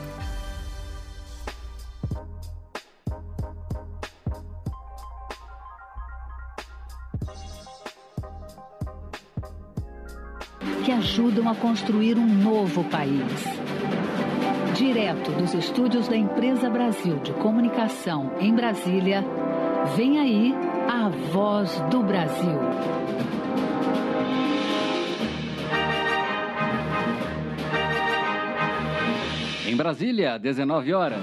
que 10.85 10.93
ajudam 10.93 11.49
a 11.49 11.55
construir 11.57 12.17
um 12.17 12.27
novo 12.27 12.85
país. 12.85 13.45
Direto 14.77 15.33
dos 15.33 15.53
estúdios 15.53 16.07
da 16.07 16.17
Empresa 16.17 16.71
Brasil 16.71 17.17
de 17.17 17.33
Comunicação 17.33 18.31
em 18.39 18.55
Brasília, 18.55 19.25
vem 19.95 20.19
aí 20.19 20.55
a 20.89 21.09
voz 21.33 21.81
do 21.91 22.03
Brasil. 22.03 22.59
Em 29.67 29.77
Brasília, 29.77 30.39
19 30.39 30.95
horas. 30.95 31.21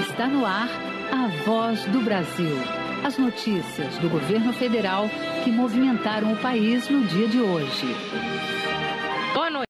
Está 0.00 0.26
no 0.26 0.44
ar 0.44 0.68
a 1.12 1.28
voz 1.44 1.84
do 1.86 2.00
Brasil. 2.00 2.56
As 3.04 3.18
notícias 3.18 3.98
do 3.98 4.08
governo 4.08 4.52
federal 4.52 5.08
que 5.44 5.50
movimentaram 5.50 6.32
o 6.32 6.36
país 6.36 6.88
no 6.88 7.04
dia 7.04 7.28
de 7.28 7.40
hoje. 7.40 8.53